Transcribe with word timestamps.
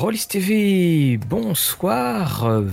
Rollis 0.00 0.24
TV, 0.26 1.18
bonsoir, 1.18 2.46
euh, 2.46 2.64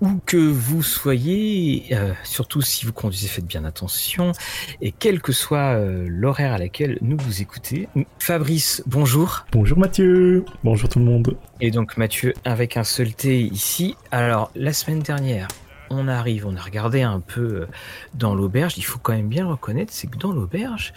où 0.00 0.18
que 0.24 0.38
vous 0.38 0.82
soyez, 0.82 1.84
euh, 1.92 2.14
surtout 2.24 2.62
si 2.62 2.86
vous 2.86 2.94
conduisez, 2.94 3.28
faites 3.28 3.44
bien 3.44 3.66
attention, 3.66 4.32
et 4.80 4.90
quel 4.90 5.20
que 5.20 5.30
soit 5.30 5.74
euh, 5.74 6.06
l'horaire 6.08 6.54
à 6.54 6.58
laquelle 6.58 6.96
nous 7.02 7.18
vous 7.18 7.42
écoutez. 7.42 7.86
Fabrice, 8.18 8.82
bonjour. 8.86 9.44
Bonjour 9.52 9.76
Mathieu, 9.76 10.46
bonjour 10.64 10.88
tout 10.88 11.00
le 11.00 11.04
monde. 11.04 11.36
Et 11.60 11.70
donc 11.70 11.98
Mathieu 11.98 12.32
avec 12.46 12.78
un 12.78 12.84
seul 12.84 13.12
T 13.12 13.42
ici. 13.42 13.94
Alors, 14.10 14.50
la 14.54 14.72
semaine 14.72 15.00
dernière, 15.00 15.48
on 15.90 16.08
arrive, 16.08 16.46
on 16.46 16.56
a 16.56 16.62
regardé 16.62 17.02
un 17.02 17.20
peu 17.20 17.66
dans 18.14 18.34
l'auberge, 18.34 18.78
il 18.78 18.84
faut 18.84 18.98
quand 18.98 19.12
même 19.12 19.28
bien 19.28 19.44
le 19.44 19.50
reconnaître, 19.50 19.92
c'est 19.92 20.06
que 20.06 20.16
dans 20.16 20.32
l'auberge, 20.32 20.94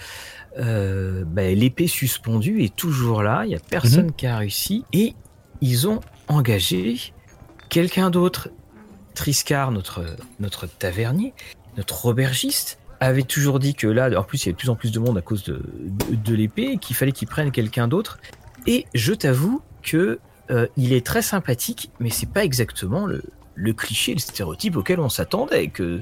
euh, 0.59 1.23
bah, 1.25 1.49
l'épée 1.49 1.87
suspendue 1.87 2.63
est 2.63 2.75
toujours 2.75 3.23
là, 3.23 3.43
il 3.43 3.49
n'y 3.49 3.55
a 3.55 3.59
personne 3.59 4.13
qui 4.13 4.27
a 4.27 4.37
réussi, 4.37 4.85
et 4.93 5.15
ils 5.63 5.87
ont 5.87 6.01
engagé 6.27 6.97
quelqu'un 7.69 8.09
d'autre. 8.09 8.49
Triscar, 9.15 9.71
notre, 9.71 10.03
notre 10.39 10.67
tavernier, 10.67 11.33
notre 11.77 12.07
aubergiste, 12.07 12.79
avait 12.99 13.23
toujours 13.23 13.59
dit 13.59 13.73
que 13.73 13.87
là, 13.87 14.09
en 14.19 14.23
plus, 14.23 14.43
il 14.43 14.47
y 14.47 14.49
avait 14.49 14.53
de 14.53 14.57
plus 14.57 14.69
en 14.69 14.75
plus 14.75 14.91
de 14.91 14.99
monde 14.99 15.17
à 15.17 15.21
cause 15.21 15.43
de, 15.43 15.61
de, 16.09 16.35
l'épée, 16.35 16.77
qu'il 16.77 16.95
fallait 16.95 17.11
qu'il 17.11 17.27
prenne 17.27 17.51
quelqu'un 17.51 17.87
d'autre. 17.87 18.19
Et 18.67 18.85
je 18.93 19.13
t'avoue 19.13 19.61
que 19.83 20.19
euh, 20.51 20.67
il 20.75 20.91
est 20.93 21.05
très 21.05 21.21
sympathique, 21.21 21.91
mais 21.99 22.09
c'est 22.09 22.29
pas 22.29 22.43
exactement 22.43 23.05
le, 23.05 23.21
le 23.55 23.73
cliché, 23.73 24.13
le 24.13 24.19
stéréotype 24.19 24.75
auquel 24.75 24.99
on 24.99 25.09
s'attendait 25.09 25.67
que 25.67 26.01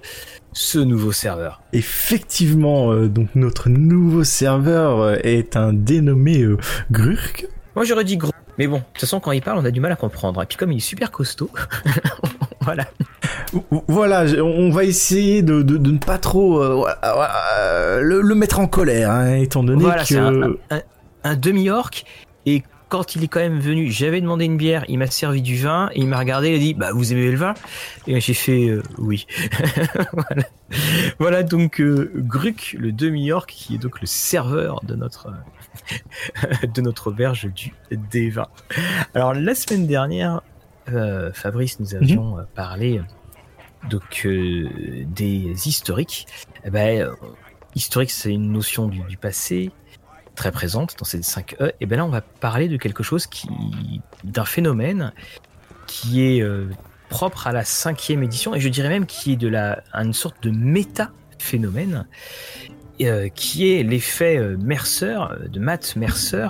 ce 0.54 0.80
nouveau 0.80 1.12
serveur. 1.12 1.62
Effectivement, 1.74 2.92
euh, 2.94 3.08
donc 3.08 3.30
notre 3.36 3.70
nouveau 3.70 4.24
serveur 4.24 5.24
est 5.26 5.56
un 5.56 5.74
dénommé 5.74 6.42
euh, 6.42 6.58
Grurk. 6.92 7.48
Moi 7.76 7.86
j'aurais 7.86 8.04
dit 8.04 8.18
gros, 8.18 8.32
mais 8.62 8.68
bon, 8.68 8.78
de 8.78 8.84
toute 8.94 9.00
façon 9.00 9.20
quand 9.20 9.32
il 9.32 9.42
parle 9.42 9.58
on 9.58 9.66
a 9.66 9.72
du 9.72 9.80
mal 9.80 9.92
à 9.92 9.96
comprendre. 9.96 10.44
Et 10.44 10.46
puis 10.46 10.56
comme 10.56 10.72
il 10.72 10.78
est 10.78 10.80
super 10.80 11.10
costaud, 11.10 11.50
voilà. 12.62 12.86
Voilà, 13.88 14.24
on 14.42 14.70
va 14.70 14.84
essayer 14.84 15.42
de, 15.42 15.64
de, 15.64 15.78
de 15.78 15.92
ne 15.92 15.98
pas 15.98 16.20
trop 16.20 16.64
le, 16.64 18.22
le, 18.22 18.36
mettre 18.36 18.60
en 18.60 18.68
colère, 18.68 19.10
hein, 19.10 19.34
étant 19.36 19.64
donné 19.64 19.84
voilà, 19.84 20.06
que... 20.06 20.16
Un, 20.16 20.56
un, 20.70 20.82
un 21.24 21.36
demi-orc 21.36 22.06
et 22.46 22.64
quand 22.92 23.16
il 23.16 23.24
est 23.24 23.30
quand 23.30 23.40
même 23.40 23.60
venu, 23.60 23.90
j'avais 23.90 24.20
demandé 24.20 24.44
une 24.44 24.58
bière, 24.58 24.84
il 24.90 25.00
m'a 25.00 25.08
servi 25.08 25.42
du 25.42 25.56
vin, 25.56 25.90
et 25.94 26.02
il 26.02 26.08
m'a 26.08 26.20
regardé, 26.20 26.50
il 26.50 26.56
a 26.56 26.60
dit, 26.60 26.74
bah 26.74 26.92
vous 26.94 27.14
aimez 27.14 27.32
le 27.32 27.38
vin? 27.38 27.54
Et 28.06 28.20
j'ai 28.20 28.34
fait 28.34 28.68
euh, 28.68 28.84
oui. 28.98 29.26
voilà. 30.12 30.44
voilà. 31.18 31.44
donc 31.44 31.80
euh, 31.80 32.12
Gruc, 32.16 32.76
le 32.78 32.92
demi-orc, 32.92 33.46
qui 33.48 33.76
est 33.76 33.78
donc 33.78 34.02
le 34.02 34.08
serveur 34.08 34.82
de 34.84 34.96
notre 34.96 35.32
de 36.74 36.82
notre 36.82 37.08
auberge 37.08 37.46
du 37.46 37.74
des 37.92 38.30
vins. 38.30 38.50
Alors 39.14 39.34
la 39.34 39.56
semaine 39.56 39.88
dernière, 39.88 40.42
euh, 40.90 41.32
Fabrice, 41.32 41.80
nous 41.80 41.96
avions 41.96 42.36
mm 42.36 42.40
-hmm. 42.42 42.46
parlé 42.56 43.02
donc 43.90 44.28
des 44.28 45.68
historiques. 45.70 46.28
Eh 46.66 46.70
ben, 46.70 47.10
historique, 47.74 48.12
c'est 48.12 48.34
une 48.34 48.52
notion 48.52 48.90
du, 48.90 49.00
du 49.04 49.16
passé 49.16 49.72
très 50.36 50.52
présente 50.52 50.96
dans 50.98 51.06
ces 51.06 51.22
5 51.22 51.56
E, 51.60 51.72
et 51.80 51.86
bien 51.86 51.98
là 51.98 52.06
on 52.06 52.10
va 52.10 52.22
parler 52.22 52.68
de 52.68 52.78
quelque 52.78 53.04
chose 53.04 53.28
qui, 53.28 53.50
d'un 54.24 54.46
phénomène 54.46 55.14
qui 55.88 56.24
est 56.24 56.42
euh, 56.42 56.70
propre 57.10 57.48
à 57.48 57.52
la 57.52 57.66
cinquième 57.66 58.24
édition, 58.24 58.56
et 58.56 58.60
je 58.60 58.70
dirais 58.70 58.90
même 58.90 59.06
qui 59.06 59.34
est 59.34 59.38
de 59.38 59.48
la, 59.48 59.84
une 59.94 60.14
sorte 60.14 60.42
de 60.44 60.52
méta-phénomène, 60.52 62.08
euh, 63.02 63.30
qui 63.30 63.72
est 63.72 63.84
l'effet 63.84 64.38
euh, 64.38 64.58
Mercer, 64.58 65.20
de 65.50 65.60
Matt 65.60 65.96
Mercer, 65.96 66.48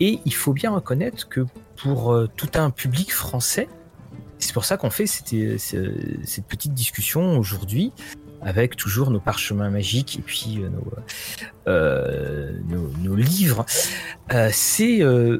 et 0.00 0.20
il 0.24 0.34
faut 0.34 0.52
bien 0.52 0.70
reconnaître 0.70 1.28
que 1.28 1.44
pour 1.76 2.16
tout 2.36 2.50
un 2.54 2.70
public 2.70 3.12
français, 3.12 3.68
c'est 4.38 4.52
pour 4.52 4.64
ça 4.64 4.76
qu'on 4.76 4.90
fait 4.90 5.06
cette 5.06 6.46
petite 6.46 6.74
discussion 6.74 7.38
aujourd'hui, 7.38 7.92
avec 8.42 8.76
toujours 8.76 9.10
nos 9.10 9.20
parchemins 9.20 9.70
magiques 9.70 10.18
et 10.18 10.22
puis 10.22 10.58
euh, 10.58 10.68
nos, 10.68 10.92
euh, 11.66 12.52
nos, 12.68 12.90
nos, 13.02 13.16
livres. 13.16 13.66
Euh, 14.32 14.48
c'est 14.52 15.02
euh, 15.02 15.38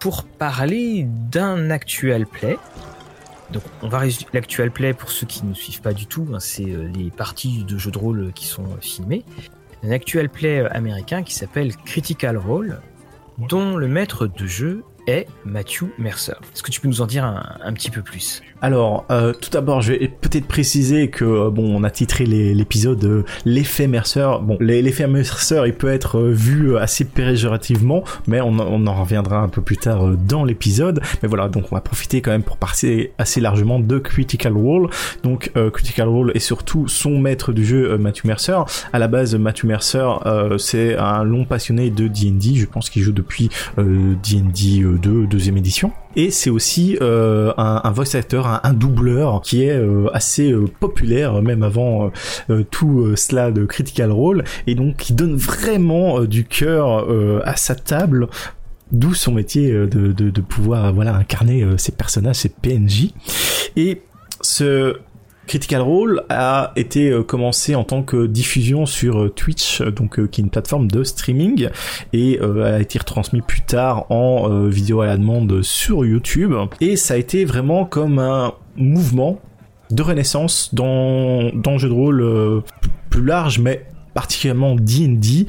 pour 0.00 0.24
parler 0.24 1.06
d'un 1.06 1.70
actual 1.70 2.26
play. 2.26 2.58
Donc 3.52 3.62
on 3.82 3.88
va 3.88 3.98
résumer 3.98 4.30
l'actual 4.34 4.70
play 4.70 4.92
pour 4.92 5.10
ceux 5.10 5.26
qui 5.26 5.44
ne 5.46 5.54
suivent 5.54 5.80
pas 5.80 5.94
du 5.94 6.06
tout, 6.06 6.26
hein, 6.32 6.40
c'est 6.40 6.66
les 6.66 7.10
parties 7.10 7.64
de 7.64 7.78
jeux 7.78 7.90
de 7.90 7.98
rôle 7.98 8.32
qui 8.34 8.46
sont 8.46 8.66
filmées. 8.80 9.24
Un 9.82 9.90
actual 9.90 10.28
play 10.28 10.66
américain 10.70 11.22
qui 11.22 11.34
s'appelle 11.34 11.74
Critical 11.76 12.36
Role, 12.36 12.80
dont 13.38 13.76
le 13.76 13.88
maître 13.88 14.26
de 14.26 14.46
jeu 14.46 14.84
est 15.08 15.26
Matthew 15.44 15.86
Mercer. 15.98 16.34
Est-ce 16.54 16.62
que 16.62 16.70
tu 16.70 16.80
peux 16.80 16.88
nous 16.88 17.00
en 17.00 17.06
dire 17.06 17.24
un, 17.24 17.72
petit 17.72 17.90
peu 17.90 18.02
plus? 18.02 18.42
Alors, 18.60 19.04
euh, 19.10 19.32
tout 19.32 19.50
d'abord, 19.50 19.82
je 19.82 19.92
vais 19.92 20.08
peut-être 20.08 20.46
préciser 20.46 21.08
que 21.08 21.24
euh, 21.24 21.50
bon, 21.50 21.76
on 21.76 21.84
a 21.84 21.90
titré 21.90 22.26
l'épisode 22.26 23.02
euh, 23.04 23.24
l'effet 23.44 23.86
Mercer. 23.86 24.28
Bon, 24.42 24.56
l'effet 24.60 25.06
Mercer, 25.06 25.62
il 25.66 25.74
peut 25.74 25.90
être 25.90 26.20
vu 26.20 26.76
assez 26.76 27.04
péjorativement, 27.04 28.04
mais 28.26 28.40
on, 28.40 28.58
en 28.58 28.94
reviendra 29.00 29.38
un 29.38 29.48
peu 29.48 29.62
plus 29.62 29.76
tard 29.76 30.08
dans 30.16 30.44
l'épisode. 30.44 31.00
Mais 31.22 31.28
voilà, 31.28 31.48
donc 31.48 31.66
on 31.70 31.76
va 31.76 31.80
profiter 31.80 32.20
quand 32.20 32.32
même 32.32 32.42
pour 32.42 32.56
passer 32.56 33.12
assez 33.18 33.40
largement 33.40 33.78
de 33.78 33.98
Critical 33.98 34.56
Role. 34.56 34.90
Donc, 35.22 35.52
Critical 35.72 36.08
Role 36.08 36.32
est 36.34 36.40
surtout 36.40 36.88
son 36.88 37.18
maître 37.18 37.52
du 37.52 37.64
jeu, 37.64 37.96
Matthew 37.96 38.24
Mercer. 38.24 38.58
À 38.92 38.98
la 38.98 39.08
base, 39.08 39.34
Matthew 39.36 39.64
Mercer, 39.64 40.08
c'est 40.58 40.96
un 40.96 41.22
long 41.22 41.44
passionné 41.44 41.90
de 41.90 42.08
D&D. 42.08 42.54
Je 42.56 42.66
pense 42.66 42.90
qu'il 42.90 43.02
joue 43.02 43.12
depuis 43.12 43.50
D&D 43.76 44.84
2, 44.98 45.26
deuxième 45.26 45.56
édition. 45.56 45.92
Et 46.16 46.30
c'est 46.30 46.50
aussi 46.50 46.96
euh, 47.00 47.52
un, 47.56 47.80
un, 47.84 47.90
voice 47.90 48.14
actor, 48.14 48.46
un, 48.46 48.60
un 48.62 48.72
doubleur 48.72 49.40
qui 49.40 49.64
est 49.64 49.76
euh, 49.76 50.08
assez 50.12 50.50
euh, 50.50 50.66
populaire, 50.80 51.40
même 51.42 51.62
avant 51.62 52.10
tout 52.70 53.14
cela 53.16 53.50
de 53.50 53.64
Critical 53.64 54.10
Role, 54.10 54.44
et 54.66 54.74
donc 54.74 54.96
qui 54.96 55.12
donne 55.12 55.36
vraiment 55.36 56.20
du 56.24 56.44
cœur 56.44 57.06
à 57.44 57.56
sa 57.56 57.74
table 57.74 58.28
d'où 58.90 59.14
son 59.14 59.32
métier 59.32 59.70
de, 59.72 59.86
de, 59.86 60.30
de, 60.30 60.40
pouvoir 60.40 60.92
voilà 60.92 61.14
incarner 61.14 61.64
ces 61.76 61.92
personnages, 61.92 62.36
ces 62.36 62.48
PNJ. 62.48 63.12
Et 63.76 64.02
ce 64.40 64.96
Critical 65.48 65.80
Role 65.80 66.22
a 66.28 66.72
été 66.76 67.10
euh, 67.10 67.24
commencé 67.24 67.74
en 67.74 67.82
tant 67.82 68.02
que 68.02 68.26
diffusion 68.26 68.86
sur 68.86 69.18
euh, 69.18 69.28
Twitch, 69.30 69.80
euh, 69.80 69.90
donc 69.90 70.24
qui 70.28 70.40
est 70.40 70.44
une 70.44 70.50
plateforme 70.50 70.88
de 70.88 71.02
streaming, 71.02 71.68
et 72.12 72.38
a 72.40 72.80
été 72.80 72.98
retransmis 72.98 73.40
plus 73.40 73.62
tard 73.62 74.10
en 74.10 74.66
vidéo 74.68 75.00
à 75.00 75.06
la 75.06 75.16
demande 75.16 75.62
sur 75.62 76.04
YouTube. 76.04 76.54
Et 76.80 76.96
ça 76.96 77.14
a 77.14 77.16
été 77.16 77.44
vraiment 77.44 77.84
comme 77.84 78.18
un 78.18 78.52
mouvement 78.76 79.40
de 79.90 80.02
renaissance 80.02 80.74
dans, 80.74 81.50
dans 81.54 81.72
le 81.72 81.78
jeu 81.78 81.88
de 81.88 81.94
rôle 81.94 82.62
plus 83.08 83.24
large, 83.24 83.58
mais 83.58 83.86
particulièrement 84.14 84.74
D&D 84.74 85.46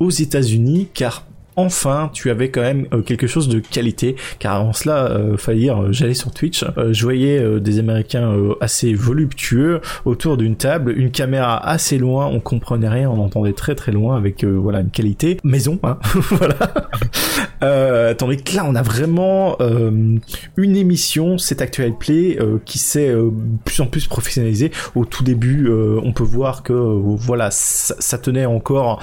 aux 0.00 0.10
États-Unis, 0.10 0.88
car 0.94 1.24
enfin 1.56 2.10
tu 2.12 2.30
avais 2.30 2.50
quand 2.50 2.62
même 2.62 2.86
euh, 2.92 3.02
quelque 3.02 3.26
chose 3.26 3.48
de 3.48 3.60
qualité. 3.60 4.16
Car 4.38 4.56
avant 4.56 4.72
cela 4.72 5.10
euh, 5.10 5.36
dire 5.52 5.82
euh, 5.82 5.92
j'allais 5.92 6.14
sur 6.14 6.32
Twitch 6.32 6.64
euh, 6.78 6.92
je 6.92 7.04
voyais 7.04 7.38
euh, 7.38 7.60
des 7.60 7.78
américains 7.78 8.34
assez 8.60 8.94
voluptueux 8.94 9.80
autour 10.04 10.36
d'une 10.36 10.56
table 10.56 10.92
une 10.96 11.10
caméra 11.10 11.56
assez 11.66 11.98
loin 11.98 12.26
on 12.26 12.40
comprenait 12.40 12.88
rien 12.88 13.10
on 13.10 13.20
entendait 13.20 13.52
très 13.52 13.74
très 13.74 13.92
loin 13.92 14.16
avec 14.16 14.44
voilà 14.44 14.80
une 14.80 14.90
qualité 14.90 15.38
maison 15.44 15.78
hein 15.82 15.98
voilà. 16.30 18.14
Tandis 18.14 18.42
que 18.42 18.56
là 18.56 18.64
on 18.66 18.74
a 18.74 18.82
vraiment 18.82 19.56
une 19.58 20.76
émission 20.76 21.38
cette 21.38 21.62
actuelle 21.62 21.94
play 21.94 22.38
qui 22.64 22.78
s'est 22.78 23.14
plus 23.64 23.80
en 23.80 23.86
plus 23.86 24.06
professionnalisée. 24.06 24.70
Au 24.94 25.04
tout 25.04 25.24
début 25.24 25.70
on 25.70 26.12
peut 26.12 26.24
voir 26.24 26.62
que 26.62 26.72
voilà 26.72 27.50
ça, 27.50 27.94
ça, 27.98 28.18
tenait 28.18 28.44
encore 28.44 29.02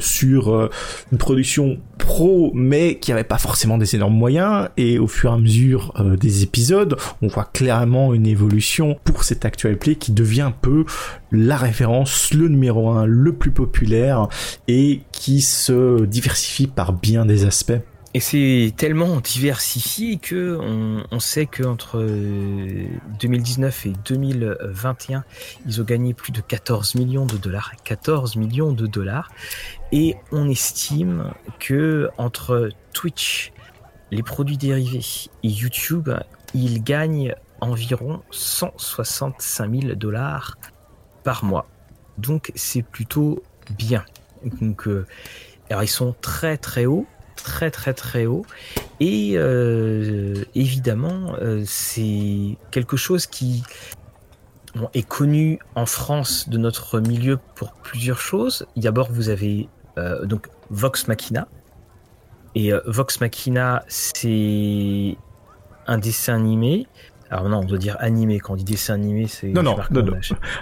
sur 0.00 0.70
une 1.10 1.18
production 1.18 1.75
pro 1.98 2.50
mais 2.54 2.98
qui 2.98 3.12
avait 3.12 3.24
pas 3.24 3.38
forcément 3.38 3.78
des 3.78 3.96
énormes 3.96 4.14
moyens 4.14 4.68
et 4.76 4.98
au 4.98 5.06
fur 5.06 5.30
et 5.30 5.34
à 5.34 5.38
mesure 5.38 5.92
euh, 5.98 6.16
des 6.16 6.42
épisodes 6.42 6.96
on 7.22 7.28
voit 7.28 7.44
clairement 7.44 8.14
une 8.14 8.26
évolution 8.26 8.98
pour 9.04 9.24
cette 9.24 9.44
actuelle 9.44 9.78
play 9.78 9.96
qui 9.96 10.12
devient 10.12 10.42
un 10.42 10.50
peu 10.52 10.84
la 11.32 11.56
référence 11.56 12.32
le 12.32 12.48
numéro 12.48 12.90
un 12.90 13.06
le 13.06 13.32
plus 13.32 13.50
populaire 13.50 14.28
et 14.68 15.00
qui 15.12 15.40
se 15.40 16.04
diversifie 16.04 16.66
par 16.66 16.92
bien 16.92 17.26
des 17.26 17.44
aspects 17.44 17.80
et 18.16 18.20
c'est 18.20 18.72
tellement 18.78 19.20
diversifié 19.20 20.16
que 20.16 20.58
on, 20.58 21.04
on 21.10 21.20
sait 21.20 21.44
qu'entre 21.44 22.02
2019 23.20 23.84
et 23.84 23.92
2021, 24.08 25.22
ils 25.66 25.82
ont 25.82 25.84
gagné 25.84 26.14
plus 26.14 26.32
de 26.32 26.40
14 26.40 26.94
millions 26.94 27.26
de 27.26 27.36
dollars. 27.36 27.72
14 27.84 28.36
millions 28.36 28.72
de 28.72 28.86
dollars. 28.86 29.30
Et 29.92 30.16
on 30.32 30.48
estime 30.48 31.32
que 31.58 32.08
entre 32.18 32.70
Twitch, 32.92 33.52
les 34.10 34.22
produits 34.22 34.56
dérivés 34.56 35.28
et 35.42 35.48
YouTube, 35.48 36.10
ils 36.54 36.82
gagnent 36.82 37.34
environ 37.60 38.22
165 38.30 39.80
000 39.82 39.94
dollars 39.94 40.58
par 41.24 41.44
mois. 41.44 41.66
Donc 42.18 42.52
c'est 42.54 42.82
plutôt 42.82 43.42
bien. 43.76 44.04
Donc, 44.60 44.86
euh, 44.86 45.06
alors 45.70 45.82
ils 45.82 45.88
sont 45.88 46.14
très 46.20 46.56
très 46.56 46.86
hauts 46.86 47.06
très 47.36 47.70
très 47.70 47.94
très 47.94 48.26
haut 48.26 48.44
Et 48.98 49.32
euh, 49.34 50.44
évidemment, 50.54 51.34
euh, 51.40 51.62
c'est 51.64 52.56
quelque 52.70 52.96
chose 52.96 53.26
qui 53.26 53.62
est 54.92 55.06
connu 55.06 55.58
en 55.74 55.86
France 55.86 56.48
de 56.48 56.58
notre 56.58 57.00
milieu 57.00 57.38
pour 57.54 57.72
plusieurs 57.72 58.20
choses. 58.20 58.66
D'abord, 58.76 59.10
vous 59.10 59.28
avez 59.28 59.68
donc 60.24 60.48
Vox 60.70 61.08
Machina. 61.08 61.48
Et 62.54 62.72
euh, 62.72 62.80
Vox 62.86 63.20
Machina, 63.20 63.84
c'est 63.86 65.16
un 65.86 65.98
dessin 65.98 66.36
animé 66.36 66.86
alors 67.30 67.48
non, 67.48 67.58
on 67.60 67.64
doit 67.64 67.78
dire 67.78 67.96
animé. 68.00 68.38
Quand 68.40 68.54
on 68.54 68.56
dit 68.56 68.64
dessin 68.64 68.94
animé, 68.94 69.26
c'est... 69.28 69.48
Non, 69.48 69.62
non, 69.62 69.76
non, 69.90 70.02
non. 70.02 70.12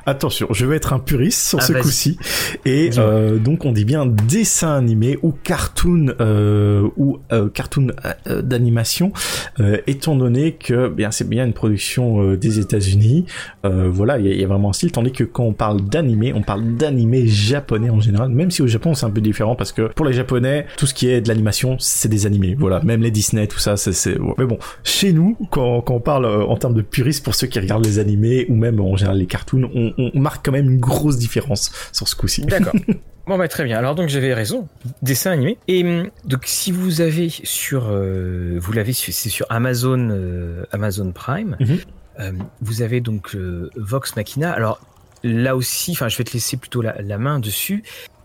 Attention, 0.06 0.48
je 0.50 0.66
vais 0.66 0.76
être 0.76 0.92
un 0.92 0.98
puriste 0.98 1.48
sur 1.48 1.58
Ah, 1.60 1.62
ce 1.62 1.72
coup-ci. 1.74 2.18
Et 2.64 2.90
euh, 2.98 3.38
donc 3.38 3.64
on 3.64 3.72
dit 3.72 3.84
bien 3.84 4.06
dessin 4.06 4.72
animé 4.74 5.18
ou 5.22 5.32
cartoon 5.32 6.14
euh, 6.20 6.88
ou 6.96 7.18
euh, 7.32 7.48
cartoon 7.48 7.88
euh, 8.26 8.42
d'animation, 8.42 9.12
euh, 9.60 9.78
étant 9.86 10.16
donné 10.16 10.52
que 10.52 10.88
bien 10.88 11.10
c'est 11.10 11.28
bien 11.28 11.44
une 11.44 11.52
production 11.52 12.22
euh, 12.22 12.36
des 12.36 12.58
États-Unis. 12.58 13.26
Euh, 13.64 13.88
voilà, 13.90 14.18
il 14.18 14.26
y, 14.26 14.30
a- 14.30 14.32
il 14.34 14.40
y 14.40 14.44
a 14.44 14.48
vraiment 14.48 14.70
un 14.70 14.72
style. 14.72 14.92
Tandis 14.92 15.12
que 15.12 15.24
quand 15.24 15.44
on 15.44 15.52
parle 15.52 15.80
d'animé, 15.82 16.32
on 16.34 16.42
parle 16.42 16.64
d'animé 16.76 17.26
japonais 17.26 17.90
en 17.90 18.00
général. 18.00 18.28
Même 18.30 18.50
si 18.50 18.62
au 18.62 18.66
Japon 18.66 18.94
c'est 18.94 19.06
un 19.06 19.10
peu 19.10 19.20
différent 19.20 19.54
parce 19.56 19.72
que 19.72 19.82
pour 19.92 20.06
les 20.06 20.12
Japonais, 20.12 20.66
tout 20.76 20.86
ce 20.86 20.94
qui 20.94 21.08
est 21.08 21.20
de 21.20 21.28
l'animation, 21.28 21.76
c'est 21.78 22.08
des 22.08 22.26
animés. 22.26 22.56
Voilà, 22.58 22.80
même 22.82 23.02
les 23.02 23.10
Disney, 23.10 23.46
tout 23.46 23.58
ça, 23.58 23.76
c'est. 23.76 23.92
c'est- 23.92 24.18
ouais. 24.18 24.34
Mais 24.38 24.44
bon, 24.46 24.58
chez 24.84 25.12
nous, 25.12 25.36
quand, 25.50 25.80
quand 25.82 25.94
on 25.94 26.00
parle 26.00 26.24
euh, 26.24 26.44
en 26.54 26.58
termes 26.58 26.74
de 26.74 26.82
puristes 26.82 27.24
pour 27.24 27.34
ceux 27.34 27.46
qui 27.46 27.58
regardent 27.58 27.84
les 27.84 27.98
animés 27.98 28.46
ou 28.48 28.54
même 28.54 28.80
en 28.80 28.96
général 28.96 29.18
les 29.18 29.26
cartoons, 29.26 29.70
on, 29.74 29.92
on 29.98 30.18
marque 30.18 30.44
quand 30.44 30.52
même 30.52 30.70
une 30.70 30.80
grosse 30.80 31.18
différence 31.18 31.72
sur 31.92 32.08
ce 32.08 32.16
coup-ci. 32.16 32.42
D'accord. 32.42 32.74
Bon 33.26 33.38
bah 33.38 33.48
très 33.48 33.64
bien. 33.64 33.78
Alors 33.78 33.94
donc 33.94 34.10
j'avais 34.10 34.34
raison. 34.34 34.68
Dessin 35.00 35.30
animé. 35.30 35.56
Et 35.66 35.82
hum, 35.82 36.10
donc 36.26 36.42
si 36.44 36.72
vous 36.72 37.00
avez 37.00 37.30
sur, 37.30 37.86
euh, 37.88 38.58
vous 38.60 38.72
l'avez, 38.72 38.92
c'est 38.92 39.12
sur 39.30 39.46
Amazon, 39.48 40.10
euh, 40.10 40.64
Amazon 40.72 41.10
Prime. 41.10 41.56
Mhm. 41.58 41.78
Euh, 42.20 42.32
vous 42.60 42.82
avez 42.82 43.00
donc 43.00 43.34
euh, 43.34 43.70
Vox 43.76 44.14
Machina. 44.16 44.52
Alors 44.52 44.78
là 45.22 45.56
aussi, 45.56 45.92
enfin 45.92 46.08
je 46.08 46.18
vais 46.18 46.24
te 46.24 46.32
laisser 46.34 46.58
plutôt 46.58 46.82
la, 46.82 47.00
la 47.00 47.16
main 47.16 47.38
dessus. 47.40 47.82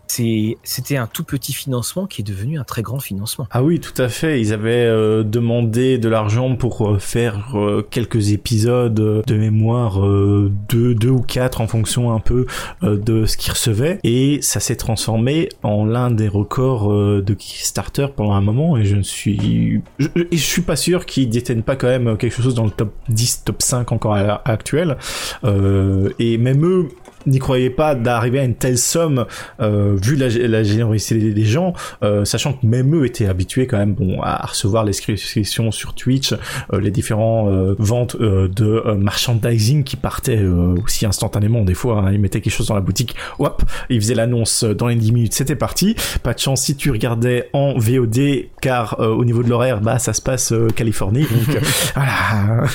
C'était 0.10 0.98
un 0.98 1.08
tout 1.08 1.24
petit 1.24 1.54
financement 1.54 2.08
qui 2.08 2.22
est 2.22 2.24
devenu 2.24 2.60
un 2.60 2.64
très 2.64 2.82
grand 2.82 3.00
financement. 3.00 3.48
Ah 3.52 3.64
oui, 3.64 3.80
tout 3.80 4.00
à 4.02 4.10
fait. 4.10 4.42
Ils 4.42 4.54
avaient 4.54 4.86
euh, 4.86 5.24
demandé 5.24 5.98
de 5.98 6.10
l'argent 6.10 6.56
pour 6.56 6.88
euh, 6.88 7.00
faire 7.00 7.56
euh, 7.56 7.86
quelques 7.90 8.32
épisodes 8.32 9.00
euh, 9.00 9.22
de 9.28 9.36
mémoire, 9.36 10.04
euh, 10.04 10.52
deux, 10.68 10.96
deux 10.96 11.10
ou 11.10 11.22
quatre 11.22 11.62
en 11.62 11.68
fonction 11.68 12.12
un 12.14 12.20
peu 12.20 12.46
de 12.82 13.26
ce 13.26 13.38
qu'ils 13.38 13.52
recevaient, 13.52 14.00
et 14.04 14.40
ça 14.42 14.60
s'est 14.60 14.76
transformé 14.76 15.50
en 15.64 15.86
l'un 15.86 16.12
des 16.12 16.28
records 16.28 16.90
de 16.90 17.34
Kickstarter 17.34 18.08
pendant 18.16 18.34
un 18.34 18.42
moment. 18.42 18.78
Et 18.78 18.86
je 18.86 18.96
ne 18.96 19.04
suis, 19.04 19.82
je, 20.00 20.08
je 20.32 20.38
suis 20.38 20.62
pas 20.62 20.76
sûr 20.76 21.06
qu'ils 21.06 21.30
détiennent 21.30 21.64
pas 21.64 21.76
quand 21.76 21.88
même 21.88 22.18
quelque 22.18 22.42
chose 22.42 22.56
dans 22.56 22.66
le 22.66 22.72
top 22.72 22.94
10, 23.10 23.44
top 23.46 23.62
5 23.62 23.92
encore 23.92 24.16
à 24.16 24.42
actuelle. 24.50 24.98
Euh, 25.44 26.10
et 26.20 26.38
même 26.38 26.66
eux 26.66 26.90
n'y 27.28 27.40
croyaient 27.40 27.70
pas 27.70 27.96
d'arriver 27.96 28.40
à 28.40 28.44
une 28.44 28.56
telle 28.56 28.78
somme 28.78 29.26
euh, 29.62 29.96
vu 30.02 30.16
la, 30.16 30.28
la 30.30 30.64
générosité 30.64 31.32
des- 31.34 31.46
gens, 31.46 31.74
euh, 32.04 32.26
sachant 32.26 32.54
que 32.54 32.66
même 32.66 32.96
eux 32.96 33.06
étaient 33.06 33.26
habitués 33.26 33.66
quand 33.68 33.78
même 33.78 33.94
bon 33.94 34.22
à 34.22 34.46
recevoir 34.46 34.84
les 34.84 34.92
inscriptions 34.92 35.72
sur 35.72 35.94
Twitch, 35.96 36.34
euh, 36.74 36.80
les 36.80 36.92
différents 36.92 37.50
euh, 37.50 37.76
ventes 37.80 38.16
euh, 38.20 38.48
de 38.48 38.66
euh, 38.86 38.96
merchandising 38.96 39.84
qui 39.84 39.96
partaient 39.96 40.44
aussi 40.84 41.06
instantanément 41.06 41.64
des 41.64 41.74
fois. 41.74 42.00
hein. 42.04 42.12
ils 42.12 42.20
mettaient 42.20 42.42
quelque 42.42 42.54
chose 42.54 42.68
dans 42.68 42.76
la 42.76 42.82
boutique, 42.82 43.16
hop, 43.40 43.64
ils 43.90 44.00
faisaient 44.00 44.16
l'annonce 44.16 44.64
dans 44.64 44.88
les 44.88 44.96
10 44.96 45.12
minutes, 45.12 45.34
c'était 45.34 45.56
parti. 45.56 45.96
Pas 46.24 46.34
de 46.34 46.40
chance 46.40 46.62
si 46.64 46.76
tu 46.76 46.92
regardais 46.92 47.50
en 47.54 47.78
VOD, 47.78 48.20
car 48.62 49.00
au 49.00 49.26
niveau 49.26 49.42
de 49.44 49.50
l'horaire, 49.50 49.82
bah 49.82 49.98
ça 50.00 50.14
se 50.14 50.22
passe 50.22 50.54
Californie, 50.76 51.22
donc 51.24 51.58
voilà. 51.96 52.66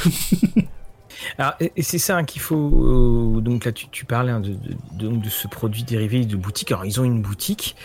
Alors, 1.39 1.55
et, 1.61 1.73
et 1.77 1.83
c'est 1.83 1.99
ça 1.99 2.17
hein, 2.17 2.25
qu'il 2.25 2.41
faut. 2.41 3.37
euh, 3.37 3.41
donc 3.41 3.65
là, 3.65 3.73
tu, 3.73 3.89
tu 3.89 4.05
parlais 4.05 4.33
hein, 4.33 4.41
de, 4.41 4.57
de, 5.09 5.29
ce 5.29 5.49
produit 5.49 5.83
dérivé 5.83 6.25
de 6.25 6.37
boutique. 6.37 6.71
Alors, 6.73 6.85
ils 6.85 7.01
ont 7.01 7.05
une 7.05 7.23
boutique 7.23 7.77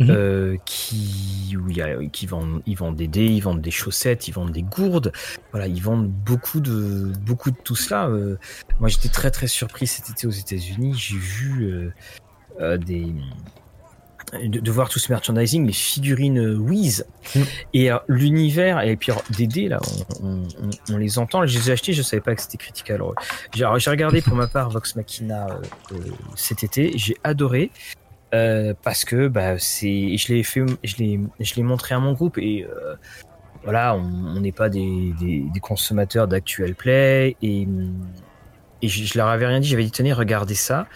Mhm. 0.00 0.10
euh, 0.10 0.56
qui 0.64 1.56
où 1.58 1.68
il 1.70 1.76
y 1.76 1.82
a, 1.82 1.96
qui 2.06 2.26
vendent, 2.26 2.62
ils 2.66 2.76
vendent 2.76 2.94
des 2.94 3.08
dés, 3.08 3.26
ils 3.26 3.40
vendent 3.40 3.60
des 3.60 3.72
chaussettes, 3.72 4.28
ils 4.28 4.32
vendent 4.32 4.52
des 4.52 4.62
gourdes. 4.62 5.12
Voilà, 5.50 5.66
ils 5.66 5.82
vendent 5.82 6.08
beaucoup 6.08 6.60
de 6.60 7.10
beaucoup 7.26 7.50
de 7.50 7.56
tout 7.64 7.74
cela. 7.74 8.06
Euh, 8.06 8.38
moi, 8.78 8.88
j'étais 8.88 9.08
très 9.08 9.32
très 9.32 9.48
surpris 9.48 9.88
cet 9.88 10.08
été 10.08 10.28
aux 10.28 10.30
États-Unis. 10.30 10.94
J'ai 10.96 11.16
vu 11.16 11.92
euh, 12.60 12.78
des 12.78 13.12
de, 14.32 14.60
de 14.60 14.70
voir 14.70 14.88
tout 14.88 14.98
ce 14.98 15.10
merchandising, 15.12 15.66
les 15.66 15.72
figurines 15.72 16.38
euh, 16.38 16.56
Wiz 16.56 17.06
Mm. 17.34 17.40
et 17.74 17.90
euh, 17.92 17.98
l'univers 18.08 18.80
et 18.80 18.96
puis 18.96 19.12
alors, 19.12 19.22
des 19.36 19.46
dés 19.46 19.68
là, 19.68 19.80
on, 20.22 20.26
on- 20.26 20.48
on- 20.62 20.94
on 20.94 20.96
les 20.96 21.18
entend. 21.18 21.46
Je 21.46 21.58
les 21.58 21.68
ai 21.68 21.72
achetés, 21.72 21.92
je 21.92 22.02
savais 22.02 22.20
pas 22.22 22.34
que 22.34 22.40
c'était 22.42 22.56
Critical 22.58 22.96
alors, 22.96 23.78
j'ai 23.78 23.90
regardé 23.90 24.22
pour 24.22 24.34
ma 24.34 24.46
part 24.46 24.70
Vox 24.70 24.96
Machina 24.96 25.46
euh, 25.50 25.60
euh, 25.92 25.98
cet 26.36 26.62
été, 26.64 26.92
j'ai 26.96 27.16
adoré. 27.24 27.70
euh, 28.34 28.74
parce 28.82 29.04
que 29.04 29.28
bah 29.28 29.58
c'est 29.58 30.16
je 30.18 30.32
l'ai 30.34 30.42
fait 30.42 30.62
je 30.84 30.96
l'ai 30.96 31.20
je 31.40 31.54
l'ai 31.54 31.62
montré 31.62 31.94
à 31.94 31.98
mon 31.98 32.12
groupe 32.12 32.36
et 32.38 32.66
voilà 33.64 33.94
on 33.96 34.38
n'est 34.40 34.52
pas 34.52 34.68
des, 34.68 35.12
des, 35.18 35.44
des 35.52 35.60
consommateurs 35.60 36.28
d'actual 36.28 36.74
play 36.74 37.36
et 37.42 37.66
et 38.82 38.88
je, 38.88 39.04
je 39.04 39.18
leur 39.18 39.28
avais 39.28 39.46
rien 39.46 39.60
dit 39.60 39.68
j'avais 39.68 39.84
dit 39.84 39.90
tenez 39.90 40.12
regardez 40.12 40.54
ça 40.54 40.86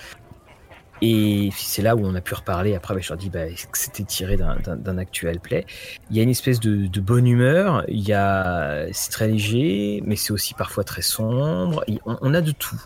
et 1.02 1.50
c'est 1.56 1.82
là 1.82 1.96
où 1.96 2.00
on 2.06 2.14
a 2.14 2.20
pu 2.20 2.32
reparler. 2.32 2.76
Après 2.76 2.94
bah, 2.94 3.00
je 3.00 3.08
leur 3.08 3.18
dis 3.18 3.28
bah, 3.28 3.46
que 3.46 3.76
c'était 3.76 4.04
tiré 4.04 4.36
d'un- 4.36 4.98
actual 4.98 5.40
play? 5.40 5.66
Il 6.10 6.16
y 6.16 6.20
a 6.20 6.22
une 6.22 6.30
espèce 6.30 6.60
de, 6.60 7.00
bonne 7.00 7.26
humeur. 7.26 7.84
Il 7.88 8.06
y 8.06 8.12
a 8.12 8.86
c'est 8.92 9.10
très 9.10 9.26
léger 9.26 10.00
mais 10.06 10.14
c'est 10.14 10.32
aussi 10.32 10.54
parfois 10.54 10.84
très 10.84 11.02
sombre. 11.02 11.84
On, 12.06 12.34
a 12.34 12.40
de 12.40 12.52
tout. 12.52 12.80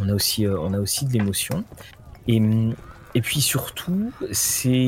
On 0.00 0.08
a 0.08 0.14
aussi 0.14 0.46
euh, 0.46 0.56
on 0.60 0.72
a 0.74 0.78
aussi 0.78 1.06
de 1.06 1.12
l'émotion. 1.12 1.64
Et 2.28 2.40
et 3.16 3.20
puis 3.20 3.40
surtout, 3.40 4.12
c'est 4.30 4.86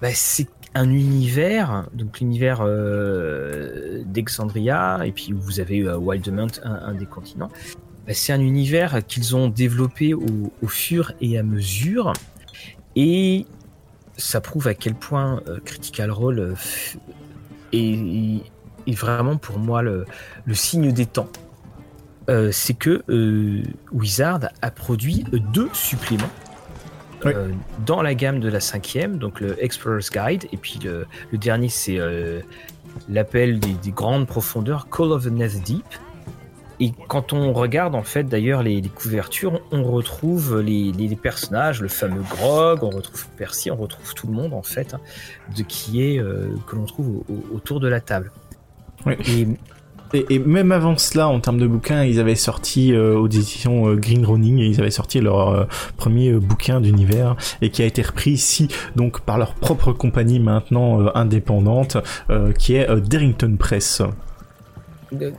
bah, 0.00 0.08
c'est 0.12 0.48
un 0.74 0.90
univers, 0.90 1.86
donc 1.92 2.20
l'univers 2.20 2.60
euh, 2.62 4.02
d'Exandria, 4.06 5.00
et 5.04 5.12
puis 5.12 5.32
vous 5.32 5.60
avez 5.60 5.80
euh, 5.82 5.98
Wildemount, 5.98 6.60
un, 6.64 6.74
un 6.74 6.94
des 6.94 7.06
continents. 7.06 7.50
Bah, 8.06 8.14
c'est 8.14 8.32
un 8.32 8.40
univers 8.40 9.06
qu'ils 9.06 9.36
ont 9.36 9.48
développé 9.48 10.12
au, 10.14 10.52
au 10.60 10.66
fur 10.66 11.12
et 11.20 11.38
à 11.38 11.42
mesure, 11.42 12.12
et 12.96 13.46
ça 14.16 14.40
prouve 14.40 14.66
à 14.68 14.74
quel 14.74 14.94
point 14.94 15.40
euh, 15.46 15.58
Critical 15.64 16.10
Role 16.10 16.38
euh, 16.40 16.54
est, 17.72 18.40
est 18.86 18.94
vraiment 18.94 19.36
pour 19.36 19.58
moi 19.58 19.82
le, 19.82 20.04
le 20.44 20.54
signe 20.54 20.92
des 20.92 21.06
temps. 21.06 21.28
Euh, 22.28 22.50
c'est 22.52 22.74
que 22.74 23.02
euh, 23.08 23.62
Wizard 23.92 24.48
a 24.62 24.70
produit 24.70 25.24
deux 25.52 25.68
suppléments 25.72 26.30
Oui. 27.24 27.32
euh, 27.34 27.48
dans 27.86 28.02
la 28.02 28.14
gamme 28.14 28.38
de 28.40 28.48
la 28.48 28.60
cinquième, 28.60 29.18
donc 29.18 29.40
le 29.40 29.62
Explorer's 29.62 30.10
Guide, 30.10 30.46
et 30.52 30.56
puis 30.56 30.78
le, 30.84 31.06
le 31.30 31.38
dernier 31.38 31.68
c'est 31.68 31.98
l'appel 33.08 33.58
des, 33.58 33.74
des 33.74 33.90
grandes 33.90 34.26
profondeurs, 34.26 34.88
Call 34.88 35.12
of 35.12 35.24
the 35.24 35.30
Nest 35.30 35.62
Deep. 35.62 35.84
Et 36.80 36.92
quand 37.08 37.32
on 37.32 37.52
regarde 37.52 37.94
en 37.94 38.02
fait 38.02 38.24
d'ailleurs 38.24 38.62
les, 38.62 38.80
les 38.80 38.88
couvertures, 38.88 39.60
on 39.70 39.84
retrouve 39.84 40.60
les, 40.60 40.92
les- 40.92 41.08
les 41.08 41.16
personnages, 41.16 41.80
le 41.80 41.88
fameux 41.88 42.22
Grog, 42.30 42.82
on 42.82 42.90
retrouve 42.90 43.26
Percy, 43.36 43.70
on 43.70 43.76
retrouve 43.76 44.14
tout 44.14 44.26
le 44.26 44.32
monde 44.32 44.52
en 44.54 44.62
fait, 44.62 44.94
hein, 44.94 45.00
de 45.56 45.62
qui 45.62 46.02
est 46.02 46.18
euh, 46.18 46.46
que 46.66 46.76
l'on 46.76 46.84
trouve 46.86 47.08
au- 47.08 47.24
au- 47.32 47.56
autour 47.56 47.78
de 47.80 47.88
la 47.88 48.00
table. 48.00 48.32
Oui. 49.06 49.14
Et 49.28 49.46
Et, 50.14 50.26
et 50.34 50.38
même 50.38 50.72
avant 50.72 50.98
cela, 50.98 51.26
en 51.28 51.40
termes 51.40 51.56
de 51.56 51.66
bouquins, 51.66 52.04
ils 52.04 52.20
avaient 52.20 52.34
sorti 52.34 52.92
euh, 52.92 53.16
aux 53.16 53.28
éditions 53.28 53.88
euh, 53.88 53.96
Green 53.96 54.26
Running, 54.26 54.58
et 54.58 54.66
ils 54.66 54.78
avaient 54.78 54.90
sorti 54.90 55.20
leur 55.22 55.48
euh, 55.48 55.64
premier 55.96 56.34
bouquin 56.34 56.82
d'univers 56.82 57.34
et 57.62 57.70
qui 57.70 57.82
a 57.82 57.86
été 57.86 58.02
repris 58.02 58.32
ici 58.32 58.68
donc 58.94 59.20
par 59.22 59.38
leur 59.38 59.54
propre 59.54 59.92
compagnie 59.94 60.38
maintenant 60.38 61.06
indépendante, 61.14 61.96
qui 62.58 62.74
est 62.74 62.86
Darrington 63.08 63.56
Press. 63.58 64.02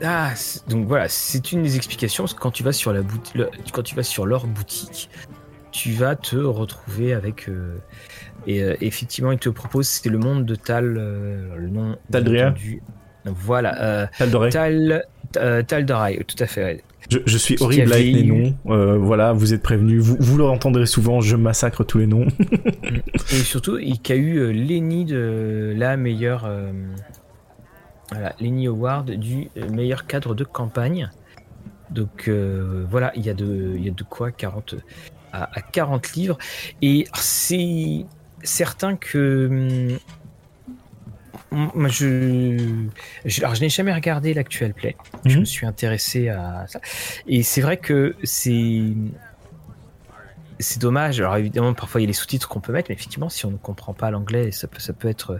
Ah, 0.03 0.31
donc 0.69 0.87
voilà, 0.87 1.07
c'est 1.09 1.51
une 1.51 1.63
des 1.63 1.75
explications. 1.75 2.23
Parce 2.23 2.33
que 2.33 2.39
quand 2.39 2.51
tu 2.51 2.63
vas 2.63 2.73
sur 2.73 2.93
la 2.93 3.01
boutique, 3.01 3.37
quand 3.71 3.83
tu 3.83 3.95
vas 3.95 4.03
sur 4.03 4.25
leur 4.25 4.45
boutique, 4.47 5.09
tu 5.71 5.91
vas 5.93 6.15
te 6.15 6.35
retrouver 6.35 7.13
avec. 7.13 7.49
euh, 7.49 7.75
et 8.45 8.61
euh, 8.61 8.75
effectivement, 8.81 9.31
ils 9.31 9.39
te 9.39 9.49
proposent, 9.49 9.87
c'est 9.87 10.09
le 10.09 10.17
monde 10.17 10.45
de 10.45 10.55
Tal, 10.55 10.95
euh, 10.97 11.55
le 11.57 11.69
nom. 11.69 11.95
Taldria 12.11 12.51
du- 12.51 12.81
Voilà, 13.25 13.81
euh. 13.81 14.07
Tal, 14.51 15.03
tout 16.27 16.35
à 16.43 16.45
fait. 16.45 16.63
ouais. 16.63 16.83
Je, 17.09 17.17
je 17.25 17.37
suis 17.37 17.55
Qui 17.55 17.63
horrible 17.63 17.91
avec 17.91 18.05
les 18.13 18.23
noms. 18.23 18.55
Euh, 18.67 18.97
voilà, 18.97 19.33
vous 19.33 19.53
êtes 19.53 19.61
prévenus. 19.61 20.01
Vous, 20.01 20.15
vous 20.19 20.37
le 20.37 20.45
entendrez 20.45 20.85
souvent. 20.85 21.19
Je 21.21 21.35
massacre 21.35 21.83
tous 21.83 21.97
les 21.97 22.07
noms. 22.07 22.27
Et 23.31 23.35
surtout, 23.43 23.77
il 23.77 23.95
y 24.07 24.11
a 24.11 24.15
eu 24.15 24.53
Lenny 24.53 25.03
de 25.05 25.73
la 25.75 25.97
meilleure. 25.97 26.45
euh, 26.45 26.71
voilà, 28.13 28.35
Lenny 28.39 28.67
Award 28.67 29.11
du 29.11 29.49
euh, 29.57 29.69
meilleur 29.69 30.05
cadre 30.07 30.33
de 30.35 30.43
campagne. 30.43 31.09
Donc 31.89 32.27
euh, 32.27 32.85
voilà, 32.89 33.11
il 33.15 33.25
y, 33.25 33.29
a 33.29 33.33
de, 33.33 33.73
il 33.75 33.83
y 33.85 33.89
a 33.89 33.91
de 33.91 34.03
quoi 34.03 34.31
40, 34.31 34.75
à, 35.31 35.49
à 35.57 35.61
40 35.61 36.13
livres. 36.13 36.37
Et 36.81 37.05
c'est 37.15 38.05
certain 38.43 38.95
que. 38.95 39.47
hum, 41.51 41.69
moi, 41.75 41.87
je, 41.87 42.87
je, 43.25 43.41
alors, 43.41 43.53
je 43.53 43.61
n'ai 43.61 43.69
jamais 43.69 43.93
regardé 43.93 44.33
l'actuel 44.33 44.73
play. 44.73 44.95
Je 45.25 45.33
Mhm. 45.35 45.39
me 45.41 45.45
suis 45.45 45.65
intéressé 45.67 46.29
à 46.29 46.65
ça. 46.67 46.79
Et 47.27 47.43
c'est 47.43 47.61
vrai 47.61 47.77
que 47.77 48.15
c'est, 48.23 48.81
c'est 50.59 50.79
dommage. 50.81 51.19
Alors, 51.19 51.37
évidemment, 51.37 51.75
parfois, 51.75 52.01
il 52.01 52.05
y 52.05 52.07
a 52.07 52.07
les 52.07 52.13
sous-titres 52.13 52.47
qu'on 52.49 52.59
peut 52.59 52.73
mettre, 52.73 52.89
mais 52.89 52.95
effectivement, 52.95 53.29
si 53.29 53.45
on 53.45 53.51
ne 53.51 53.57
comprend 53.57 53.93
pas 53.93 54.09
l'anglais, 54.09 54.51
ça 54.51 54.67
peut, 54.67 54.79
ça 54.79 54.93
peut 54.93 55.09
être 55.09 55.39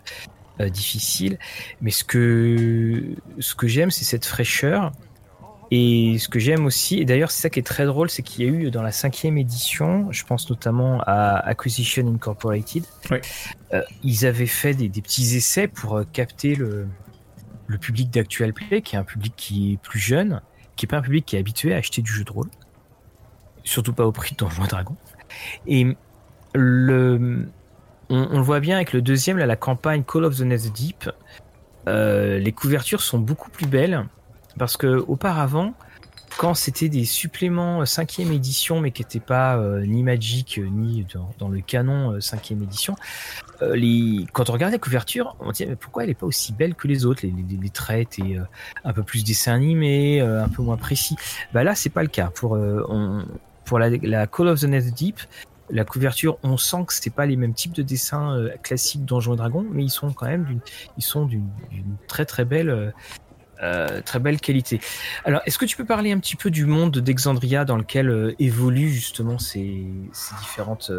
euh, 0.60 0.70
difficile. 0.70 1.38
Mais 1.82 1.92
ce 1.92 2.04
que, 2.04 3.16
ce 3.40 3.56
que 3.56 3.68
j'aime, 3.68 3.92
c'est 3.92 4.06
cette 4.06 4.26
fraîcheur. 4.26 4.92
Et 5.72 6.20
ce 6.20 6.28
que 6.30 6.38
j'aime 6.38 6.66
aussi, 6.68 7.00
et 7.00 7.06
d'ailleurs, 7.06 7.32
c'est 7.32 7.42
ça 7.42 7.50
qui 7.50 7.58
est 7.58 7.64
très 7.64 7.86
drôle, 7.86 8.08
c'est 8.10 8.22
qu'il 8.22 8.46
y 8.46 8.48
a 8.48 8.52
eu 8.52 8.70
dans 8.70 8.84
la 8.84 8.92
cinquième 8.92 9.40
édition, 9.40 10.12
je 10.12 10.24
pense 10.24 10.48
notamment 10.50 11.02
à 11.08 11.38
Acquisition 11.38 12.06
Incorporated, 12.14 12.84
Oui. 13.10 13.18
euh, 13.74 13.82
ils 14.04 14.26
avaient 14.28 14.46
fait 14.46 14.76
des, 14.76 14.88
des 14.88 15.02
petits 15.02 15.36
essais 15.36 15.68
pour 15.68 15.98
euh, 15.98 16.04
capter 16.14 16.54
le, 16.54 16.88
le 17.66 17.78
public 17.80 18.12
d'Actual 18.12 18.54
Play, 18.54 18.84
qui 18.84 18.96
est 18.96 19.00
un 19.00 19.04
public 19.04 19.34
qui 19.36 19.74
est 19.74 19.78
plus 19.78 20.00
jeune, 20.00 20.42
qui 20.76 20.86
est 20.86 20.90
pas 20.90 20.98
un 20.98 21.02
public 21.02 21.26
qui 21.26 21.38
est 21.38 21.40
habitué 21.40 21.74
à 21.74 21.78
acheter 21.78 22.04
du 22.04 22.12
jeu 22.12 22.24
de 22.24 22.32
rôle, 22.32 22.50
surtout 23.64 23.94
pas 23.94 24.06
au 24.06 24.12
prix 24.12 24.34
de 24.34 24.38
Donjons 24.38 24.66
et 24.66 24.68
Dragons. 24.68 24.98
Et 25.66 25.88
le, 26.54 27.48
on, 28.10 28.38
le 28.38 28.42
voit 28.42 28.60
bien 28.60 28.76
avec 28.76 28.94
le 28.94 29.02
deuxième, 29.02 29.38
la 29.38 29.56
campagne 29.56 30.04
Call 30.04 30.26
of 30.26 30.38
the 30.38 30.42
Nest 30.42 30.74
Deep, 30.74 31.10
euh, 31.88 32.40
les 32.40 32.52
couvertures 32.52 33.02
sont 33.02 33.20
beaucoup 33.20 33.50
plus 33.50 33.66
belles 33.66 34.06
parce 34.58 34.78
que 34.78 35.04
auparavant, 35.08 35.74
quand 36.38 36.54
c'était 36.54 36.90
des 36.90 37.06
suppléments 37.06 37.84
5e 37.84 38.32
édition, 38.32 38.80
mais 38.80 38.92
qui 38.92 39.04
n'étaient 39.04 39.20
pas 39.20 39.58
euh, 39.58 39.86
ni 39.86 40.04
Magic 40.04 40.58
euh, 40.58 40.68
ni 40.68 41.06
dans, 41.40 41.50
le 41.50 41.62
canon 41.62 42.18
5e 42.18 42.64
édition, 42.64 42.96
euh, 43.64 44.26
quand 44.34 44.50
on 44.50 44.54
regardait 44.54 44.76
la 44.76 44.80
couverture, 44.80 45.36
on 45.40 45.48
se 45.48 45.52
disait 45.54 45.66
mais 45.68 45.76
pourquoi 45.76 46.04
elle 46.04 46.10
n'est 46.10 46.16
pas 46.16 46.26
aussi 46.26 46.54
belle 46.54 46.76
que 46.76 46.88
les 46.88 47.06
autres? 47.06 47.24
Les, 47.24 47.70
traits 47.70 48.20
étaient 48.20 48.38
euh, 48.38 48.44
un 48.84 48.94
peu 48.94 49.04
plus 49.04 49.24
dessin 49.24 49.54
animé, 49.54 50.22
euh, 50.22 50.44
un 50.44 50.50
peu 50.50 50.62
moins 50.62 50.78
précis. 50.78 51.16
Bah 51.54 51.64
là, 51.64 51.76
c'est 51.76 51.90
pas 51.90 52.02
le 52.02 52.10
cas. 52.10 52.32
Pour, 52.34 52.56
euh, 52.56 53.24
pour 53.66 53.80
la, 53.80 54.28
Call 54.28 54.48
of 54.48 54.60
the 54.62 54.66
Nest 54.66 54.94
Deep, 54.94 55.20
la 55.74 55.86
couverture, 55.86 56.38
on 56.44 56.56
sent 56.56 56.86
que 56.88 56.94
c'était 56.94 57.10
pas 57.10 57.26
les 57.26 57.36
mêmes 57.36 57.54
types 57.54 57.74
de 57.74 57.82
dessins 57.82 58.38
euh, 58.38 58.50
classiques 58.62 59.06
Donjons 59.06 59.34
et 59.34 59.38
Dragons, 59.38 59.66
mais 59.72 59.84
ils 59.84 59.90
sont 59.90 60.14
quand 60.14 60.28
même 60.28 60.46
d'une, 60.46 61.98
très 62.08 62.26
très 62.26 62.46
belle 62.46 62.70
euh, 62.70 62.92
euh, 63.62 64.02
très 64.02 64.20
belle 64.20 64.40
qualité. 64.40 64.80
Alors, 65.26 65.42
est-ce 65.46 65.58
que 65.58 65.66
tu 65.66 65.78
peux 65.78 65.86
parler 65.86 66.12
un 66.12 66.20
petit 66.20 66.36
peu 66.36 66.52
du 66.52 66.66
monde 66.66 66.98
d'Exandria 66.98 67.66
dans 67.66 67.78
lequel 67.78 68.36
évoluent 68.38 68.90
justement 68.90 69.40
ces, 69.40 69.86
différentes, 70.42 70.92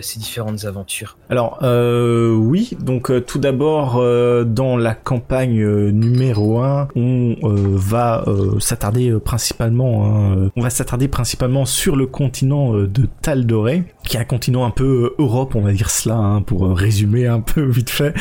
ces 0.00 0.18
différentes 0.18 0.64
aventures 0.64 1.16
Alors 1.30 1.58
euh, 1.62 2.34
oui, 2.34 2.76
donc 2.80 3.10
euh, 3.10 3.20
tout 3.20 3.38
d'abord 3.38 3.96
euh, 3.96 4.44
dans 4.44 4.76
la 4.76 4.94
campagne 4.94 5.60
euh, 5.60 5.90
numéro 5.90 6.60
1, 6.60 6.88
on 6.94 7.36
euh, 7.42 7.74
va 7.74 8.24
euh, 8.26 8.58
s'attarder 8.60 9.10
euh, 9.10 9.18
principalement 9.18 10.04
hein, 10.04 10.36
euh, 10.36 10.50
on 10.56 10.62
va 10.62 10.70
s'attarder 10.70 11.08
principalement 11.08 11.64
sur 11.64 11.96
le 11.96 12.06
continent 12.06 12.74
euh, 12.74 12.86
de 12.86 13.08
Taldoré, 13.22 13.84
qui 14.04 14.16
est 14.16 14.20
un 14.20 14.24
continent 14.24 14.64
un 14.64 14.70
peu 14.70 14.84
euh, 14.84 15.14
Europe, 15.18 15.54
on 15.54 15.60
va 15.60 15.72
dire 15.72 15.90
cela 15.90 16.16
hein, 16.16 16.42
pour 16.42 16.66
euh, 16.66 16.72
résumer 16.72 17.26
un 17.26 17.40
peu 17.40 17.62
vite 17.70 17.90
fait 17.90 18.14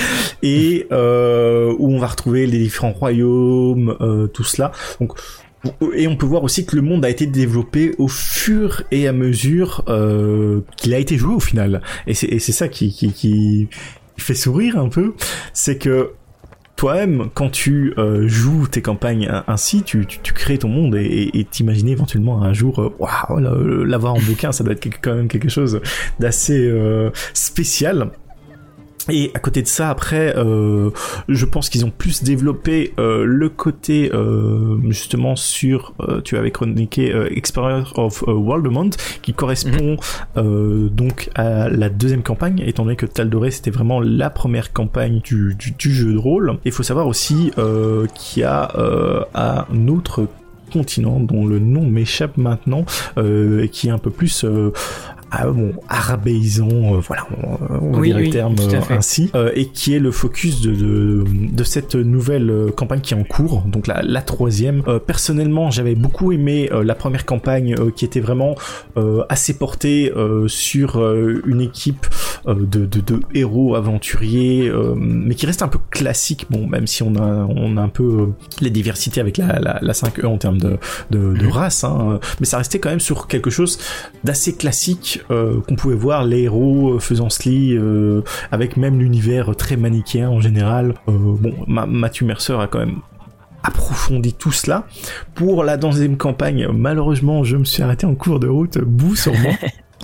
et 0.44 0.88
euh, 0.92 1.74
où 1.78 1.94
on 1.94 2.00
va 2.00 2.08
retrouver 2.08 2.48
les 2.48 2.60
différents 2.60 2.94
royaumes 2.94 3.96
euh, 4.02 4.28
tout 4.28 4.44
cela. 4.44 4.72
Donc 5.00 5.14
et 5.94 6.08
on 6.08 6.16
peut 6.16 6.26
voir 6.26 6.44
aussi 6.44 6.66
que 6.66 6.76
le 6.76 6.82
monde 6.82 7.06
a 7.06 7.10
été 7.10 7.26
développé 7.26 7.94
au 7.98 8.08
fur 8.08 8.84
et 8.92 9.08
à 9.08 9.14
mesure 9.14 9.84
euh, 9.88 10.62
qu'il 10.76 10.94
a 10.94 10.98
été 10.98 11.18
joué 11.18 11.34
au 11.34 11.40
final. 11.40 11.82
Et 12.08 12.14
c'est 12.14 12.40
ça 12.40 12.68
qui, 12.68 12.92
qui, 12.92 13.68
fait 14.18 14.36
sourire 14.36 14.78
un 14.78 14.90
peu, 14.90 15.16
c'est 15.52 15.78
que 15.80 16.12
toi-même, 16.76 17.30
quand 17.34 17.50
tu 17.50 17.94
euh, 17.98 18.28
joues 18.28 18.68
tes 18.68 18.82
campagnes 18.82 19.32
ainsi, 19.48 19.82
tu, 19.82 20.06
tu, 20.06 20.34
crées 20.34 20.60
ton 20.60 20.68
monde 20.68 20.96
et 20.96 21.48
t'imaginer 21.50 21.92
éventuellement 21.92 22.44
un 22.44 22.54
jour, 22.54 22.82
euh, 22.82 22.94
waouh, 23.00 23.84
l'avoir 23.84 24.14
en 24.14 24.20
bouquin, 24.20 24.52
ça 24.52 24.64
doit 24.64 24.74
être 24.74 24.88
quand 25.02 25.16
même 25.16 25.28
quelque 25.28 25.50
chose 25.50 25.82
d'assez 26.20 26.72
spécial. 27.34 28.12
Et 29.10 29.32
à 29.34 29.40
côté 29.40 29.62
de 29.62 29.68
ça, 29.68 29.90
après, 29.90 30.36
euh, 30.38 30.90
je 31.28 31.46
pense 31.46 31.70
qu'ils 31.70 31.86
ont 31.86 31.92
plus 31.92 32.24
développé 32.24 32.94
euh, 33.00 33.24
le 33.26 33.50
côté 33.50 34.12
euh, 34.14 34.78
justement 34.90 35.36
sur, 35.36 35.94
tu 36.24 36.38
avais 36.38 36.52
chroniqué 36.52 37.14
Experience 37.32 37.92
of 37.96 38.24
Waldemont, 38.28 38.92
qui 39.22 39.34
correspond 39.34 39.98
euh, 40.38 40.90
donc 40.90 41.30
à 41.36 41.70
la 41.70 41.90
deuxième 41.90 42.24
campagne, 42.24 42.64
étant 42.66 42.84
donné 42.84 42.96
que 42.96 43.06
Taldoré 43.06 43.52
c'était 43.52 43.72
vraiment 43.72 44.00
la 44.00 44.30
première 44.30 44.74
campagne 44.74 45.20
du, 45.22 45.56
du, 45.56 45.72
du 45.72 45.94
jeu 45.94 46.14
de 46.14 46.18
rôle. 46.18 46.58
Il 46.66 46.72
faut 46.72 46.84
savoir 46.84 47.08
aussi 47.08 47.52
qu'il 48.16 48.42
y 48.42 48.46
a 48.46 48.72
un 49.34 49.88
autre 49.88 50.28
continent 50.72 51.20
dont 51.20 51.46
le 51.46 51.60
nom 51.60 51.86
m'échappe 51.86 52.38
maintenant, 52.38 52.86
euh, 53.18 53.64
et 53.64 53.70
qui 53.70 53.88
est 53.88 53.92
un 53.92 53.98
peu 53.98 54.12
plus 54.12 54.44
euh, 54.44 54.72
ah, 55.34 55.48
bon, 55.48 55.72
arabéisant, 55.88 56.96
euh, 56.96 57.00
voilà, 57.00 57.26
on, 57.42 57.94
on 57.94 58.00
Oui, 58.00 58.10
dirait 58.10 58.20
oui, 58.20 58.26
le 58.28 58.32
terme 58.34 58.56
euh, 58.60 58.80
ainsi, 58.90 59.32
euh, 59.34 59.50
et 59.56 59.68
qui 59.68 59.96
est 59.96 60.00
le 60.00 60.12
focus 60.12 60.60
de, 60.60 60.74
de, 60.74 61.24
de 61.54 61.64
cette 61.64 61.96
nouvelle 61.96 62.54
campagne 62.76 63.00
qui 63.00 63.14
est 63.14 63.18
en 63.18 63.24
cours, 63.24 63.62
donc 63.66 63.88
la, 63.88 64.02
la 64.02 64.22
troisième. 64.22 64.84
Personnellement, 65.08 65.72
j'avais 65.72 65.96
beaucoup 65.96 66.34
aimé 66.34 66.70
la 66.72 66.96
première 66.96 67.26
campagne 67.26 67.76
qui 67.96 68.04
était 68.06 68.20
vraiment 68.20 68.56
assez 69.30 69.58
portée 69.58 70.12
sur 70.48 70.98
une 71.46 71.62
équipe 71.62 72.08
de, 72.48 72.86
de, 72.86 72.86
de 73.02 73.20
héros 73.34 73.76
aventuriers, 73.76 74.68
euh, 74.70 74.94
mais 74.96 75.36
qui 75.36 75.46
reste 75.46 75.62
un 75.62 75.68
peu 75.68 75.80
classique, 75.90 76.48
bon, 76.50 76.68
même 76.68 76.88
si 76.88 77.04
on 77.04 77.16
a, 77.16 77.46
on 77.50 77.78
a 77.78 77.82
un 77.82 77.90
peu 77.90 78.04
euh, 78.04 78.26
les 78.62 78.70
diversités 78.70 79.22
avec 79.22 79.38
la, 79.38 79.60
la, 79.60 79.80
la 79.82 79.94
5E 79.94 80.26
en 80.26 80.38
termes 80.38 80.58
de, 80.60 80.78
de, 81.12 81.34
de 81.34 81.46
Mhm. 81.46 81.52
race, 81.52 81.84
hein, 81.84 82.20
mais 82.40 82.46
ça 82.46 82.58
restait 82.58 82.80
quand 82.80 82.90
même 82.90 83.00
sur 83.00 83.28
quelque 83.28 83.50
chose 83.50 83.80
d'assez 84.24 84.56
classique 84.56 85.22
euh, 85.32 85.62
qu'on 85.68 85.76
pouvait 85.76 85.96
voir 85.96 86.24
les 86.26 86.42
héros 86.44 86.96
euh, 86.96 87.00
faisant 87.00 87.30
sli 87.30 87.76
euh, 87.78 88.22
avec 88.52 88.78
même 88.78 89.00
l'univers 89.00 89.56
très 89.56 89.78
manichéen 89.78 90.30
en 90.30 90.40
général. 90.42 90.96
Euh, 91.08 91.12
bon, 91.18 91.54
Ma- 91.68 91.86
Matthew 91.86 92.24
Mercer 92.24 92.54
a 92.60 92.68
quand 92.68 92.80
même 92.80 92.98
approfondi 93.64 94.34
tout 94.34 94.52
cela. 94.52 94.88
Pour 95.36 95.64
la 95.64 95.78
deuxième 95.78 96.18
campagne, 96.18 96.68
malheureusement, 96.74 97.44
je 97.44 97.58
me 97.58 97.64
suis 97.66 97.84
arrêté 97.84 98.06
en 98.08 98.16
cours 98.16 98.40
de 98.40 98.48
route, 98.48 98.80
bout 98.80 99.16
sur 99.16 99.34
moi. 99.38 99.52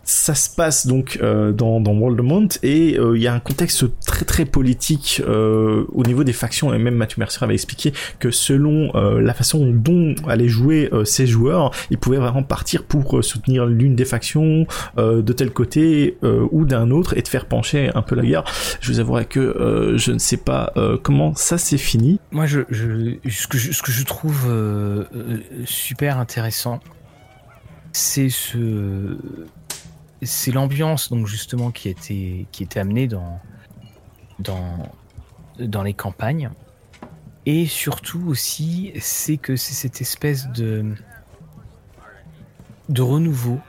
Ça 0.09 0.35
se 0.35 0.49
passe 0.49 0.87
donc 0.87 1.19
euh, 1.21 1.51
dans, 1.51 1.81
dans 1.81 1.91
Waldemont 1.91 2.47
et 2.63 2.97
euh, 2.97 3.17
il 3.17 3.21
y 3.21 3.27
a 3.27 3.33
un 3.33 3.41
contexte 3.41 3.83
très 4.05 4.23
très 4.23 4.45
politique 4.45 5.21
euh, 5.27 5.83
au 5.91 6.03
niveau 6.03 6.23
des 6.23 6.31
factions 6.31 6.73
et 6.73 6.77
même 6.77 6.95
Matthew 6.95 7.17
Mercer 7.17 7.43
avait 7.43 7.55
expliqué 7.55 7.91
que 8.17 8.31
selon 8.31 8.95
euh, 8.95 9.19
la 9.19 9.33
façon 9.33 9.65
dont 9.69 10.15
allaient 10.25 10.47
jouer 10.47 10.89
ces 11.03 11.27
joueurs, 11.27 11.71
ils 11.89 11.97
pouvaient 11.97 12.19
vraiment 12.19 12.41
partir 12.41 12.85
pour 12.85 13.21
soutenir 13.21 13.65
l'une 13.65 13.95
des 13.95 14.05
factions 14.05 14.65
de 14.97 15.33
tel 15.33 15.51
côté 15.51 16.17
ou 16.23 16.63
d'un 16.63 16.89
autre 16.91 17.17
et 17.17 17.21
de 17.21 17.27
faire 17.27 17.45
pencher 17.45 17.91
un 17.93 18.01
peu 18.01 18.15
la 18.15 18.23
guerre. 18.23 18.45
Je 18.79 18.93
vous 18.93 18.99
avouerai 19.01 19.25
que 19.25 19.93
je 19.97 20.11
ne 20.13 20.19
sais 20.19 20.37
pas 20.37 20.73
comment 21.03 21.35
ça 21.35 21.57
s'est 21.57 21.77
fini. 21.77 22.19
Moi, 22.31 22.45
je, 22.45 22.61
ce, 22.71 23.47
que 23.47 23.57
je, 23.57 24.05
trouve 24.05 24.47
super 25.65 26.17
intéressant, 26.17 26.79
c'est 27.91 28.29
ce, 28.29 29.17
c'est 30.21 30.51
l'ambiance 30.51 31.09
donc 31.09 31.27
justement 31.27 31.71
qui 31.71 31.89
était 31.89 32.45
qui 32.51 32.63
était 32.63 32.79
amenée 32.79 33.07
dans 33.07 33.41
les 35.83 35.93
campagnes. 35.93 36.49
Et 37.45 37.65
surtout 37.65 38.23
aussi 38.27 38.91
c'est 38.99 39.37
que 39.37 39.55
c'est 39.55 39.73
cette 39.73 40.01
espèce 40.01 40.47
de 40.49 40.93
de 42.89 43.01
renouveau 43.01 43.59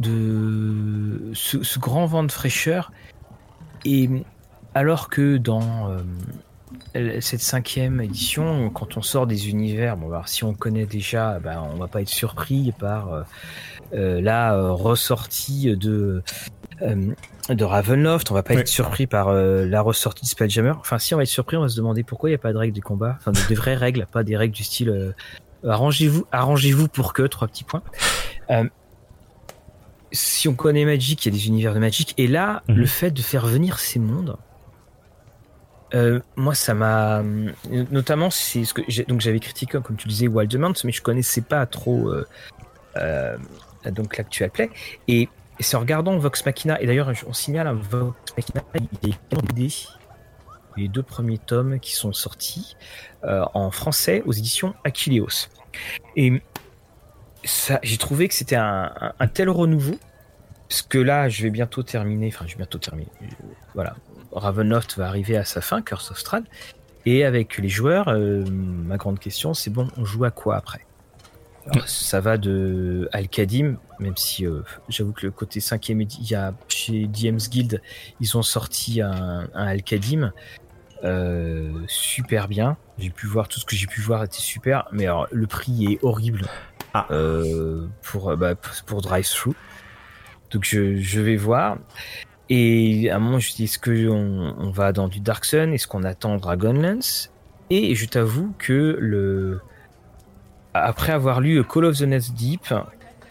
de 0.00 1.30
ce, 1.34 1.62
ce 1.62 1.78
grand 1.78 2.06
vent 2.06 2.24
de 2.24 2.32
fraîcheur. 2.32 2.92
Et 3.84 4.08
alors 4.74 5.08
que 5.08 5.36
dans 5.36 5.88
euh, 5.90 6.02
cette 7.20 7.40
cinquième 7.40 8.00
édition, 8.00 8.68
quand 8.70 8.96
on 8.96 9.02
sort 9.02 9.26
des 9.26 9.48
univers, 9.48 9.96
bon, 9.96 10.08
alors, 10.08 10.28
si 10.28 10.44
on 10.44 10.54
connaît 10.54 10.86
déjà, 10.86 11.38
ben, 11.40 11.62
on 11.72 11.76
va 11.76 11.88
pas 11.88 12.02
être 12.02 12.08
surpris 12.08 12.72
par 12.78 13.12
euh, 13.12 13.22
euh, 13.94 14.20
la 14.20 14.54
euh, 14.54 14.72
ressortie 14.72 15.76
de 15.76 16.22
euh, 16.82 17.12
de 17.48 17.64
Ravenloft, 17.64 18.30
on 18.30 18.34
va 18.34 18.42
pas 18.42 18.54
être 18.54 18.68
surpris 18.68 19.06
par 19.06 19.28
euh, 19.28 19.66
la 19.66 19.80
ressortie 19.82 20.24
de 20.24 20.28
Spelljammer. 20.30 20.72
Enfin, 20.78 20.98
si 20.98 21.12
on 21.14 21.16
va 21.16 21.22
être 21.24 21.28
surpris, 21.28 21.56
on 21.56 21.62
va 21.62 21.68
se 21.68 21.76
demander 21.76 22.02
pourquoi 22.02 22.28
il 22.28 22.32
n'y 22.32 22.36
a 22.36 22.38
pas 22.38 22.52
de 22.52 22.58
règles 22.58 22.74
du 22.74 22.82
combat, 22.82 23.16
enfin 23.18 23.32
des, 23.32 23.40
des 23.48 23.54
vraies 23.54 23.74
règles, 23.74 24.06
pas 24.10 24.22
des 24.22 24.36
règles 24.36 24.54
du 24.54 24.62
style 24.64 24.88
euh, 24.90 25.12
arrangez-vous, 25.68 26.26
arrangez-vous 26.32 26.88
pour 26.88 27.12
que 27.12 27.22
trois 27.22 27.48
petits 27.48 27.64
points. 27.64 27.82
Euh, 28.50 28.64
si 30.12 30.46
on 30.48 30.54
connaît 30.54 30.84
Magic, 30.84 31.24
il 31.24 31.32
y 31.32 31.34
a 31.34 31.38
des 31.38 31.46
univers 31.48 31.74
de 31.74 31.78
Magic, 31.78 32.14
et 32.18 32.26
là, 32.26 32.62
Mhm. 32.68 32.76
le 32.76 32.86
fait 32.86 33.10
de 33.10 33.22
faire 33.22 33.46
venir 33.46 33.78
ces 33.78 33.98
mondes, 33.98 34.36
euh, 35.94 36.20
moi, 36.36 36.54
ça 36.54 36.74
m'a 36.74 37.22
notamment 37.90 38.30
c'est 38.30 38.64
ce 38.64 38.74
que 38.74 39.02
donc 39.04 39.20
j'avais 39.20 39.40
critiqué 39.40 39.78
comme 39.82 39.96
tu 39.96 40.08
disais 40.08 40.28
Wildemount, 40.28 40.74
mais 40.84 40.92
je 40.92 41.02
connaissais 41.02 41.42
pas 41.42 41.66
trop 41.66 42.08
euh, 42.08 42.26
euh, 42.96 43.36
donc 43.90 44.16
l'actuel 44.16 44.50
play 44.50 44.70
et, 45.08 45.28
c'est 45.60 45.76
en 45.76 45.80
regardant 45.80 46.16
Vox 46.18 46.44
Machina 46.44 46.80
et 46.80 46.86
d'ailleurs 46.86 47.12
on 47.26 47.32
signale 47.32 47.68
un 47.68 47.74
Vox 47.74 48.16
Machina 48.36 48.64
il 49.02 49.10
est 49.10 49.88
les 50.76 50.88
deux 50.88 51.02
premiers 51.02 51.38
tomes 51.38 51.78
qui 51.78 51.94
sont 51.94 52.12
sortis 52.12 52.76
en 53.22 53.70
français 53.70 54.22
aux 54.24 54.32
éditions 54.32 54.74
Achilleos. 54.82 55.48
Et 56.16 56.42
ça, 57.44 57.78
j'ai 57.82 57.98
trouvé 57.98 58.26
que 58.26 58.34
c'était 58.34 58.56
un, 58.56 58.90
tel 59.34 59.50
renouveau 59.50 59.98
parce 60.68 60.82
que 60.82 60.98
là, 60.98 61.28
je 61.28 61.42
vais 61.42 61.50
bientôt 61.50 61.82
terminer. 61.82 62.28
Enfin, 62.28 62.46
je 62.46 62.52
vais 62.52 62.58
bientôt 62.58 62.78
terminer. 62.78 63.10
Voilà, 63.74 63.94
Ravenloft 64.32 64.96
va 64.96 65.06
arriver 65.06 65.36
à 65.36 65.44
sa 65.44 65.60
fin, 65.60 65.82
Curse 65.82 66.10
of 66.10 66.18
Strahd. 66.18 66.44
Et 67.04 67.24
avec 67.24 67.58
les 67.58 67.68
joueurs, 67.68 68.08
euh, 68.08 68.44
ma 68.48 68.96
grande 68.96 69.18
question, 69.18 69.54
c'est 69.54 69.70
bon, 69.70 69.88
on 69.96 70.04
joue 70.04 70.24
à 70.24 70.30
quoi 70.30 70.56
après? 70.56 70.86
Ça 71.86 72.20
va 72.20 72.38
de 72.38 73.08
Al-Kadim, 73.12 73.76
même 74.00 74.16
si 74.16 74.44
euh, 74.44 74.62
j'avoue 74.88 75.12
que 75.12 75.26
le 75.26 75.30
côté 75.30 75.60
5 75.60 75.90
il 75.90 76.08
y 76.22 76.34
a 76.34 76.54
chez 76.66 77.06
DM's 77.06 77.48
Guild, 77.48 77.80
ils 78.20 78.36
ont 78.36 78.42
sorti 78.42 79.00
un, 79.00 79.48
Al-Kadim 79.54 80.32
euh, 81.04 81.70
super 81.86 82.48
bien. 82.48 82.76
J'ai 82.98 83.10
pu 83.10 83.26
voir 83.26 83.46
tout 83.46 83.60
ce 83.60 83.64
que 83.64 83.76
j'ai 83.76 83.86
pu 83.86 84.00
voir 84.00 84.24
était 84.24 84.38
super, 84.38 84.88
mais 84.90 85.06
alors, 85.06 85.28
le 85.30 85.46
prix 85.46 85.92
est 85.92 85.98
horrible 86.02 86.46
ah. 86.94 87.06
pour, 88.02 88.36
bah, 88.36 88.54
pour 88.86 89.00
Drive-Thru. 89.00 89.52
Donc 90.50 90.64
je, 90.64 90.96
je 90.96 91.20
vais 91.20 91.36
voir. 91.36 91.78
Et 92.54 93.08
à 93.08 93.16
un 93.16 93.18
moment, 93.18 93.38
je 93.38 93.50
me 93.50 93.56
dis, 93.56 93.64
est-ce 93.64 93.78
qu'on 93.78 94.54
on 94.58 94.70
va 94.70 94.92
dans 94.92 95.08
du 95.08 95.20
Dark 95.20 95.46
Sun? 95.46 95.72
Est-ce 95.72 95.86
qu'on 95.86 96.02
attend 96.02 96.36
Dragonlance? 96.36 97.32
Et 97.70 97.94
je 97.94 98.04
t'avoue 98.04 98.52
que 98.58 98.98
le... 99.00 99.62
après 100.74 101.12
avoir 101.12 101.40
lu 101.40 101.64
Call 101.64 101.86
of 101.86 101.96
the 101.96 102.02
Nest 102.02 102.34
Deep, 102.34 102.74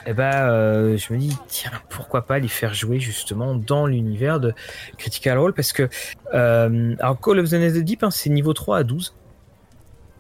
eh 0.08 0.14
ben, 0.14 0.32
euh, 0.50 0.98
je 0.98 1.14
me 1.14 1.20
dis, 1.20 1.38
tiens, 1.48 1.70
pourquoi 1.90 2.26
pas 2.26 2.40
les 2.40 2.48
faire 2.48 2.74
jouer 2.74 3.00
justement 3.00 3.54
dans 3.54 3.86
l'univers 3.86 4.40
de 4.40 4.56
Critical 4.98 5.38
Role? 5.38 5.54
Parce 5.54 5.72
que 5.72 5.88
euh, 6.34 6.96
alors 7.00 7.22
Call 7.22 7.38
of 7.38 7.52
the 7.52 7.54
Nest 7.54 7.78
Deep, 7.78 8.02
hein, 8.02 8.10
c'est 8.10 8.32
niveau 8.32 8.54
3 8.54 8.80
à 8.80 8.84
12. 8.84 9.14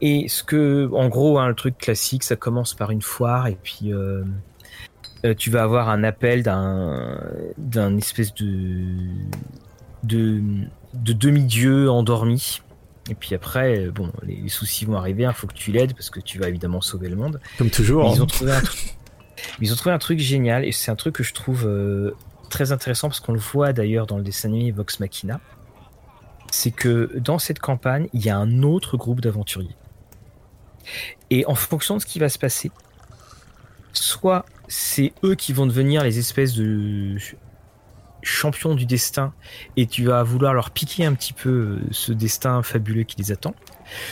Et 0.01 0.27
ce 0.27 0.43
que, 0.43 0.91
en 0.93 1.09
gros, 1.09 1.39
hein, 1.39 1.47
le 1.47 1.55
truc 1.55 1.75
classique, 1.75 2.23
ça 2.23 2.35
commence 2.35 2.75
par 2.75 2.91
une 2.91 3.01
foire 3.01 3.47
et 3.47 3.57
puis 3.63 3.91
euh, 3.91 4.23
euh, 5.23 5.33
tu 5.35 5.49
vas 5.49 5.63
avoir 5.63 5.89
un 5.89 6.03
appel 6.03 6.43
d'un 6.43 7.19
d'un 7.57 7.97
espèce 7.97 8.33
de 8.33 8.85
de, 10.03 10.41
de 10.93 11.13
demi-dieu 11.13 11.89
endormi. 11.89 12.61
Et 13.09 13.15
puis 13.15 13.35
après, 13.35 13.87
bon, 13.87 14.11
les, 14.23 14.47
soucis 14.47 14.85
vont 14.85 14.95
arriver, 14.95 15.23
il 15.23 15.25
hein, 15.25 15.33
faut 15.33 15.47
que 15.47 15.53
tu 15.53 15.71
l'aides 15.71 15.93
parce 15.93 16.09
que 16.09 16.19
tu 16.19 16.39
vas 16.39 16.47
évidemment 16.47 16.81
sauver 16.81 17.09
le 17.09 17.15
monde. 17.15 17.39
Comme 17.57 17.69
toujours. 17.69 18.13
Ils, 18.13 18.21
ont 18.21 18.27
trouvé 18.27 18.51
un 18.51 18.61
truc, 18.61 18.95
ils 19.61 19.73
ont 19.73 19.75
trouvé 19.75 19.93
un 19.93 19.99
truc 19.99 20.19
génial 20.19 20.65
et 20.65 20.71
c'est 20.71 20.91
un 20.91 20.95
truc 20.95 21.15
que 21.15 21.23
je 21.23 21.33
trouve 21.33 21.65
euh, 21.65 22.15
très 22.49 22.71
intéressant 22.71 23.09
parce 23.09 23.19
qu'on 23.19 23.33
le 23.33 23.39
voit 23.39 23.73
d'ailleurs 23.73 24.05
dans 24.05 24.17
le 24.17 24.23
dessin 24.23 24.49
animé 24.49 24.71
Vox 24.71 24.99
Machina. 24.99 25.39
C'est 26.51 26.71
que 26.71 27.17
dans 27.17 27.39
cette 27.39 27.59
campagne, 27.59 28.07
il 28.13 28.23
y 28.23 28.29
a 28.29 28.37
un 28.37 28.61
autre 28.63 28.97
groupe 28.97 29.21
d'aventuriers. 29.21 29.75
Et 31.29 31.45
en 31.45 31.55
fonction 31.55 31.95
de 31.95 32.01
ce 32.01 32.05
qui 32.05 32.19
va 32.19 32.29
se 32.29 32.37
passer, 32.37 32.71
soit 33.93 34.45
c'est 34.67 35.13
eux 35.23 35.35
qui 35.35 35.53
vont 35.53 35.65
devenir 35.65 36.03
les 36.03 36.19
espèces 36.19 36.53
de 36.53 37.17
champions 38.23 38.75
du 38.75 38.85
destin 38.85 39.33
et 39.77 39.87
tu 39.87 40.05
vas 40.05 40.23
vouloir 40.23 40.53
leur 40.53 40.71
piquer 40.71 41.05
un 41.05 41.13
petit 41.13 41.33
peu 41.33 41.49
euh, 41.49 41.79
ce 41.91 42.11
destin 42.11 42.61
fabuleux 42.63 43.03
qui 43.03 43.17
les 43.17 43.31
attend. 43.31 43.55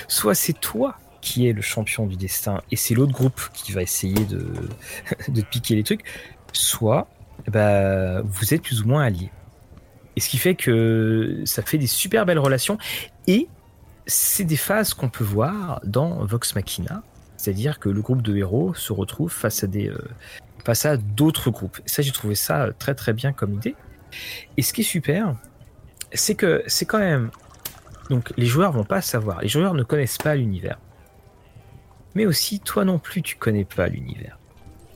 Soit 0.07 0.35
c'est 0.35 0.59
toi 0.59 0.97
qui 1.21 1.47
es 1.47 1.53
le 1.53 1.61
champion 1.61 2.07
du 2.07 2.15
destin 2.15 2.61
et 2.71 2.75
c'est 2.75 2.95
l'autre 2.95 3.11
groupe 3.11 3.41
qui 3.53 3.71
va 3.71 3.81
essayer 3.81 4.25
de, 4.25 4.51
de 5.27 5.41
piquer 5.41 5.75
les 5.75 5.83
trucs. 5.83 6.03
Soit 6.53 7.07
bah, 7.47 8.21
vous 8.21 8.53
êtes 8.53 8.61
plus 8.61 8.81
ou 8.81 8.87
moins 8.87 9.03
alliés. 9.03 9.31
Et 10.15 10.21
ce 10.21 10.29
qui 10.29 10.37
fait 10.37 10.55
que 10.55 11.41
ça 11.45 11.61
fait 11.61 11.77
des 11.77 11.87
super 11.87 12.25
belles 12.25 12.39
relations 12.39 12.77
et 13.27 13.47
c'est 14.05 14.43
des 14.43 14.57
phases 14.57 14.93
qu'on 14.93 15.09
peut 15.09 15.23
voir 15.23 15.79
dans 15.83 16.25
Vox 16.25 16.55
Machina. 16.55 17.03
C'est-à-dire 17.39 17.79
que 17.79 17.87
le 17.87 18.01
groupe 18.01 18.21
de 18.21 18.35
héros 18.35 18.73
se 18.73 18.91
retrouve 18.91 19.31
face 19.31 19.63
à 19.63 19.67
des, 19.67 19.87
euh, 19.87 19.97
face 20.65 20.85
à 20.85 20.97
d'autres 20.97 21.51
groupes. 21.51 21.79
ça, 21.85 22.01
j'ai 22.01 22.11
trouvé 22.11 22.35
ça 22.35 22.71
très 22.77 22.95
très 22.95 23.13
bien 23.13 23.31
comme 23.31 23.53
idée. 23.53 23.75
Et 24.57 24.61
ce 24.61 24.73
qui 24.73 24.81
est 24.81 24.83
super, 24.83 25.35
c'est 26.11 26.35
que 26.35 26.63
c'est 26.67 26.85
quand 26.85 26.99
même. 26.99 27.31
Donc 28.09 28.33
les 28.35 28.45
joueurs 28.45 28.73
vont 28.73 28.83
pas 28.83 29.01
savoir, 29.01 29.39
les 29.41 29.47
joueurs 29.47 29.73
ne 29.73 29.83
connaissent 29.83 30.17
pas 30.17 30.35
l'univers. 30.35 30.79
Mais 32.13 32.25
aussi, 32.25 32.59
toi 32.59 32.83
non 32.83 32.99
plus, 32.99 33.21
tu 33.21 33.37
connais 33.37 33.63
pas 33.63 33.87
l'univers. 33.87 34.37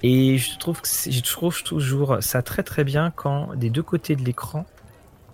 Et 0.02 0.38
je 0.38 0.58
trouve 0.58 0.82
je 0.84 1.22
trouve 1.22 1.64
toujours 1.64 2.18
ça 2.20 2.42
très 2.42 2.64
très 2.64 2.84
bien 2.84 3.10
quand 3.10 3.56
des 3.56 3.70
deux 3.70 3.84
côtés 3.84 4.18
de 4.18 4.24
l'écran, 4.26 4.66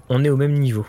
on 0.10 0.24
est 0.24 0.30
au 0.30 0.38
même 0.38 0.54
niveau 0.54 0.86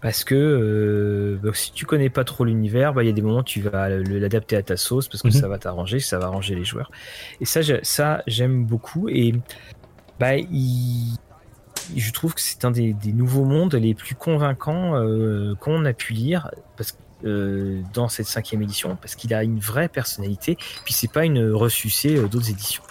parce 0.00 0.24
que 0.24 0.34
euh, 0.34 1.38
bah, 1.42 1.50
si 1.52 1.72
tu 1.72 1.84
connais 1.84 2.08
pas 2.08 2.24
trop 2.24 2.44
l'univers, 2.44 2.94
bah, 2.94 3.02
il 3.02 3.06
y 3.06 3.10
a 3.10 3.12
des 3.12 3.22
moments 3.22 3.40
où 3.40 3.44
tu 3.44 3.60
vas 3.60 3.88
l'adapter 3.88 4.56
à 4.56 4.62
ta 4.62 4.76
sauce 4.76 5.08
parce 5.08 5.22
que 5.22 5.28
mhm. 5.28 5.34
ça 5.34 5.48
va 5.48 5.58
t'arranger, 5.58 6.00
ça 6.00 6.18
va 6.18 6.26
arranger 6.26 6.54
les 6.54 6.64
joueurs. 6.64 6.90
Et 7.40 7.44
ça, 7.44 7.60
ça 7.82 8.22
j'aime 8.26 8.64
beaucoup. 8.64 9.08
Et 9.08 9.34
bah, 10.18 10.36
je 11.96 12.12
trouve 12.12 12.34
que 12.34 12.40
c'est 12.40 12.64
un 12.64 12.70
des, 12.70 12.94
nouveaux 13.12 13.44
mondes 13.44 13.74
les 13.74 13.94
plus 13.94 14.14
convaincants 14.14 14.96
euh, 14.96 15.54
qu'on 15.56 15.84
a 15.84 15.92
pu 15.92 16.14
lire 16.14 16.50
parce, 16.76 16.96
euh, 17.24 17.82
dans 17.92 18.08
cette 18.08 18.26
cinquième 18.26 18.62
édition 18.62 18.96
parce 18.96 19.14
qu'il 19.14 19.34
a 19.34 19.42
une 19.42 19.58
vraie 19.58 19.88
personnalité. 19.88 20.56
Puis 20.84 20.94
c'est 20.94 21.12
pas 21.12 21.26
une 21.26 21.52
ressucée 21.52 22.16
d'autres 22.28 22.50
éditions. 22.50 22.82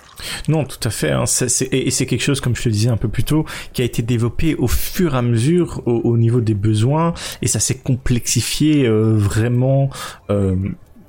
Non, 0.48 0.64
tout 0.64 0.80
à 0.84 0.90
fait. 0.90 1.12
Hein. 1.12 1.26
et 1.72 1.92
c'est 1.92 2.06
quelque 2.06 2.24
chose, 2.24 2.42
comme 2.42 2.56
je 2.56 2.64
te 2.64 2.70
disais 2.70 2.90
un 2.90 2.98
peu 2.98 3.08
plus 3.08 3.24
tôt, 3.24 3.46
qui 3.74 3.82
a 3.82 3.86
été 3.86 4.02
développé 4.02 4.56
au 4.56 4.68
fur 4.68 5.16
et 5.16 5.18
à 5.18 5.22
mesure 5.22 5.82
au, 5.86 6.18
niveau 6.18 6.42
des 6.42 6.54
besoins, 6.54 7.14
et 7.42 7.48
ça 7.48 7.60
s'est 7.60 7.78
complexifié 7.78 8.88
euh, 8.88 9.16
vraiment 9.16 9.90
euh, 10.30 10.56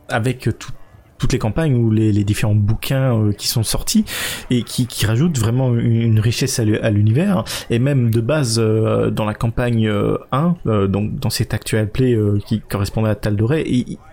avec 0.09 0.49
tout, 0.59 0.73
toutes 1.18 1.33
les 1.33 1.38
campagnes 1.38 1.75
ou 1.75 1.90
les, 1.90 2.25
différents 2.25 2.55
bouquins 2.55 3.16
euh, 3.16 3.33
qui 3.33 3.46
sont 3.49 3.62
sortis 3.62 4.05
et 4.51 4.62
qui, 4.62 4.87
rajoutent 5.07 5.38
vraiment 5.38 5.75
une, 5.75 6.18
richesse 6.20 6.59
à 6.59 6.90
l'univers 6.90 7.44
et 7.70 7.79
même 7.79 8.11
de 8.11 8.20
base 8.20 8.59
euh, 8.59 9.11
dans 9.11 9.25
la 9.25 9.35
campagne 9.35 9.90
1 10.33 10.57
donc 10.88 11.16
dans 11.16 11.31
cet 11.31 11.55
actuel 11.55 11.90
play 11.90 12.16
qui 12.46 12.61
correspondait 12.61 13.11
à 13.11 13.14
Taldoré 13.14 13.64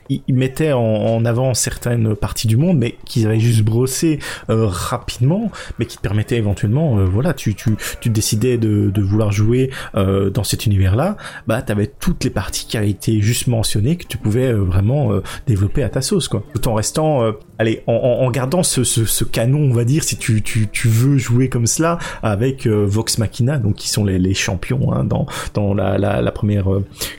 ils, 0.10 0.34
mettaient 0.34 0.74
en, 0.74 1.24
avant 1.26 1.54
certaines 1.54 2.16
parties 2.16 2.48
du 2.48 2.58
monde, 2.58 2.78
mais 2.78 2.96
qu'ils 3.06 3.26
avaient 3.26 3.40
juste 3.40 3.64
brossé 3.64 4.20
euh, 4.50 4.68
rapidement, 4.68 5.52
mais 5.80 5.86
qui 5.86 5.98
te 5.98 6.02
permettaient 6.02 6.38
éventuellement, 6.38 7.00
euh, 7.00 7.06
voilà, 7.06 7.34
tu, 7.34 7.56
tu, 7.56 7.76
tu 8.02 8.10
décidais 8.10 8.58
de, 8.58 8.90
de 8.90 9.02
vouloir 9.02 9.32
jouer 9.32 9.72
euh, 9.96 10.30
dans 10.30 10.44
cet 10.44 10.66
univers-là, 10.66 11.18
bah 11.48 11.62
t'avais 11.62 11.88
toutes 11.88 12.24
les 12.24 12.30
parties 12.30 12.66
qui 12.68 12.78
avaient 12.78 12.90
été 12.90 13.22
juste 13.22 13.48
mentionnées 13.48 13.98
que 13.98 14.06
tu 14.08 14.18
pouvais 14.18 14.52
vraiment 14.54 15.12
développer 15.46 15.84
à 15.84 15.90
ta 15.90 16.02
sauce, 16.02 16.28
quoi. 16.28 16.44
Tout 16.54 16.68
en 16.68 16.74
restant, 16.74 17.34
allez, 17.58 17.84
en, 17.88 17.94
en, 17.94 18.32
gardant 18.32 18.64
ce, 18.64 18.84
ce, 18.84 19.06
ce, 19.06 19.24
canon, 19.24 19.60
on 19.60 19.74
va 19.74 19.86
dire, 19.86 20.04
si 20.04 20.18
tu, 20.18 20.42
tu, 20.42 20.68
tu 20.68 20.88
veux 20.88 21.18
jouer 21.18 21.50
comme 21.50 21.68
cela, 21.68 21.98
avec 22.24 22.68
Vox 22.68 23.18
Machina, 23.18 23.58
donc 23.58 23.76
qui 23.76 23.90
sont 23.90 24.06
les, 24.06 24.20
les 24.20 24.34
champions 24.34 24.94
hein, 24.94 25.04
dans, 25.04 25.26
dans 25.54 25.74
la, 25.74 25.98
la, 25.98 26.22
la 26.22 26.32
première 26.32 26.68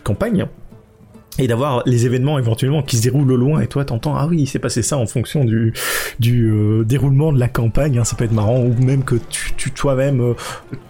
campagne 0.05 0.47
et 1.39 1.47
d'avoir 1.47 1.83
les 1.87 2.07
événements 2.07 2.39
éventuellement 2.39 2.83
qui 2.83 2.97
se 2.97 3.03
déroulent 3.03 3.31
au 3.33 3.37
loin. 3.37 3.61
Et 3.61 3.67
toi 3.67 3.85
t'entends 3.85 4.17
ah 4.17 4.27
oui 4.27 4.39
il 4.41 4.47
s'est 4.47 4.59
passé 4.59 4.83
ça 4.83 4.99
en 4.99 5.07
fonction 5.07 5.45
du 5.45 5.73
du 6.19 6.51
euh, 6.51 6.85
déroulement 6.85 7.33
de 7.33 7.39
la 7.39 7.49
campagne 7.49 7.99
hein, 7.99 8.05
ça 8.05 8.17
peut 8.17 8.25
être 8.25 8.33
marrant. 8.33 8.61
Ou 8.61 8.75
même 8.83 9.05
que 9.05 9.17
tu, 9.31 9.53
tu 9.57 9.71
toi-même 9.71 10.21
euh, 10.21 10.35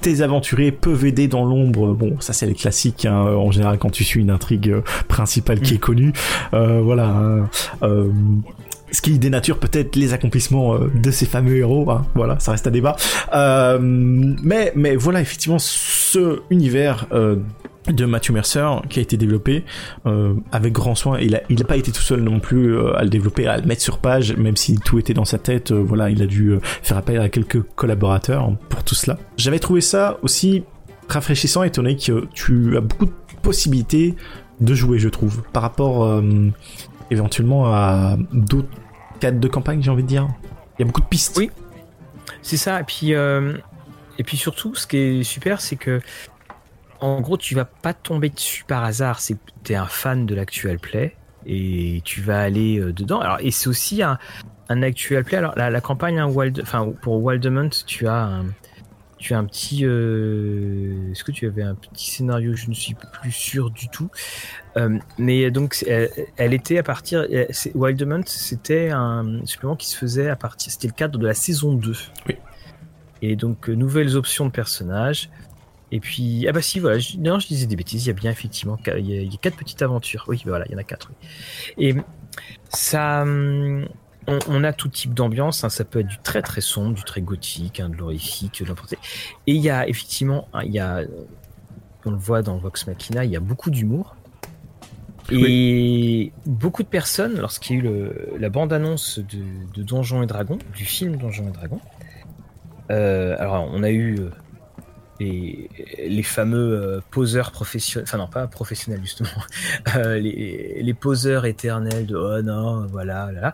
tes 0.01 0.23
aventuriers 0.23 0.73
peuvent 0.73 1.05
aider 1.05 1.29
dans 1.29 1.45
l'ombre. 1.45 1.95
Bon 1.95 2.17
ça 2.21 2.33
c'est 2.33 2.47
les 2.47 2.55
classiques 2.55 3.05
hein, 3.05 3.17
en 3.17 3.51
général 3.51 3.79
quand 3.79 3.91
tu 3.91 4.05
suis 4.05 4.21
une 4.21 4.31
intrigue 4.31 4.71
euh, 4.71 4.81
principale 5.07 5.61
qui 5.61 5.75
est 5.75 5.79
connue. 5.79 6.13
Voilà 6.53 7.07
hein, 7.07 7.49
ce 8.91 9.03
qui 9.03 9.19
dénature 9.19 9.59
peut-être 9.59 9.97
les 9.97 10.13
accomplissements 10.15 10.79
de 10.79 11.11
ces 11.11 11.27
fameux 11.27 11.57
héros, 11.57 11.87
voilà, 12.15 12.39
ça 12.39 12.53
reste 12.53 12.67
à 12.67 12.71
débat. 12.71 12.97
mais 13.81 14.73
mais 14.75 14.97
voilà, 14.97 15.21
effectivement, 15.21 15.59
ce 15.59 16.41
univers 16.51 17.07
de 17.87 18.05
Matthew 18.05 18.31
Mercer 18.31 18.67
qui 18.89 18.99
a 18.99 19.03
été 19.03 19.17
développé 19.17 19.65
euh, 20.07 20.35
avec 20.53 20.73
grand 20.73 20.95
soin. 20.95 21.19
Il 21.21 21.35
a, 21.35 21.43
il 21.49 21.65
pas 21.65 21.77
été 21.77 21.93
tout 21.93 22.03
seul 22.03 22.21
non 22.21 22.41
plus 22.41 22.77
euh, 22.77 22.97
à 22.97 23.03
le 23.03 23.11
développer, 23.11 23.47
à 23.47 23.57
le 23.59 23.65
mettre 23.65 23.83
sur 23.83 23.99
page, 23.99 24.37
même 24.37 24.57
si 24.57 24.77
tout 24.77 24.99
était 24.99 25.15
dans 25.15 25.25
sa 25.25 25.39
tête. 25.39 25.71
Euh, 25.71 25.83
voilà, 25.83 26.11
il 26.11 26.23
a 26.23 26.27
dû 26.27 26.59
faire 26.83 26.97
appel 26.97 27.21
à 27.21 27.29
quelques 27.29 27.63
collaborateurs 27.63 28.53
pour 28.69 28.85
tout 28.85 28.95
cela. 28.95 29.19
J'avais 29.37 29.59
trouvé 29.59 29.81
ça 29.81 30.19
aussi 30.23 30.65
rafraîchissant, 31.09 31.63
étonné 31.63 31.97
que 31.97 32.27
tu 32.35 32.77
as 32.77 32.81
beaucoup 32.81 33.07
de 33.07 33.13
possibilités 33.43 34.15
de 34.61 34.75
jouer, 34.75 34.99
je 34.99 35.09
trouve, 35.09 35.43
par 35.53 35.63
rapport 35.63 36.21
éventuellement 37.11 37.73
à 37.73 38.19
d'autres 38.33 38.69
cadres 39.21 39.41
de 39.41 39.49
campagne, 39.49 39.81
j'ai 39.83 39.91
envie 39.91 40.03
de 40.03 40.09
dire. 40.09 40.29
Il 40.79 40.83
y 40.83 40.85
a 40.85 40.87
beaucoup 40.87 41.01
de 41.01 41.07
pistes. 41.07 41.37
Oui, 41.39 41.51
c'est 42.43 42.57
ça. 42.57 42.81
Et 42.81 42.85
puis, 42.85 43.13
et 43.13 44.25
puis 44.25 44.37
surtout, 44.37 44.75
ce 44.75 44.87
qui 44.87 44.97
est 44.97 45.23
super, 45.23 45.61
c'est 45.61 45.77
que 45.77 46.01
en 47.01 47.21
gros, 47.21 47.37
tu 47.37 47.55
vas 47.55 47.65
pas 47.65 47.95
tomber 47.95 48.31
dessus 48.31 48.65
par 48.65 48.85
hasard. 48.85 49.21
C'est 49.21 49.37
tu 49.65 49.73
es 49.73 49.77
un 49.77 49.87
fan 49.87 50.27
de 50.27 50.35
l'actual 50.35 50.79
play 50.79 51.15
et 51.47 52.01
tu 52.05 52.21
vas 52.21 52.41
aller 52.41 52.79
euh, 52.79 52.93
dedans. 52.93 53.21
Alors, 53.21 53.39
et 53.41 53.51
c'est 53.51 53.69
aussi 53.69 54.03
un, 54.03 54.19
un 54.69 54.83
actual 54.83 55.25
play. 55.25 55.39
Alors, 55.39 55.55
la, 55.57 55.81
campagne, 55.81 56.19
un 56.19 56.27
Wild, 56.29 56.61
enfin, 56.63 56.93
pour 57.03 57.23
Wildemont, 57.23 57.71
tu 57.87 58.07
as 58.09 58.43
tu 59.19 59.35
as 59.35 59.39
un 59.39 59.45
petit. 59.45 59.85
euh, 59.85 61.11
Est-ce 61.11 61.25
que 61.25 61.33
tu 61.33 61.47
avais 61.47 61.63
un 61.63 61.75
petit 61.75 62.11
scénario 62.11 62.55
Je 62.55 62.69
ne 62.69 62.75
suis 62.75 62.95
plus 62.95 63.33
sûr 63.33 63.71
du 63.71 63.89
tout? 63.89 64.11
Euh, 64.77 64.99
mais 65.19 65.51
donc, 65.51 65.85
elle, 65.89 66.09
elle 66.37 66.55
était 66.55 66.79
à 66.79 66.83
partir. 66.85 67.27
Wildemount, 67.75 68.23
c'était 68.27 68.91
un 68.91 69.45
supplément 69.45 69.75
qui 69.75 69.89
se 69.89 69.97
faisait 69.97 70.29
à 70.29 70.37
partir. 70.37 70.71
C'était 70.71 70.87
le 70.89 70.93
cadre 70.93 71.19
de 71.19 71.27
la 71.27 71.35
saison 71.35 71.73
2. 71.75 71.93
Oui. 72.29 72.37
Et 73.21 73.35
donc, 73.35 73.69
euh, 73.69 73.75
nouvelles 73.75 74.17
options 74.17 74.47
de 74.47 74.53
personnages. 74.53 75.29
Et 75.91 76.01
puis, 76.01 76.47
ah 76.49 76.53
bah 76.53 76.61
si, 76.63 76.81
voilà, 76.81 76.99
je, 76.99 77.17
non, 77.17 77.39
je 77.39 77.47
disais 77.49 77.67
des 77.67 77.77
bêtises, 77.77 78.05
il 78.05 78.09
y 78.09 78.11
a 78.11 78.15
bien 78.15 78.31
effectivement, 78.31 78.79
il 78.99 79.07
y 79.09 79.19
a, 79.19 79.23
il 79.23 79.33
y 79.33 79.35
a 79.35 79.39
quatre 79.39 79.57
petites 79.57 79.81
aventures. 79.83 80.25
Oui, 80.29 80.43
voilà, 80.45 80.65
il 80.69 80.73
y 80.73 80.75
en 80.75 80.79
a 80.79 80.85
quatre. 80.85 81.11
oui. 81.11 81.87
Et 81.89 81.95
ça, 82.69 83.23
hum, 83.23 83.89
on, 84.27 84.39
on 84.49 84.65
a 84.65 84.73
tout 84.75 84.89
type 84.89 85.15
d'ambiance, 85.15 85.65
hein, 85.65 85.71
ça 85.71 85.85
peut 85.85 86.01
être 86.01 86.07
du 86.09 86.19
très 86.19 86.43
très 86.43 86.61
sombre, 86.61 86.95
du 86.95 87.03
très 87.05 87.23
gothique, 87.23 87.81
hein, 87.81 87.89
de 87.89 87.97
l'horrifique, 87.97 88.63
n'importe 88.67 88.93
Et 88.93 88.99
il 89.47 89.61
y 89.63 89.71
a 89.71 89.89
effectivement, 89.89 90.47
hein, 90.53 90.61
il 90.65 90.73
y 90.73 90.79
a, 90.79 91.01
on 92.05 92.11
le 92.11 92.17
voit 92.19 92.43
dans 92.43 92.59
Vox 92.59 92.87
Machina, 92.87 93.25
il 93.25 93.31
y 93.31 93.37
a 93.37 93.41
beaucoup 93.41 93.71
d'humour. 93.71 94.15
Et 95.31 96.33
beaucoup 96.47 96.83
de 96.83 96.89
personnes, 96.89 97.39
lorsqu'il 97.39 97.77
y 97.77 97.79
a 97.79 97.83
eu 97.83 97.85
le- 97.85 98.33
la 98.39 98.49
bande-annonce 98.49 99.19
de, 99.19 99.43
de 99.75 99.83
Donjons 99.83 100.23
et 100.23 100.27
Dragons, 100.27 100.59
du 100.75 100.87
film 100.87 101.17
Donjons 101.17 101.49
et 101.49 101.53
Dragons, 101.53 101.81
euh, 102.91 103.37
alors 103.39 103.69
on 103.71 103.83
a 103.83 103.91
eu 103.91 104.19
euh, 104.21 104.31
les, 105.21 105.69
les 106.07 106.23
fameux 106.23 106.81
euh, 106.81 107.01
poseurs 107.11 107.51
professionnels, 107.53 108.07
enfin 108.09 108.19
non 108.19 108.29
pas 108.29 108.47
professionnels 108.47 109.01
justement, 109.03 109.29
euh, 109.97 110.19
les, 110.19 110.81
les 110.83 110.95
poseurs 110.95 111.45
éternels 111.47 112.07
de 112.07 112.17
oh 112.17 112.43
non, 112.43 112.87
voilà, 112.87 113.31
là. 113.33 113.53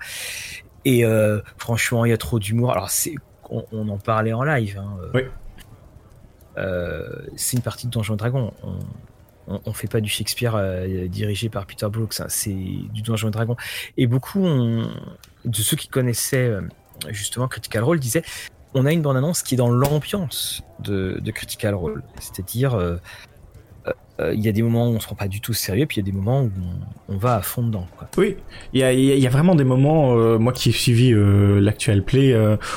Et 0.84 1.04
euh, 1.04 1.40
franchement, 1.56 2.04
il 2.04 2.10
y 2.10 2.12
a 2.12 2.18
trop 2.18 2.38
d'humour. 2.38 2.72
Alors 2.72 2.90
c'est, 2.90 3.14
on, 3.48 3.64
on 3.72 3.88
en 3.88 3.98
parlait 3.98 4.32
en 4.34 4.42
live. 4.44 4.78
Hein, 4.78 4.96
Oui. 5.14 5.22
euh, 6.58 7.08
c'est 7.36 7.56
une 7.56 7.62
partie 7.62 7.86
de 7.86 7.92
Donjons 7.92 8.14
et 8.14 8.18
Dragons. 8.18 8.52
On, 8.62 8.78
on, 9.46 9.60
on 9.64 9.72
fait 9.72 9.88
pas 9.88 10.00
du 10.00 10.08
Shakespeare 10.08 10.54
euh, 10.56 11.06
dirigé 11.08 11.48
par 11.48 11.66
Peter 11.66 11.86
Brooks. 11.90 12.20
hein, 12.20 12.26
c'est 12.28 12.52
du 12.54 13.02
Donjons 13.02 13.28
et 13.28 13.30
Dragons. 13.32 13.56
Et 13.96 14.06
beaucoup 14.06 14.42
de 14.46 15.56
ceux 15.56 15.76
qui 15.76 15.88
connaissaient 15.88 16.48
euh, 16.48 16.60
justement 17.08 17.48
Critical 17.48 17.82
Role 17.82 17.98
disaient 17.98 18.22
on 18.74 18.86
a 18.86 18.92
une 18.92 19.02
bande-annonce 19.02 19.42
qui 19.42 19.54
est 19.54 19.58
dans 19.58 19.70
l'ambiance 19.70 20.62
de, 20.80 21.20
Critical 21.30 21.74
Role. 21.74 22.02
C'est-à-dire, 22.20 22.74
euh, 22.74 22.96
euh, 23.86 23.92
euh, 24.20 24.34
il 24.34 24.40
y 24.40 24.48
a 24.48 24.52
des 24.52 24.62
moments 24.62 24.88
où 24.88 24.94
on 24.94 25.00
se 25.00 25.06
prend 25.06 25.14
pas 25.14 25.28
du 25.28 25.40
tout 25.40 25.52
sérieux, 25.52 25.86
puis 25.86 26.00
il 26.00 26.06
y 26.06 26.08
a 26.08 26.10
des 26.10 26.16
moments 26.16 26.42
où 26.42 26.50
on, 27.08 27.16
va 27.16 27.36
à 27.36 27.42
fond 27.42 27.62
dedans. 27.62 27.86
Oui, 28.16 28.36
il 28.72 28.80
y 28.80 29.26
a, 29.26 29.30
vraiment 29.30 29.54
des 29.54 29.64
moments, 29.64 30.14
moi 30.38 30.52
qui 30.52 30.70
ai 30.70 30.72
suivi 30.72 31.12
l'actuel 31.14 32.04
play, 32.04 32.36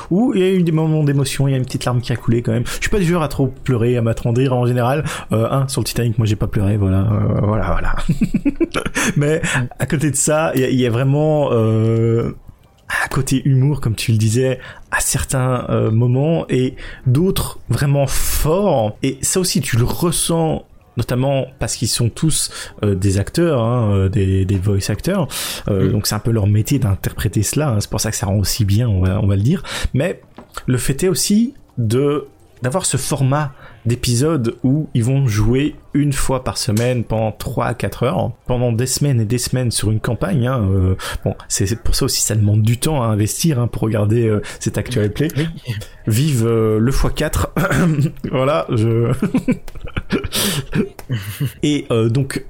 où 0.10 0.34
il 0.34 0.42
y 0.42 0.44
a 0.44 0.52
eu 0.52 0.64
des 0.64 0.72
moments 0.72 1.04
d'émotion, 1.04 1.48
il 1.48 1.52
y 1.52 1.54
a 1.54 1.58
une 1.58 1.66
petite 1.66 1.86
larme 1.86 2.02
qui 2.02 2.14
a 2.14 2.16
coulé 2.16 2.42
quand 2.42 2.52
même. 2.52 2.66
Je 2.66 2.82
suis 2.82 2.90
pas 2.90 3.00
du 3.00 3.06
genre 3.06 3.24
à 3.24 3.28
trop 3.28 3.48
pleurer, 3.48 3.98
à 3.98 4.02
m'attendrir 4.02 4.54
en 4.54 4.66
général. 4.66 5.04
Un, 5.32 5.68
sur 5.68 5.82
le 5.82 5.86
Titanic, 5.86 6.18
moi 6.18 6.26
j'ai 6.28 6.36
pas 6.36 6.48
pleuré, 6.48 6.78
voilà, 6.78 7.08
voilà, 7.42 7.72
voilà. 7.72 7.96
Mais 9.16 9.42
à 9.80 9.86
côté 9.86 10.12
de 10.12 10.16
ça, 10.16 10.52
il 10.56 10.80
y 10.80 10.86
a 10.86 10.90
vraiment... 10.90 11.52
À 12.90 13.08
côté 13.10 13.42
humour, 13.46 13.82
comme 13.82 13.96
tu 13.96 14.12
le 14.14 14.18
disais, 14.18 14.60
à 14.92 15.00
certains 15.02 15.66
euh, 15.70 15.92
moments 15.92 16.46
et 16.50 16.76
d'autres 17.06 17.60
vraiment 17.70 18.08
forts. 18.08 18.98
Et 19.04 19.18
ça 19.22 19.40
aussi, 19.42 19.60
tu 19.62 19.76
le 19.78 19.84
ressens 19.84 20.66
notamment 20.96 21.46
parce 21.60 21.76
qu'ils 21.76 21.90
sont 21.90 22.10
tous 22.10 22.50
euh, 22.84 22.96
des 22.96 23.20
acteurs, 23.20 23.62
hein, 23.62 23.92
euh, 23.94 24.10
des, 24.10 24.46
des 24.46 24.58
voice 24.58 24.90
acteurs. 24.90 25.28
Euh, 25.70 25.90
Mm. 25.90 25.92
Donc 25.92 26.08
c'est 26.08 26.16
un 26.16 26.20
peu 26.20 26.32
leur 26.32 26.48
métier 26.48 26.80
d'interpréter 26.80 27.44
cela. 27.44 27.70
hein. 27.70 27.80
C'est 27.82 27.90
pour 27.90 28.02
ça 28.02 28.10
que 28.10 28.18
ça 28.18 28.26
rend 28.26 28.38
aussi 28.40 28.66
bien, 28.66 28.88
on 28.90 29.02
va, 29.02 29.20
on 29.22 29.28
va 29.28 29.36
le 29.36 29.44
dire. 29.44 29.62
Mais 29.94 30.22
le 30.66 30.78
fait 30.78 31.04
est 31.04 31.10
aussi 31.10 31.54
de 31.78 32.26
d'avoir 32.64 32.88
ce 32.88 32.98
format 32.98 33.54
d'épisode 33.88 34.56
où 34.64 34.90
ils 34.94 35.04
vont 35.04 35.28
jouer 35.28 35.76
une 35.94 36.14
fois 36.14 36.44
par 36.44 36.58
semaine 36.58 37.04
pendant 37.04 37.32
3 37.32 37.66
à 37.66 37.74
4 37.74 38.04
heures, 38.04 38.32
pendant 38.46 38.72
des 38.72 38.86
semaines 38.86 39.22
et 39.22 39.26
des 39.26 39.38
semaines 39.38 39.72
sur 39.72 39.90
une 39.90 40.00
campagne. 40.00 40.46
Hein, 40.46 40.62
euh, 40.70 40.96
bon, 41.24 41.36
c'est 41.48 41.82
pour 41.82 41.96
ça 41.96 42.06
aussi 42.06 42.22
ça 42.22 42.36
demande 42.36 42.62
du 42.62 42.78
temps 42.78 43.02
à 43.02 43.08
investir 43.08 43.60
hein, 43.60 43.68
pour 43.68 43.84
regarder 43.84 44.28
euh, 44.28 44.42
cet 44.60 44.78
actual 44.78 45.12
play. 45.12 45.30
Vive 46.06 46.46
euh, 46.46 46.80
le 46.80 46.92
x4. 46.92 47.48
voilà, 48.32 48.68
je... 48.70 49.12
et 51.64 51.88
donc... 52.10 52.46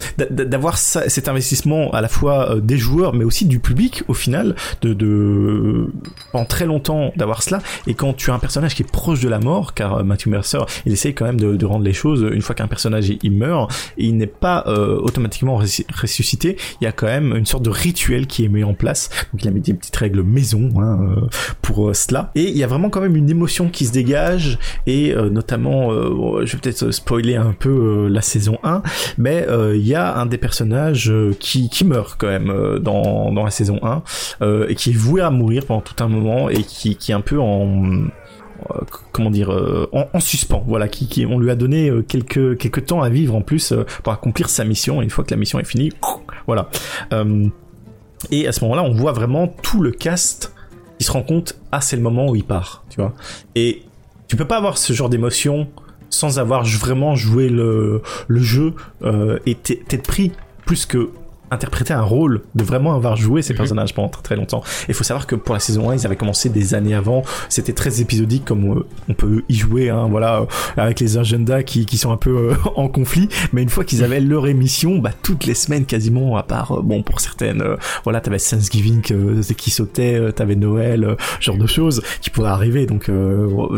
Euh, 0.00 0.04
d'a- 0.18 0.26
d'a- 0.30 0.44
d'avoir 0.44 0.78
cet 0.78 1.28
investissement 1.28 1.90
à 1.92 2.00
la 2.00 2.08
fois 2.08 2.50
euh, 2.56 2.60
des 2.60 2.76
joueurs 2.78 3.14
mais 3.14 3.24
aussi 3.24 3.46
du 3.46 3.58
public 3.60 4.02
au 4.08 4.14
final 4.14 4.54
de, 4.82 4.92
de 4.92 5.90
pendant 6.32 6.44
très 6.44 6.66
longtemps 6.66 7.12
d'avoir 7.16 7.42
cela. 7.42 7.60
Et 7.86 7.94
quand 7.94 8.12
tu 8.14 8.30
as 8.30 8.34
un 8.34 8.38
personnage 8.38 8.74
qui 8.74 8.82
est 8.82 8.90
proche 8.90 9.20
de 9.20 9.28
la 9.28 9.38
mort 9.38 9.74
car 9.74 9.98
euh, 9.98 10.02
Matthew 10.02 10.28
Mercer 10.28 10.58
il 10.86 10.92
essaye 10.92 11.14
quand 11.14 11.24
même 11.24 11.40
de, 11.40 11.56
de 11.56 11.66
rendre 11.66 11.84
les 11.84 11.92
choses 11.92 12.26
une 12.32 12.42
fois 12.42 12.54
qu'un 12.54 12.68
personnage 12.68 13.12
il 13.22 13.32
meurt 13.32 13.72
et 13.96 14.04
il 14.06 14.16
n'est 14.16 14.26
pas 14.26 14.64
euh, 14.66 14.96
automatiquement 15.00 15.60
ressu- 15.60 15.84
ressuscité. 16.00 16.56
Il 16.80 16.84
y 16.84 16.86
a 16.86 16.92
quand 16.92 17.06
même 17.06 17.34
une 17.36 17.46
sorte 17.46 17.64
de 17.64 17.70
rituel 17.70 18.26
qui 18.26 18.44
est 18.44 18.48
mis 18.48 18.64
en 18.64 18.74
place. 18.74 19.10
Donc 19.32 19.42
il 19.44 19.48
a 19.48 19.50
mis 19.50 19.60
des 19.60 19.74
petites 19.74 19.96
règles 19.96 20.22
maison 20.22 20.70
hein, 20.80 20.98
euh, 21.02 21.26
pour 21.62 21.88
euh, 21.88 21.94
cela. 21.94 22.30
Et 22.34 22.44
il 22.48 22.56
y 22.56 22.64
a 22.64 22.66
vraiment 22.66 22.90
quand 22.90 23.00
même 23.00 23.16
une 23.16 23.30
émotion 23.30 23.68
qui 23.68 23.86
se 23.86 23.92
dégage. 23.92 24.58
Et 24.86 25.12
euh, 25.14 25.30
notamment 25.30 25.92
euh, 25.92 26.44
je 26.44 26.52
vais 26.52 26.58
peut-être 26.60 26.90
spoiler 26.90 27.36
un 27.36 27.52
peu 27.52 27.68
euh, 27.70 28.08
la 28.08 28.22
saison 28.22 28.58
1 28.62 28.82
mais 29.16 29.46
euh, 29.48 29.76
il 29.76 29.86
y 29.88 29.94
a 29.94 30.16
un 30.16 30.26
des 30.26 30.38
personnages 30.38 31.10
euh, 31.10 31.34
qui, 31.38 31.68
qui 31.68 31.84
meurt 31.84 32.16
quand 32.18 32.28
même 32.28 32.50
euh, 32.50 32.78
dans, 32.78 33.32
dans 33.32 33.44
la 33.44 33.50
saison 33.50 33.78
1 33.82 34.02
euh, 34.42 34.66
et 34.68 34.74
qui 34.74 34.90
est 34.90 34.96
voué 34.96 35.20
à 35.20 35.30
mourir 35.30 35.66
pendant 35.66 35.80
tout 35.80 36.02
un 36.02 36.08
moment 36.08 36.48
et 36.48 36.62
qui, 36.62 36.96
qui 36.96 37.12
est 37.12 37.14
un 37.14 37.20
peu 37.20 37.38
en 37.38 38.08
comment 39.12 39.30
dire 39.30 39.50
en, 39.92 40.08
en 40.12 40.20
suspens. 40.20 40.64
Voilà 40.66 40.88
qui, 40.88 41.06
qui 41.06 41.24
on 41.24 41.38
lui 41.38 41.50
a 41.50 41.54
donné 41.54 41.92
quelques 42.08 42.58
quelques 42.58 42.86
temps 42.86 43.02
à 43.02 43.08
vivre 43.08 43.36
en 43.36 43.40
plus 43.40 43.72
pour 44.02 44.12
accomplir 44.12 44.48
sa 44.48 44.64
mission. 44.64 45.00
Et 45.00 45.04
une 45.04 45.10
fois 45.10 45.24
que 45.24 45.30
la 45.30 45.36
mission 45.36 45.60
est 45.60 45.64
finie 45.64 45.92
voilà. 46.46 46.68
Et 48.32 48.48
à 48.48 48.52
ce 48.52 48.64
moment-là 48.64 48.82
on 48.82 48.92
voit 48.92 49.12
vraiment 49.12 49.46
tout 49.46 49.80
le 49.80 49.92
cast 49.92 50.54
qui 50.98 51.04
se 51.04 51.12
rend 51.12 51.22
compte 51.22 51.54
ah 51.70 51.80
c'est 51.80 51.94
le 51.94 52.02
moment 52.02 52.26
où 52.28 52.34
il 52.34 52.44
part 52.44 52.84
tu 52.90 53.00
vois. 53.00 53.14
Et 53.54 53.82
tu 54.26 54.34
peux 54.34 54.44
pas 54.44 54.56
avoir 54.56 54.76
ce 54.76 54.92
genre 54.92 55.08
d'émotion 55.08 55.68
sans 56.10 56.38
avoir 56.38 56.64
vraiment 56.64 57.14
joué 57.14 57.48
le, 57.48 58.02
le 58.26 58.40
jeu 58.40 58.74
euh, 59.02 59.38
et 59.46 59.54
t'es 59.54 59.98
pris 59.98 60.32
plus 60.66 60.86
que 60.86 61.10
interpréter 61.50 61.94
un 61.94 62.02
rôle 62.02 62.42
de 62.54 62.64
vraiment 62.64 62.94
avoir 62.94 63.16
joué 63.16 63.42
ces 63.42 63.52
Mhm. 63.52 63.58
personnages 63.58 63.94
pendant 63.94 64.08
très 64.08 64.22
très 64.22 64.36
longtemps. 64.36 64.62
Il 64.88 64.94
faut 64.94 65.04
savoir 65.04 65.26
que 65.26 65.34
pour 65.34 65.54
la 65.54 65.60
saison 65.60 65.90
1, 65.90 65.94
ils 65.96 66.06
avaient 66.06 66.16
commencé 66.16 66.48
des 66.48 66.74
années 66.74 66.94
avant. 66.94 67.22
C'était 67.48 67.72
très 67.72 68.00
épisodique 68.00 68.44
comme 68.44 68.78
euh, 68.78 68.86
on 69.08 69.14
peut 69.14 69.42
y 69.48 69.54
jouer, 69.54 69.90
hein, 69.90 70.06
voilà, 70.10 70.40
euh, 70.40 70.46
avec 70.76 71.00
les 71.00 71.16
agendas 71.18 71.62
qui, 71.62 71.86
qui 71.86 71.98
sont 71.98 72.12
un 72.12 72.16
peu 72.16 72.50
euh, 72.50 72.54
en 72.76 72.88
conflit. 72.88 73.28
Mais 73.52 73.62
une 73.62 73.68
fois 73.68 73.84
qu'ils 73.84 74.04
avaient 74.04 74.20
leur 74.20 74.46
émission, 74.46 74.98
bah 74.98 75.10
toutes 75.22 75.46
les 75.46 75.54
semaines 75.54 75.84
quasiment, 75.86 76.36
à 76.36 76.42
part 76.42 76.82
bon 76.82 77.02
pour 77.02 77.20
certaines, 77.20 77.62
euh, 77.62 77.76
voilà, 78.04 78.20
t'avais 78.20 78.38
Thanksgiving 78.38 79.02
euh, 79.12 79.42
qui 79.56 79.70
sautait, 79.70 80.32
t'avais 80.32 80.56
Noël, 80.56 81.16
genre 81.40 81.56
de 81.58 81.66
choses 81.66 82.02
qui 82.20 82.30
pourraient 82.30 82.50
arriver. 82.50 82.86
Donc 82.86 83.10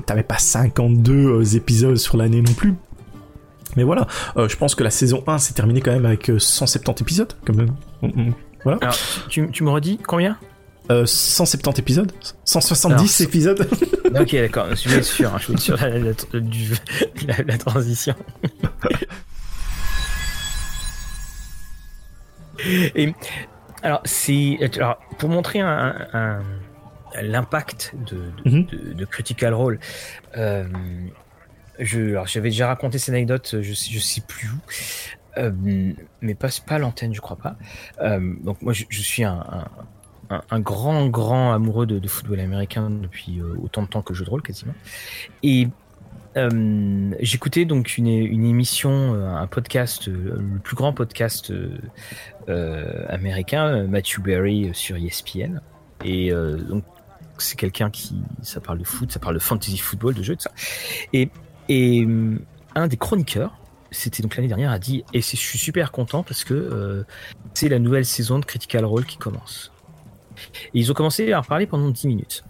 t'avais 0.06 0.22
pas 0.22 0.38
52 0.38 1.12
euh, 1.12 1.44
épisodes 1.56 1.96
sur 1.96 2.16
l'année 2.16 2.42
non 2.42 2.52
plus. 2.52 2.74
Mais 3.76 3.82
voilà, 3.84 4.06
euh, 4.36 4.48
je 4.48 4.56
pense 4.56 4.74
que 4.74 4.82
la 4.84 4.90
saison 4.90 5.22
1 5.26 5.38
s'est 5.38 5.54
terminée 5.54 5.80
quand 5.80 5.92
même 5.92 6.06
avec 6.06 6.28
euh, 6.30 6.38
170 6.38 7.02
épisodes, 7.02 7.32
quand 7.46 7.54
même. 7.54 7.74
Mm, 8.02 8.28
mm. 8.28 8.34
Alors, 8.80 8.94
tu, 9.28 9.50
tu 9.50 9.64
me 9.64 9.70
redis 9.70 9.98
combien? 9.98 10.36
Euh, 10.90 11.06
170 11.06 11.78
épisodes 11.80 12.10
170 12.44 13.20
Alors, 13.20 13.28
épisodes 13.28 13.68
Ok, 14.20 14.32
d'accord, 14.34 14.66
je 14.74 14.88
être 14.96 15.04
sûr, 15.04 15.32
hein, 15.32 15.38
je 15.38 15.52
être 15.52 15.60
sûr 15.60 15.78
de 15.78 15.84
la, 15.84 15.98
la- 15.98 16.40
du- 16.40 16.74
la- 17.28 17.42
la 17.46 17.58
transition. 17.58 18.14
Et 22.94 23.14
alors, 23.82 24.00
c'est 24.04 24.58
alors, 24.76 24.98
pour 25.18 25.28
montrer 25.28 25.60
un, 25.60 25.94
un- 26.12 26.42
l'impact 27.22 27.94
de, 28.10 28.20
de, 28.44 28.60
de- 28.62 28.92
de 28.92 29.04
Critical 29.04 29.54
Role. 29.54 29.78
euh, 30.36 30.64
je, 31.80 32.18
j'avais 32.26 32.50
déjà 32.50 32.68
raconté 32.68 32.98
cette 32.98 33.14
anecdote, 33.14 33.56
je 33.60 33.72
sais, 33.74 33.90
je 33.90 33.98
sais 33.98 34.20
plus 34.20 34.48
où, 34.48 34.58
euh, 35.38 35.52
mais 36.20 36.34
pas 36.34 36.48
pas 36.66 36.78
l'antenne, 36.78 37.14
je 37.14 37.20
crois 37.20 37.36
pas. 37.36 37.56
Euh, 38.00 38.34
donc 38.42 38.62
moi, 38.62 38.72
je, 38.72 38.84
je 38.88 39.00
suis 39.00 39.24
un, 39.24 39.44
grand 40.60 41.08
grand 41.08 41.52
amoureux 41.52 41.86
de, 41.86 42.08
football 42.08 42.40
américain 42.40 42.90
depuis 42.90 43.40
euh, 43.40 43.56
autant 43.62 43.82
de 43.82 43.88
temps 43.88 44.02
que 44.02 44.14
jeu 44.14 44.24
de 44.24 44.30
rôle 44.30 44.42
quasiment. 44.42 44.74
Et 45.42 45.68
euh, 46.36 47.10
j'écoutais 47.20 47.64
donc 47.64 47.98
une, 47.98 48.06
émission, 48.08 49.14
euh, 49.14 49.28
un 49.28 49.46
podcast, 49.46 50.08
euh, 50.08 50.38
le 50.38 50.58
plus 50.60 50.76
grand 50.76 50.92
podcast 50.92 51.50
euh, 51.50 51.76
euh, 52.48 53.04
américain, 53.08 53.66
euh, 53.66 53.86
Matthew 53.88 54.20
Berry 54.20 54.68
euh, 54.68 54.72
sur 54.72 54.96
ESPN. 54.96 55.60
Et 56.04 56.32
euh, 56.32 56.56
donc 56.56 56.84
c'est 57.38 57.58
quelqu'un 57.58 57.90
qui, 57.90 58.22
ça 58.42 58.60
parle 58.60 58.78
de 58.78 58.84
foot, 58.84 59.10
ça 59.10 59.18
parle 59.18 59.34
de 59.34 59.40
fantasy 59.40 59.78
football, 59.78 60.14
de 60.14 60.22
jeux, 60.22 60.36
de 60.36 60.42
ça. 60.42 60.52
Et, 61.12 61.30
et 61.70 62.04
euh, 62.04 62.36
un 62.74 62.88
des 62.88 62.96
chroniqueurs, 62.96 63.56
c'était 63.92 64.22
donc 64.22 64.36
l'année 64.36 64.48
dernière, 64.48 64.72
a 64.72 64.78
dit, 64.78 65.04
et 65.14 65.20
je 65.20 65.36
suis 65.36 65.58
super 65.58 65.92
content 65.92 66.22
parce 66.22 66.44
que 66.44 66.52
euh, 66.52 67.04
c'est 67.54 67.68
la 67.68 67.78
nouvelle 67.78 68.04
saison 68.04 68.38
de 68.40 68.44
Critical 68.44 68.84
Role 68.84 69.06
qui 69.06 69.16
commence. 69.16 69.72
Et 70.74 70.80
ils 70.80 70.90
ont 70.90 70.94
commencé 70.94 71.32
à 71.32 71.40
en 71.40 71.42
parler 71.42 71.66
pendant 71.66 71.88
10 71.88 72.08
minutes. 72.08 72.44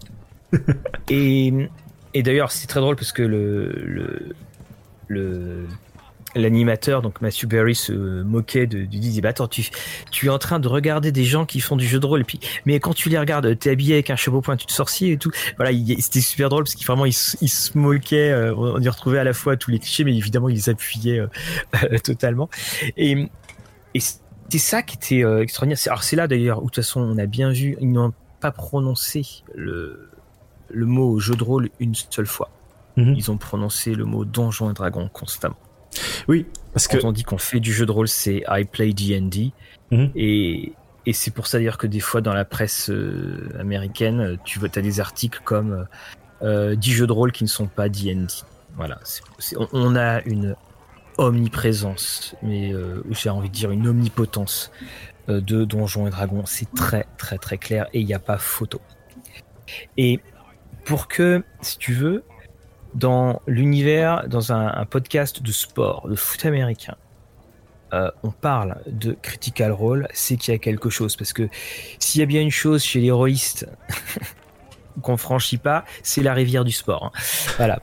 et 1.09 1.69
et 2.13 2.23
d'ailleurs, 2.23 2.51
c'est 2.51 2.67
très 2.67 2.81
drôle 2.81 2.95
parce 2.95 3.13
que 3.13 3.21
le, 3.21 3.71
le, 3.85 4.35
le 5.07 5.67
l'animateur, 6.35 7.01
donc 7.01 7.21
Matthew 7.21 7.45
Berry, 7.45 7.75
se 7.75 7.93
moquait 8.23 8.67
de, 8.67 8.85
du 8.85 8.99
disait 8.99 9.21
bah 9.21 9.29
attends, 9.29 9.47
tu, 9.47 9.69
tu 10.11 10.27
es 10.27 10.29
en 10.29 10.39
train 10.39 10.59
de 10.59 10.67
regarder 10.67 11.11
des 11.11 11.23
gens 11.23 11.45
qui 11.45 11.59
font 11.59 11.75
du 11.75 11.87
jeu 11.87 11.99
de 11.99 12.05
rôle, 12.05 12.21
et 12.21 12.23
puis, 12.23 12.39
mais 12.65 12.79
quand 12.79 12.93
tu 12.93 13.09
les 13.09 13.17
regardes, 13.17 13.57
t'es 13.57 13.69
habillé 13.69 13.95
avec 13.95 14.09
un 14.09 14.15
chapeau 14.15 14.41
pointu 14.41 14.65
de 14.65 14.71
sorcier 14.71 15.13
et 15.13 15.17
tout. 15.17 15.31
Voilà, 15.57 15.71
c'était 15.99 16.21
super 16.21 16.49
drôle 16.49 16.63
parce 16.63 16.75
qu'il 16.75 16.85
vraiment, 16.85 17.05
il, 17.05 17.13
se 17.13 17.77
moquait, 17.77 18.31
euh, 18.31 18.53
on 18.55 18.79
y 18.79 18.89
retrouvait 18.89 19.19
à 19.19 19.23
la 19.23 19.33
fois 19.33 19.57
tous 19.57 19.71
les 19.71 19.79
clichés, 19.79 20.03
mais 20.03 20.15
évidemment, 20.15 20.49
il 20.49 20.55
les 20.55 20.69
appuyait 20.69 21.19
euh, 21.19 21.97
totalement. 22.03 22.49
Et, 22.97 23.29
et 23.93 23.99
c'est 23.99 24.57
ça 24.57 24.83
qui 24.83 24.97
était 24.97 25.23
euh, 25.23 25.41
extraordinaire. 25.41 25.77
Alors 25.87 26.03
c'est 26.03 26.15
là 26.15 26.27
d'ailleurs 26.27 26.59
où 26.59 26.65
de 26.65 26.65
toute 26.71 26.83
façon, 26.83 27.01
on 27.01 27.17
a 27.17 27.25
bien 27.25 27.51
vu, 27.51 27.77
ils 27.79 27.91
n'ont 27.91 28.13
pas 28.39 28.51
prononcé 28.51 29.23
le, 29.55 30.09
le 30.69 30.85
mot 30.85 31.19
jeu 31.19 31.35
de 31.35 31.43
rôle 31.43 31.69
une 31.79 31.95
seule 31.95 32.25
fois. 32.25 32.49
Mhm. 32.97 33.15
Ils 33.15 33.31
ont 33.31 33.37
prononcé 33.37 33.95
le 33.95 34.05
mot 34.05 34.25
donjon 34.25 34.69
et 34.69 34.73
dragon 34.73 35.09
constamment. 35.11 35.57
Oui, 36.27 36.45
parce 36.73 36.87
Quand 36.87 37.03
on 37.03 37.11
dit 37.11 37.23
qu'on 37.23 37.37
fait 37.37 37.59
du 37.59 37.73
jeu 37.73 37.85
de 37.85 37.91
rôle, 37.91 38.07
c'est 38.07 38.43
I 38.47 38.65
play 38.65 38.93
D&D. 38.93 39.51
Mhm. 39.91 40.11
Et, 40.15 40.73
et 41.05 41.13
c'est 41.13 41.31
pour 41.31 41.47
ça 41.47 41.57
d'ailleurs 41.57 41.77
que 41.77 41.87
des 41.87 41.99
fois 41.99 42.21
dans 42.21 42.33
la 42.33 42.45
presse 42.45 42.89
euh, 42.89 43.49
américaine, 43.59 44.37
tu 44.45 44.59
vois, 44.59 44.69
as 44.75 44.81
des 44.81 44.99
articles 44.99 45.41
comme 45.43 45.87
euh, 46.43 46.75
10 46.75 46.91
jeux 46.91 47.07
de 47.07 47.11
rôle 47.11 47.31
qui 47.31 47.43
ne 47.43 47.49
sont 47.49 47.67
pas 47.67 47.89
D&D. 47.89 48.27
Voilà, 48.75 48.99
on 49.73 49.95
a 49.95 50.21
une 50.23 50.55
omniprésence, 51.17 52.35
mais 52.41 52.73
euh, 52.73 53.03
j'ai 53.11 53.29
envie 53.29 53.49
de 53.49 53.53
dire 53.53 53.71
une 53.71 53.87
omnipotence 53.87 54.71
euh, 55.29 55.41
de 55.41 55.65
Donjons 55.65 56.07
et 56.07 56.09
Dragons. 56.09 56.45
C'est 56.45 56.73
très 56.73 57.05
très 57.17 57.37
très 57.37 57.57
clair 57.57 57.87
et 57.93 57.99
il 57.99 58.05
n'y 58.05 58.13
a 58.13 58.19
pas 58.19 58.37
photo. 58.37 58.81
Et 59.97 60.19
pour 60.85 61.07
que, 61.07 61.43
si 61.61 61.77
tu 61.77 61.93
veux, 61.93 62.23
dans 62.93 63.41
l'univers, 63.47 64.27
dans 64.27 64.51
un, 64.51 64.85
podcast 64.85 65.41
de 65.41 65.51
sport, 65.51 66.07
de 66.09 66.15
foot 66.15 66.45
américain, 66.45 66.95
euh, 67.93 68.09
on 68.23 68.31
parle 68.31 68.81
de 68.87 69.15
critical 69.21 69.71
role, 69.71 70.07
c'est 70.13 70.37
qu'il 70.37 70.53
y 70.53 70.55
a 70.55 70.59
quelque 70.59 70.89
chose. 70.89 71.15
Parce 71.15 71.33
que 71.33 71.49
s'il 71.99 72.19
y 72.19 72.23
a 72.23 72.25
bien 72.25 72.41
une 72.41 72.51
chose 72.51 72.83
chez 72.83 72.99
l'héroïste 72.99 73.67
qu'on 75.01 75.17
franchit 75.17 75.57
pas, 75.57 75.85
c'est 76.03 76.21
la 76.21 76.33
rivière 76.33 76.63
du 76.63 76.71
sport. 76.71 77.05
Hein. 77.05 77.19
Voilà. 77.57 77.81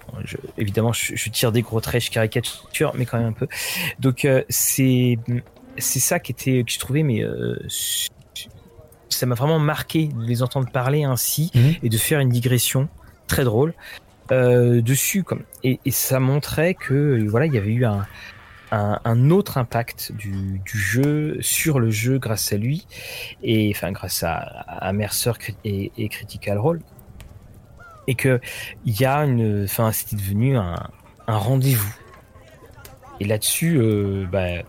évidemment, 0.57 0.93
je, 0.93 1.31
tire 1.31 1.53
des 1.53 1.63
gros 1.63 1.81
traits, 1.81 2.05
je 2.05 2.11
caricature, 2.11 2.93
mais 2.95 3.07
quand 3.07 3.19
même 3.19 3.29
un 3.29 3.33
peu. 3.33 3.49
Donc 3.99 4.25
euh, 4.25 4.43
c'est 4.49 5.19
c'est 5.79 6.01
ça 6.01 6.19
qui 6.19 6.33
était 6.33 6.65
que 6.65 6.73
je 6.73 6.79
trouvais, 6.79 7.03
mais 7.03 7.23
euh, 7.23 7.57
ça 9.09 9.27
m'a 9.27 9.35
vraiment 9.35 9.59
marqué 9.59 10.09
de 10.09 10.25
les 10.25 10.43
entendre 10.43 10.71
parler 10.71 11.05
ainsi 11.05 11.51
mhm. 11.55 11.75
et 11.83 11.89
de 11.89 11.99
faire 11.99 12.21
une 12.21 12.31
digression 12.31 12.89
très 13.27 13.45
drôle 13.45 13.75
euh, 14.31 14.81
dessus 14.83 15.23
comme 15.23 15.43
et, 15.65 15.79
ça 15.91 16.21
montrait 16.21 16.75
que 16.75 17.25
voilà 17.29 17.47
il 17.47 17.55
y 17.55 17.59
avait 17.59 17.73
eu 17.73 17.85
un, 17.85 18.07
un, 18.71 19.31
autre 19.31 19.59
impact 19.59 20.13
du, 20.13 20.61
jeu 20.67 21.39
sur 21.41 21.81
le 21.81 21.91
jeu 21.91 22.19
grâce 22.19 22.53
à 22.53 22.57
lui 22.57 22.87
et 23.43 23.73
enfin 23.75 23.93
grâce 23.93 24.23
à, 24.23 24.37
à 24.37 24.93
Mercer 24.93 25.33
et, 25.65 25.93
et, 25.97 26.09
Critical 26.09 26.59
Role 26.59 26.81
et 28.07 28.15
que 28.15 28.41
il 28.85 29.01
y 29.01 29.05
a 29.05 29.19
une 29.25 29.65
enfin 29.65 29.93
c'était 29.93 30.17
devenu 30.17 30.57
un, 30.57 30.77
un 31.27 31.37
rendez-vous 31.37 31.95
et 33.21 33.25
là-dessus 33.25 33.79
euh, 33.79 34.27
bah, 34.31 34.63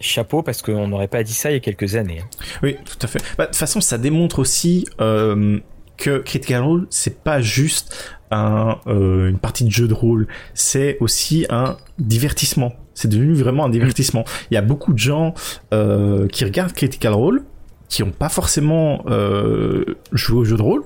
chapeau 0.00 0.42
parce 0.42 0.62
qu'on 0.62 0.88
n'aurait 0.88 1.08
pas 1.08 1.22
dit 1.22 1.32
ça 1.32 1.50
il 1.50 1.54
y 1.54 1.56
a 1.56 1.60
quelques 1.60 1.96
années. 1.96 2.20
Hein. 2.20 2.28
Oui, 2.62 2.76
tout 2.84 2.98
à 3.02 3.06
fait. 3.06 3.20
Bah, 3.36 3.44
de 3.44 3.50
toute 3.50 3.58
façon, 3.58 3.80
ça 3.80 3.98
démontre 3.98 4.38
aussi 4.38 4.84
euh, 5.00 5.60
que 5.96 6.18
Critical 6.18 6.62
Role, 6.62 6.86
c'est 6.90 7.22
pas 7.22 7.40
juste 7.40 8.15
un, 8.30 8.78
euh, 8.86 9.28
une 9.28 9.38
partie 9.38 9.64
de 9.64 9.70
jeu 9.70 9.88
de 9.88 9.94
rôle, 9.94 10.26
c'est 10.54 10.96
aussi 11.00 11.46
un 11.50 11.76
divertissement. 11.98 12.74
C'est 12.94 13.08
devenu 13.08 13.34
vraiment 13.34 13.64
un 13.64 13.68
divertissement. 13.68 14.24
Il 14.50 14.54
y 14.54 14.56
a 14.56 14.62
beaucoup 14.62 14.92
de 14.92 14.98
gens 14.98 15.34
euh, 15.72 16.26
qui 16.28 16.44
regardent 16.44 16.72
Critical 16.72 17.12
Role, 17.12 17.42
qui 17.88 18.02
n'ont 18.02 18.10
pas 18.10 18.28
forcément 18.28 19.04
euh, 19.08 19.84
joué 20.12 20.38
au 20.38 20.44
jeu 20.44 20.56
de 20.56 20.62
rôle, 20.62 20.82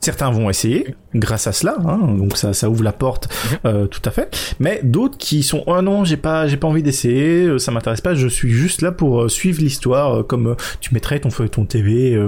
Certains 0.00 0.30
vont 0.30 0.48
essayer 0.48 0.94
grâce 1.14 1.46
à 1.46 1.52
cela, 1.52 1.76
hein, 1.84 1.98
donc 2.16 2.38
ça, 2.38 2.54
ça 2.54 2.70
ouvre 2.70 2.82
la 2.82 2.92
porte 2.92 3.28
mhm. 3.28 3.58
euh, 3.66 3.86
tout 3.86 4.00
à 4.06 4.10
fait. 4.10 4.34
Mais 4.58 4.80
d'autres 4.82 5.18
qui 5.18 5.42
sont 5.42 5.62
oh 5.66 5.82
non 5.82 6.06
j'ai 6.06 6.16
pas 6.16 6.48
j'ai 6.48 6.56
pas 6.56 6.68
envie 6.68 6.82
d'essayer, 6.82 7.44
euh, 7.44 7.58
ça 7.58 7.70
m'intéresse 7.70 8.00
pas, 8.00 8.14
je 8.14 8.26
suis 8.26 8.48
juste 8.48 8.80
là 8.80 8.92
pour 8.92 9.22
euh, 9.22 9.28
suivre 9.28 9.60
l'histoire 9.60 10.26
comme 10.26 10.56
tu 10.80 10.94
mettrais 10.94 11.20
ton 11.20 11.28
ton 11.28 11.66
TV, 11.66 12.18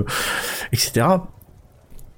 etc. 0.73 1.07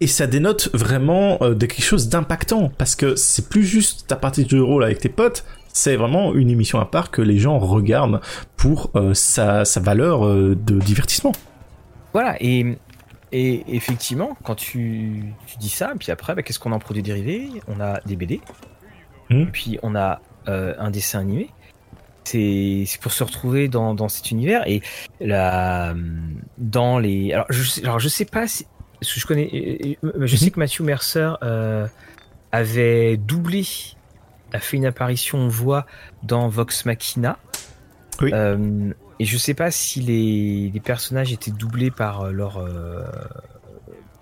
Et 0.00 0.06
ça 0.06 0.26
dénote 0.26 0.70
vraiment 0.74 1.38
de 1.38 1.66
quelque 1.66 1.82
chose 1.82 2.08
d'impactant 2.08 2.70
parce 2.76 2.96
que 2.96 3.14
c'est 3.16 3.48
plus 3.48 3.62
juste 3.62 4.06
ta 4.08 4.16
partie 4.16 4.44
de 4.44 4.50
jeu 4.50 4.58
de 4.58 4.62
rôle 4.62 4.84
avec 4.84 4.98
tes 4.98 5.08
potes, 5.08 5.44
c'est 5.72 5.96
vraiment 5.96 6.34
une 6.34 6.50
émission 6.50 6.80
à 6.80 6.84
part 6.84 7.10
que 7.10 7.22
les 7.22 7.38
gens 7.38 7.58
regardent 7.58 8.20
pour 8.56 8.90
sa, 9.12 9.64
sa 9.64 9.80
valeur 9.80 10.28
de 10.28 10.78
divertissement. 10.80 11.32
Voilà, 12.12 12.36
et 12.40 12.76
et 13.36 13.64
effectivement, 13.66 14.38
quand 14.44 14.54
tu, 14.54 15.34
dis 15.58 15.68
ça, 15.68 15.92
puis 15.98 16.12
après, 16.12 16.36
bah, 16.36 16.44
qu'est-ce 16.44 16.60
qu'on 16.60 16.70
a 16.70 16.76
en 16.76 16.78
produit 16.78 17.02
dérivé 17.02 17.48
On 17.66 17.80
a 17.80 18.00
des 18.06 18.14
BD, 18.14 18.40
hmm. 19.28 19.40
et 19.42 19.46
puis 19.46 19.78
on 19.82 19.96
a 19.96 20.20
euh, 20.46 20.72
un 20.78 20.92
dessin 20.92 21.18
animé. 21.18 21.50
C'est 22.22 22.86
pour 23.02 23.10
se 23.10 23.24
retrouver 23.24 23.66
dans, 23.66 24.08
cet 24.08 24.30
univers 24.30 24.66
et 24.68 24.82
la, 25.20 25.94
dans 26.58 27.00
les. 27.00 27.32
Alors 27.32 27.46
je, 27.50 27.82
alors 27.82 27.98
je 27.98 28.08
sais 28.08 28.24
pas 28.24 28.46
si 28.46 28.66
je 29.04 29.26
connais. 29.26 29.98
Je 30.02 30.36
sais 30.36 30.50
que 30.50 30.58
Matthew 30.58 30.80
Mercer 30.80 31.30
euh, 31.42 31.86
avait 32.52 33.16
doublé, 33.16 33.66
a 34.52 34.60
fait 34.60 34.76
une 34.76 34.86
apparition 34.86 35.48
voix 35.48 35.86
dans 36.22 36.48
Vox 36.48 36.84
Machina. 36.86 37.38
Oui. 38.20 38.30
Euh, 38.32 38.92
et 39.20 39.24
je 39.24 39.38
sais 39.38 39.54
pas 39.54 39.70
si 39.70 40.00
les, 40.00 40.70
les 40.72 40.80
personnages 40.80 41.32
étaient 41.32 41.50
doublés 41.50 41.90
par 41.90 42.22
euh, 42.22 42.30
leur 42.32 42.58
euh, 42.58 43.04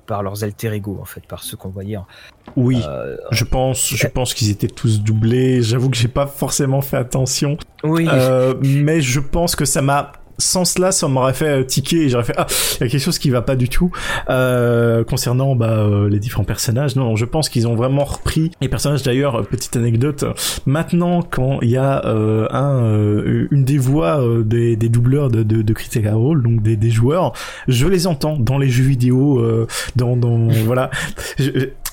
par 0.07 0.23
leurs 0.23 0.45
alter 0.45 0.73
ego 0.73 0.99
en 1.01 1.05
fait, 1.05 1.27
par 1.27 1.43
ceux 1.43 1.57
qu'on 1.57 1.71
voyait. 1.71 1.97
Oui, 2.57 2.83
euh, 2.87 3.17
je 3.31 3.45
pense, 3.45 3.95
je 3.95 4.07
pense 4.07 4.35
qu'ils 4.35 4.51
étaient 4.51 4.69
tous 4.69 5.01
doublés. 5.03 5.63
J'avoue 5.63 5.89
que 5.89 5.97
j'ai 5.97 6.09
pas 6.09 6.27
forcément 6.27 6.83
fait 6.83 6.97
attention. 6.97 7.57
Oui. 7.85 8.09
mais 8.63 9.01
je 9.01 9.21
pense 9.21 9.57
que 9.57 9.65
ça 9.65 9.81
m'a 9.81 10.13
sans 10.43 10.65
cela, 10.65 10.93
ça 10.93 11.09
m'aurait 11.09 11.35
fait 11.35 11.61
euh, 11.61 11.65
tiquer 11.65 12.05
et 12.05 12.09
j'aurais 12.09 12.25
fait 12.25 12.35
ah, 12.37 12.47
il 12.81 12.85
y 12.85 12.87
a 12.87 12.91
quelque 12.91 13.03
chose 13.03 13.19
qui 13.19 13.31
va 13.31 13.43
pas 13.43 13.57
du 13.57 13.69
tout 13.69 13.91
euh, 14.29 15.05
concernant 15.05 15.55
bah, 15.55 15.79
euh, 15.79 16.09
les 16.09 16.19
différents 16.19 16.45
personnages. 16.45 16.97
Non, 16.97 17.17
je 17.17 17.25
pense 17.25 17.49
qu'ils 17.49 17.69
ont 17.69 17.75
vraiment 17.75 18.05
repris 18.05 18.51
les 18.61 18.69
personnages. 18.69 19.03
D'ailleurs, 19.03 19.47
petite 19.47 19.77
anecdote, 19.77 20.25
maintenant 20.67 21.23
quand 21.23 21.61
il 21.63 21.71
y 21.71 21.77
a 21.77 22.03
un 22.05 22.83
une 23.51 23.65
des 23.65 23.79
voix 23.79 24.23
des, 24.45 24.77
des 24.77 24.89
doubleurs 24.89 25.31
de, 25.31 25.43
de, 25.43 25.63
de 25.63 25.73
Critical 25.73 26.15
Role, 26.15 26.43
donc 26.43 26.63
des, 26.63 26.77
des 26.77 26.91
joueurs, 26.91 27.33
je 27.69 27.87
les 27.87 28.07
entends 28.07 28.37
dans 28.37 28.59
les 28.59 28.69
jeux 28.69 28.85
vidéo, 28.85 29.43
dans, 29.97 30.17
dans 30.17 30.49
voilà. 30.67 30.91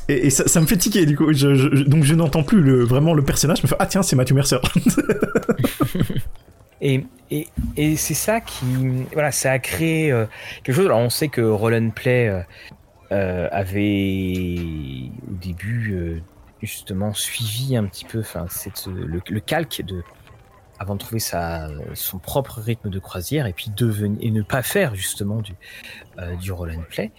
et, 0.08 0.30
ça, 0.30 0.48
ça, 0.48 0.62
me 0.62 0.66
fait 0.66 0.78
tiquer 0.78 1.06
du 1.06 1.16
coup. 1.16 1.32
Je, 1.34 1.84
donc 1.84 2.04
je 2.04 2.16
n'entends 2.16 2.44
plus 2.44 2.62
le, 2.62 2.84
vraiment 2.84 3.14
le 3.14 3.24
personnage. 3.24 3.60
Je 3.60 3.64
me 3.64 3.68
fais 3.68 3.76
ah 3.80 3.86
tiens 3.86 4.04
c'est 4.04 4.16
Matthew 4.16 4.34
Mercer. 4.34 4.58
Et, 6.82 7.06
et, 7.32 7.48
et 7.78 7.96
c'est 7.96 8.14
ça 8.14 8.42
qui, 8.42 8.66
voilà, 9.14 9.32
ça 9.32 9.52
a 9.52 9.60
créé 9.60 10.12
euh, 10.12 10.26
quelque 10.64 10.76
chose. 10.76 10.86
Alors 10.86 11.00
on 11.00 11.10
sait 11.10 11.28
que 11.28 11.42
Roll 11.42 11.92
Play 11.92 12.28
euh, 12.28 12.42
euh, 13.12 13.48
avait 13.52 14.56
au 15.30 15.36
début 15.36 16.24
justement 16.62 17.14
suivi 17.14 17.76
un 17.76 17.86
petit 17.86 18.06
peu, 18.06 18.20
enfin, 18.20 18.46
le, 18.88 19.40
calque 19.40 19.82
de 19.82 20.04
avant 20.80 20.94
de 20.94 21.00
trouver 21.00 21.20
sa, 21.20 21.68
son 21.94 22.20
propre 22.20 22.62
rythme 22.62 22.90
de 22.90 23.00
croisière 23.00 23.46
et 23.48 23.54
puis 23.54 23.70
devenir 23.76 24.18
et 24.22 24.32
ne 24.32 24.42
pas 24.42 24.62
faire 24.62 24.96
justement 24.96 25.42
du 25.42 25.56
du 26.40 26.52
roll 26.54 26.72
and 26.72 26.84
play 26.90 27.12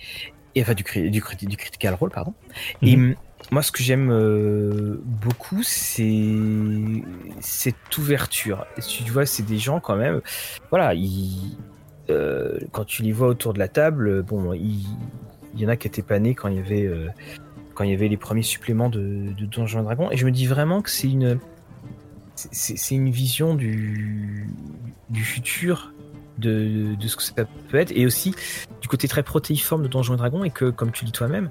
et 0.55 0.63
enfin 0.63 0.73
du 0.73 0.83
du, 0.83 1.11
du, 1.11 1.57
critical 1.57 1.95
role 1.95 2.11
pardon. 2.11 2.35
Mhm. 2.81 3.17
Moi, 3.51 3.63
ce 3.63 3.73
que 3.73 3.83
j'aime 3.83 4.11
euh, 4.13 5.01
beaucoup, 5.05 5.63
c'est 5.65 6.25
cette 7.41 7.99
ouverture. 7.99 8.65
tu 8.87 9.11
vois, 9.11 9.27
c'est 9.27 9.43
des 9.43 9.59
gens 9.59 9.81
quand 9.81 9.97
même. 9.97 10.21
Voilà, 10.71 10.93
euh, 12.11 12.59
quand 12.71 12.85
tu 12.85 13.03
les 13.03 13.11
vois 13.11 13.27
autour 13.27 13.53
de 13.53 13.59
la 13.59 13.67
table, 13.67 14.23
bon, 14.23 14.53
il, 14.53 14.85
y 15.57 15.67
en 15.67 15.69
a 15.69 15.77
qui 15.77 15.89
étaient 15.89 16.03
pas 16.03 16.21
nés 16.21 16.37
quand 16.37 16.49
il 16.49 16.57
y 16.57 16.61
avait 16.61 16.87
euh, 16.87 17.09
quand 17.75 17.83
il 17.83 17.91
y 17.91 17.95
avait 17.95 18.09
les 18.09 18.17
premiers 18.17 18.43
suppléments 18.43 18.89
de, 18.89 19.33
de 19.37 19.47
Donjons 19.47 19.83
Dragons. 19.83 20.13
Et 20.13 20.17
je 20.17 20.25
me 20.27 20.31
dis 20.31 20.47
vraiment 20.47 20.81
que 20.81 20.91
c'est 20.91 21.09
une 21.09 21.41
vision 23.11 23.55
du 23.57 24.49
du 25.09 25.25
futur 25.25 25.93
de, 26.39 26.95
de, 26.95 27.09
ce 27.09 27.17
que 27.17 27.23
ça 27.23 27.35
peut 27.35 27.79
être 27.79 27.93
et 27.95 28.07
aussi 28.07 28.35
du 28.81 28.89
côté 28.89 29.09
très 29.09 29.23
protéiforme 29.23 29.83
de 29.83 29.89
Donjons 29.89 30.15
et 30.15 30.17
Dragons 30.17 30.45
et 30.45 30.51
que 30.51 30.71
comme 30.71 30.93
tu 30.93 31.05
dis 31.05 31.13
toi-même 31.13 31.51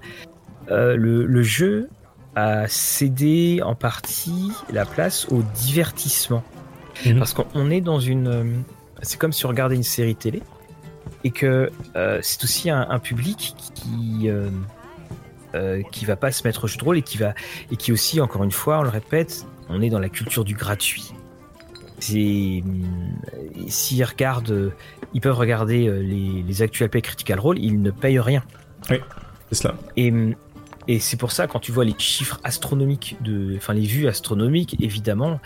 euh, 0.72 0.96
le, 0.96 1.44
jeu 1.44 1.90
a 2.36 2.68
cédé 2.68 3.62
en 3.64 3.76
partie 3.76 4.52
la 4.72 4.86
place 4.86 5.28
au 5.30 5.44
divertissement. 5.56 6.44
Mhm. 7.06 7.18
Parce 7.18 7.34
qu'on 7.34 7.70
est 7.70 7.82
dans 7.82 8.00
une... 8.00 8.28
Euh, 8.28 8.44
c'est 9.02 9.20
comme 9.20 9.32
si 9.32 9.46
on 9.46 9.50
regardait 9.50 9.76
une 9.76 9.84
série 9.84 10.16
télé 10.16 10.42
et 11.24 11.32
que 11.32 11.72
euh, 11.96 12.20
c'est 12.22 12.44
aussi 12.44 12.70
un, 12.70 13.00
public 13.00 13.56
qui 13.74 14.30
euh, 14.30 15.82
qui 15.92 16.06
va 16.06 16.16
pas 16.16 16.32
se 16.32 16.46
mettre 16.46 16.66
au 16.66 16.68
jeu 16.68 16.78
de 16.78 16.84
rôle 16.84 16.98
et 16.98 17.02
qui 17.02 17.18
va 17.18 17.34
et 17.72 17.78
qui 17.78 17.92
aussi 17.92 18.22
encore 18.22 18.44
une 18.44 18.52
fois 18.52 18.80
on 18.80 18.84
le 18.84 18.90
répète 18.90 19.46
on 19.70 19.82
est 19.82 19.90
dans 19.90 20.00
la 20.00 20.10
culture 20.10 20.44
du 20.44 20.54
gratuit 20.54 21.14
c'est 22.00 22.62
s'ils 23.68 24.04
regardent 24.04 24.74
ils 25.14 25.22
peuvent 25.22 25.38
regarder 25.38 25.90
les, 25.90 26.44
les 26.44 26.62
actuels 26.62 26.90
play 26.90 27.02
critical 27.02 27.40
role 27.40 27.58
ils 27.58 27.82
ne 27.82 27.92
payent 27.92 28.20
rien 28.20 28.44
oui 28.90 28.98
c'est 29.50 29.64
cela 29.64 29.76
et 29.98 30.14
et 30.90 30.98
c'est 30.98 31.18
pour 31.18 31.32
ça, 31.32 31.46
quand 31.46 31.60
tu 31.60 31.72
vois 31.72 31.86
les 31.86 31.94
chiffres 32.00 32.40
astronomiques, 32.44 33.16
de, 33.22 33.56
enfin 33.58 33.74
les 33.74 33.86
vues 33.86 34.08
astronomiques, 34.08 34.76
évidemment, 34.80 35.40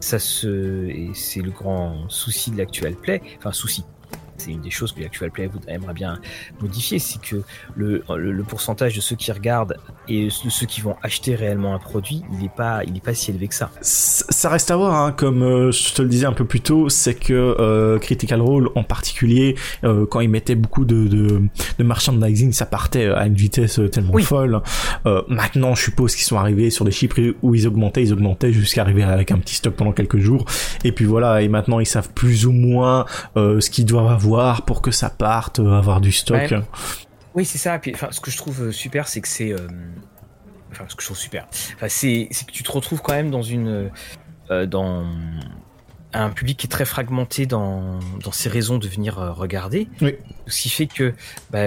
ça 0.00 0.18
se, 0.18 0.88
et 0.88 1.10
c'est 1.14 1.40
le 1.40 1.52
grand 1.52 2.08
souci 2.08 2.50
de 2.50 2.58
l'actuel 2.58 2.96
play, 2.96 3.22
enfin 3.36 3.52
souci, 3.52 3.84
c'est 4.38 4.52
une 4.52 4.60
des 4.60 4.70
choses 4.70 4.92
que 4.92 5.00
l'Actual 5.00 5.30
Play 5.30 5.50
aimerait 5.66 5.94
bien 5.94 6.18
modifier, 6.60 6.98
c'est 6.98 7.20
que 7.20 7.42
le, 7.76 8.02
le, 8.16 8.42
pourcentage 8.42 8.94
de 8.96 9.00
ceux 9.00 9.16
qui 9.16 9.30
regardent 9.32 9.76
et 10.08 10.26
de 10.26 10.50
ceux 10.50 10.66
qui 10.66 10.80
vont 10.80 10.96
acheter 11.02 11.34
réellement 11.34 11.74
un 11.74 11.78
produit, 11.78 12.22
il 12.32 12.38
n'est 12.38 12.48
pas, 12.48 12.82
il 12.84 12.96
est 12.96 13.04
pas 13.04 13.14
si 13.14 13.30
élevé 13.30 13.48
que 13.48 13.54
ça. 13.54 13.70
Ça 13.82 14.48
reste 14.48 14.70
à 14.70 14.76
voir, 14.76 14.94
hein, 14.94 15.12
comme 15.12 15.42
euh, 15.42 15.72
je 15.72 15.92
te 15.92 16.02
le 16.02 16.08
disais 16.08 16.26
un 16.26 16.32
peu 16.32 16.44
plus 16.44 16.60
tôt, 16.60 16.88
c'est 16.88 17.14
que 17.14 17.32
euh, 17.58 17.98
Critical 17.98 18.40
Role 18.40 18.70
en 18.74 18.84
particulier, 18.84 19.56
euh, 19.84 20.06
quand 20.06 20.20
ils 20.20 20.30
mettaient 20.30 20.54
beaucoup 20.54 20.84
de, 20.84 21.06
de, 21.08 21.42
de, 21.78 21.84
merchandising, 21.84 22.52
ça 22.52 22.66
partait 22.66 23.06
à 23.06 23.26
une 23.26 23.34
vitesse 23.34 23.80
tellement 23.92 24.16
folle. 24.18 24.62
maintenant, 25.28 25.74
je 25.74 25.82
suppose 25.82 26.14
qu'ils 26.14 26.24
sont 26.24 26.38
arrivés 26.38 26.70
sur 26.70 26.84
des 26.84 26.90
chiffres 26.90 27.34
où 27.42 27.54
ils 27.54 27.66
augmentaient, 27.66 28.02
ils 28.02 28.12
augmentaient 28.12 28.52
jusqu'à 28.52 28.82
arriver 28.82 29.02
avec 29.02 29.32
un 29.32 29.38
petit 29.38 29.56
stock 29.56 29.74
pendant 29.74 29.92
quelques 29.92 30.18
jours. 30.18 30.44
Et 30.84 30.92
puis 30.92 31.04
voilà, 31.04 31.42
et 31.42 31.48
maintenant 31.48 31.80
ils 31.80 31.86
savent 31.86 32.10
plus 32.14 32.46
ou 32.46 32.52
moins 32.52 33.06
ce 33.36 33.70
qu'ils 33.70 33.86
doivent 33.86 34.06
avoir 34.06 34.27
pour 34.66 34.82
que 34.82 34.90
ça 34.90 35.10
parte, 35.10 35.58
euh, 35.58 35.78
avoir 35.78 36.00
du 36.00 36.12
stock. 36.12 36.54
Oui, 37.34 37.44
c'est 37.44 37.58
ça. 37.58 37.78
Puis, 37.78 37.92
enfin, 37.94 38.08
ce 38.10 38.20
que 38.20 38.30
je 38.30 38.36
trouve 38.36 38.68
euh, 38.68 38.72
super, 38.72 39.08
c'est 39.08 39.20
que 39.20 39.28
c'est, 39.28 39.52
euh, 39.52 39.68
enfin, 40.70 40.84
ce 40.88 40.96
que 40.96 41.02
je 41.02 41.08
trouve 41.08 41.18
super, 41.18 41.46
enfin, 41.74 41.88
c'est, 41.88 42.28
que 42.46 42.52
tu 42.52 42.62
te 42.62 42.72
retrouves 42.72 43.00
quand 43.02 43.14
même 43.14 43.30
dans 43.30 43.42
une, 43.42 43.90
dans 44.66 45.04
un 46.14 46.30
public 46.30 46.58
qui 46.58 46.66
est 46.66 46.70
très 46.70 46.86
fragmenté 46.86 47.44
dans, 47.44 47.98
dans 48.24 48.32
ses 48.32 48.48
raisons 48.48 48.78
de 48.78 48.88
venir 48.88 49.16
regarder. 49.16 49.88
Oui. 50.00 50.16
Ce 50.46 50.62
qui 50.62 50.70
fait 50.70 50.86
que 50.86 51.12
bah, 51.50 51.66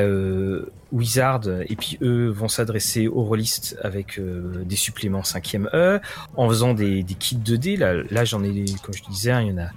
Wizard 0.92 1.42
et 1.70 1.76
puis 1.76 2.00
eux 2.02 2.30
vont 2.30 2.48
s'adresser 2.48 3.08
aux 3.08 3.24
rôlistes 3.24 3.78
avec 3.84 4.20
des 4.20 4.76
suppléments 4.76 5.22
5e 5.22 5.68
E 5.76 6.02
en 6.36 6.50
faisant 6.50 6.74
des, 6.74 7.04
des 7.04 7.14
kits 7.14 7.38
2D. 7.38 7.78
Là, 7.78 8.02
là 8.10 8.26
j'en 8.26 8.44
ai, 8.44 8.66
comme 8.82 8.96
je 8.96 9.04
te 9.04 9.12
disais, 9.12 9.32
hein, 9.32 9.42
il 9.42 9.50
y 9.50 9.54
en 9.54 9.60
a 9.60 9.70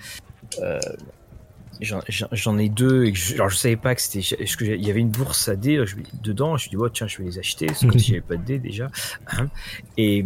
J'en 1.80 2.58
ai 2.58 2.68
deux 2.68 3.04
et 3.04 3.14
je, 3.14 3.34
alors 3.34 3.48
je 3.48 3.56
savais 3.56 3.76
pas 3.76 3.94
que 3.94 4.00
c'était 4.00 4.20
il 4.60 4.84
y 4.84 4.90
avait 4.90 5.00
une 5.00 5.10
bourse 5.10 5.48
à 5.48 5.56
dés 5.56 5.84
je, 5.86 5.96
dedans. 6.22 6.48
Je 6.48 6.52
me 6.52 6.58
suis 6.58 6.70
dit 6.70 6.76
oh, 6.76 6.88
tiens 6.88 7.06
je 7.06 7.18
vais 7.18 7.24
les 7.24 7.38
acheter 7.38 7.66
parce 7.66 7.84
que 7.84 7.98
j'avais 7.98 8.20
pas 8.20 8.36
de 8.36 8.44
dés 8.44 8.58
déjà. 8.58 8.90
Hein. 9.28 9.48
et, 9.96 10.24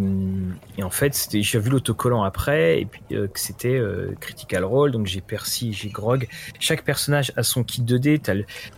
et, 0.77 0.83
en 0.83 0.91
fait 0.91 1.29
j'ai 1.33 1.59
vu 1.59 1.71
l'autocollant 1.71 2.23
après 2.23 2.81
et 2.81 2.87
puis 2.87 3.03
euh, 3.13 3.29
que 3.29 3.41
c'était 3.41 3.77
euh, 3.77 4.15
Critical 4.21 4.65
Role 4.65 4.93
donc 4.93 5.07
j'ai 5.07 5.21
Percy 5.21 5.73
j'ai 5.73 5.89
Grog. 5.89 6.29
Chaque 6.61 6.83
personnage 6.83 7.33
a 7.37 7.43
son 7.43 7.65
kit 7.65 7.83
de 7.83 7.99
dés. 7.99 8.19
T'as 8.19 8.35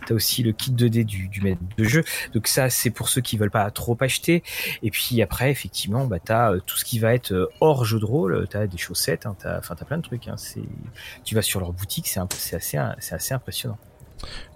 as 0.09 0.13
aussi 0.13 0.43
le 0.43 0.51
kit 0.51 0.71
de 0.71 0.87
dés 0.87 1.03
du, 1.03 1.27
du 1.27 1.41
maître 1.41 1.61
de 1.77 1.83
jeu. 1.83 2.03
Donc 2.33 2.47
ça 2.47 2.69
c'est 2.69 2.89
pour 2.89 3.09
ceux 3.09 3.21
qui 3.21 3.37
veulent 3.37 3.51
pas 3.51 3.69
trop 3.71 3.97
acheter. 3.99 4.43
Et 4.83 4.91
puis 4.91 5.21
après 5.21 5.51
effectivement 5.51 6.05
bah 6.05 6.19
t'as 6.23 6.53
euh, 6.53 6.59
tout 6.65 6.77
ce 6.77 6.85
qui 6.85 6.99
va 6.99 7.13
être 7.13 7.51
hors 7.59 7.85
jeu 7.85 7.99
de 7.99 8.05
rôle. 8.05 8.47
T'as 8.49 8.67
des 8.67 8.77
chaussettes. 8.77 9.25
Hein, 9.25 9.35
t'as 9.39 9.61
plein 9.85 9.97
de 9.97 10.03
trucs. 10.03 10.27
Hein, 10.27 10.35
tu 11.23 11.35
vas 11.35 11.41
sur 11.41 11.59
leur 11.59 11.73
boutique 11.73 12.07
c'est 12.07 12.19
un 12.19 12.27
c'est 12.61 12.77
assez 12.77 13.33
impressionnant. 13.33 13.77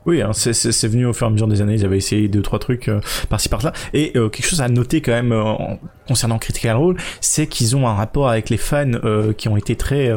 Oui, 0.05 0.21
hein, 0.21 0.31
c'est 0.33 0.87
venu 0.87 1.07
au 1.07 1.13
fur 1.13 1.25
et 1.25 1.29
à 1.29 1.31
mesure 1.31 1.47
des 1.47 1.61
années. 1.61 1.73
Ils 1.73 1.85
avaient 1.85 1.97
essayé 1.97 2.27
deux 2.27 2.43
trois 2.43 2.59
trucs 2.59 2.89
euh, 2.89 3.01
par-ci 3.29 3.49
par-là. 3.49 3.73
Et 3.93 4.11
euh, 4.15 4.29
quelque 4.29 4.45
chose 4.45 4.61
à 4.61 4.69
noter 4.69 5.01
quand 5.01 5.11
même 5.11 5.31
euh, 5.31 5.53
concernant 6.07 6.37
Critical 6.37 6.75
Role, 6.75 6.97
c'est 7.21 7.47
qu'ils 7.47 7.75
ont 7.75 7.87
un 7.87 7.95
rapport 7.95 8.29
avec 8.29 8.49
les 8.51 8.57
fans 8.57 8.91
qui 9.37 9.49
ont 9.49 9.57
été 9.57 9.75
très 9.75 10.11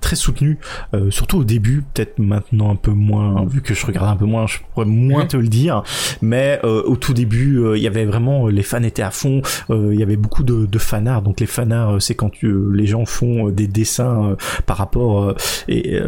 très 0.00 0.16
soutenu, 0.16 0.58
euh, 0.94 1.10
surtout 1.10 1.38
au 1.38 1.44
début, 1.44 1.84
peut-être 1.94 2.18
maintenant 2.18 2.70
un 2.70 2.76
peu 2.76 2.90
moins, 2.90 3.44
vu 3.46 3.62
que 3.62 3.74
je 3.74 3.86
regarde 3.86 4.08
un 4.08 4.16
peu 4.16 4.24
moins, 4.24 4.46
je 4.46 4.58
pourrais 4.72 4.86
moins 4.86 5.26
te 5.26 5.36
le 5.36 5.48
dire, 5.48 5.82
mais 6.20 6.60
euh, 6.64 6.82
au 6.84 6.96
tout 6.96 7.14
début, 7.14 7.58
euh, 7.58 7.76
il 7.76 7.82
y 7.82 7.86
avait 7.86 8.04
vraiment, 8.04 8.48
les 8.48 8.62
fans 8.62 8.82
étaient 8.82 9.02
à 9.02 9.10
fond, 9.10 9.42
il 9.70 9.94
y 9.94 10.02
avait 10.02 10.16
beaucoup 10.16 10.42
de, 10.42 10.66
de 10.66 10.78
fanarts, 10.78 11.22
donc 11.22 11.40
les 11.40 11.46
fanarts, 11.46 12.00
c'est 12.00 12.14
quand 12.14 12.30
tu, 12.30 12.52
les 12.72 12.86
gens 12.86 13.06
font 13.06 13.48
des 13.48 13.66
dessins 13.66 14.36
par 14.66 14.76
rapport 14.76 15.34
et, 15.68 15.98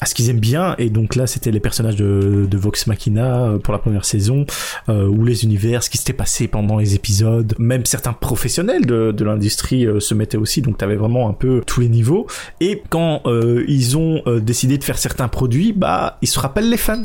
à 0.00 0.06
ce 0.06 0.14
qu'ils 0.14 0.30
aiment 0.30 0.40
bien, 0.40 0.74
et 0.78 0.90
donc 0.90 1.16
là, 1.16 1.26
c'était 1.26 1.50
les 1.50 1.60
personnages 1.60 1.96
de, 1.96 2.46
de, 2.48 2.56
Vox 2.58 2.86
Machina 2.86 3.54
pour 3.62 3.72
la 3.72 3.78
première 3.78 4.04
saison, 4.04 4.46
ou 4.88 5.24
les 5.24 5.44
univers, 5.44 5.82
ce 5.82 5.90
qui 5.90 5.98
s'était 5.98 6.12
passé 6.12 6.48
pendant 6.48 6.76
les 6.78 6.94
épisodes, 6.94 7.54
même 7.58 7.84
certains 7.84 8.12
professionnels 8.12 8.86
de, 8.86 9.12
de 9.12 9.24
l'industrie 9.24 9.86
se 9.98 10.14
mettaient 10.14 10.36
aussi, 10.36 10.62
donc 10.62 10.78
tu 10.78 10.84
avais 10.84 10.96
vraiment 10.96 11.28
un 11.28 11.32
peu 11.32 11.62
tous 11.66 11.80
les 11.80 11.88
niveaux, 11.88 12.26
et 12.60 12.82
quand 12.88 13.22
euh, 13.26 13.64
ils 13.68 13.96
ont 13.96 14.22
euh, 14.26 14.40
décidé 14.40 14.78
de 14.78 14.84
faire 14.84 14.98
certains 14.98 15.28
produits, 15.28 15.72
bah 15.72 16.18
ils 16.22 16.28
se 16.28 16.38
rappellent 16.38 16.70
les 16.70 16.76
fans 16.76 17.04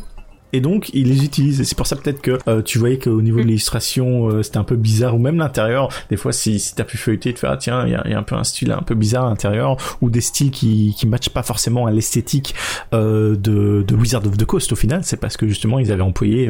et 0.54 0.62
donc 0.62 0.90
ils 0.94 1.08
les 1.08 1.26
utilisent. 1.26 1.60
Et 1.62 1.64
c'est 1.64 1.78
pour 1.78 1.88
ça 1.88 1.96
peut-être 1.96 2.22
que 2.22 2.38
euh, 2.48 2.62
tu 2.62 2.80
voyais 2.80 2.98
qu'au 2.98 3.22
niveau 3.22 3.40
de 3.40 3.46
l'illustration 3.46 4.42
c'était 4.44 4.58
un 4.58 4.64
peu 4.64 4.76
bizarre 4.76 5.16
ou 5.16 5.20
même 5.20 5.38
l'intérieur. 5.38 5.90
Des 6.10 6.18
fois 6.18 6.32
si, 6.32 6.60
si 6.60 6.76
t'as 6.76 6.84
pu 6.84 6.98
feuilleter 6.98 7.34
te 7.34 7.40
faire 7.40 7.52
ah, 7.52 7.58
tiens 7.58 7.86
il 7.86 7.92
y 7.92 7.96
a, 7.96 8.08
y 8.08 8.14
a, 8.14 8.18
un 8.18 8.24
peu 8.24 8.36
un 8.36 8.44
style 8.44 8.72
un 8.72 8.82
peu 8.82 8.96
bizarre 8.96 9.26
à 9.26 9.30
l'intérieur 9.30 9.78
ou 10.02 10.10
des 10.10 10.22
styles 10.22 10.52
qui 10.52 10.96
qui 10.98 11.08
matchent 11.08 11.30
pas 11.30 11.44
forcément 11.44 11.86
à 11.86 11.92
l'esthétique 11.92 12.56
de, 12.92 13.36
de 13.36 13.96
Wizard 13.96 14.26
of 14.26 14.38
the 14.38 14.46
Coast 14.46 14.72
au 14.72 14.76
final. 14.76 15.04
C'est 15.04 15.18
parce 15.18 15.38
que 15.38 15.48
justement 15.48 15.80
ils 15.80 15.92
avaient 15.92 16.02
employé 16.02 16.50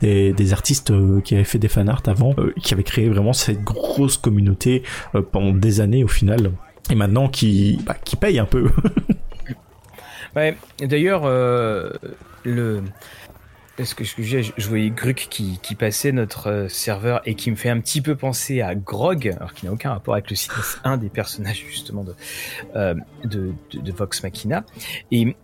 des, 0.00 0.32
des 0.32 0.52
artistes 0.52 0.92
qui 1.22 1.34
avaient 1.34 1.44
fait 1.44 1.58
des 1.58 1.68
fan 1.68 1.88
art 1.88 2.02
avant 2.06 2.34
qui 2.62 2.74
avaient 2.74 2.82
créé 2.82 3.08
vraiment 3.08 3.32
cette 3.32 3.64
grosse 3.64 4.16
communauté 4.16 4.82
pendant 5.32 5.52
des 5.52 5.80
années 5.80 6.04
au 6.04 6.08
final. 6.08 6.52
Et 6.90 6.94
maintenant 6.94 7.28
qui, 7.28 7.78
bah, 7.84 7.96
qui 8.02 8.16
paye 8.16 8.38
un 8.38 8.46
peu. 8.46 8.70
ouais, 10.36 10.56
d'ailleurs, 10.80 11.22
euh, 11.24 11.90
le. 12.44 12.82
Est-ce 13.78 13.94
que 13.94 14.02
je, 14.02 14.52
je 14.56 14.68
voyais 14.68 14.90
Gruc 14.90 15.28
qui, 15.30 15.74
passait 15.76 16.10
notre 16.10 16.50
euh, 16.50 16.68
serveur 16.68 17.20
et 17.26 17.36
qui 17.36 17.50
me 17.50 17.56
fait 17.56 17.68
un 17.68 17.78
petit 17.78 18.00
peu 18.00 18.16
penser 18.16 18.60
à 18.60 18.74
Grog, 18.74 19.28
alors 19.36 19.54
qu'il 19.54 19.68
n'a 19.68 19.72
aucun 19.72 19.90
rapport 19.90 20.14
avec 20.14 20.28
le 20.30 20.34
site, 20.34 20.52
un 20.82 20.96
des 20.96 21.08
personnages 21.08 21.64
justement 21.68 22.02
de, 22.02 22.14
euh, 22.74 22.94
de, 23.24 23.92
Vox 23.92 24.24
Machina. 24.24 24.64
Et 25.12 25.36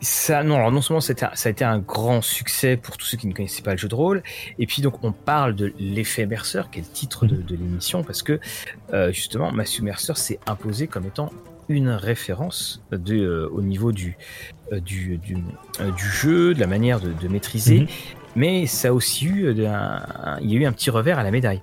ça, 0.00 0.42
non, 0.42 0.56
alors 0.56 0.72
non 0.72 0.82
seulement 0.82 1.00
ça 1.00 1.14
a 1.14 1.48
été 1.48 1.64
un 1.64 1.78
grand 1.78 2.20
succès 2.20 2.76
pour 2.76 2.96
tous 2.96 3.06
ceux 3.06 3.16
qui 3.16 3.28
ne 3.28 3.32
connaissaient 3.32 3.62
pas 3.62 3.72
le 3.72 3.78
jeu 3.78 3.88
de 3.88 3.94
rôle, 3.94 4.24
et 4.58 4.66
puis 4.66 4.82
donc 4.82 5.04
on 5.04 5.12
parle 5.12 5.54
de 5.54 5.72
l'effet 5.78 6.26
Mercer, 6.26 6.62
qui 6.72 6.80
est 6.80 6.82
le 6.82 6.92
titre 6.92 7.26
de, 7.26 7.54
l'émission, 7.54 8.02
parce 8.02 8.24
que 8.24 8.40
euh, 8.92 9.12
justement, 9.12 9.52
Matthew 9.52 9.82
Mercer 9.82 10.16
s'est 10.16 10.40
imposé 10.46 10.88
comme 10.88 11.06
étant 11.06 11.30
une 11.68 11.90
référence 11.90 12.82
au 12.90 13.62
niveau 13.62 13.92
du, 13.92 14.16
du, 14.80 15.18
du, 15.18 15.34
du, 15.34 16.04
jeu, 16.04 16.54
de 16.54 16.60
la 16.60 16.66
manière 16.66 17.00
de, 17.00 17.12
de 17.12 17.28
maîtriser, 17.28 17.80
mhm 17.80 17.86
mais 18.36 18.66
ça 18.66 18.88
a 18.88 18.92
aussi 18.92 19.26
eu 19.26 19.50
il 19.52 19.62
y 19.62 19.66
a 19.66 20.38
eu 20.40 20.64
un 20.64 20.72
petit 20.72 20.90
revers 20.90 21.18
à 21.18 21.22
la 21.22 21.30
médaille. 21.30 21.60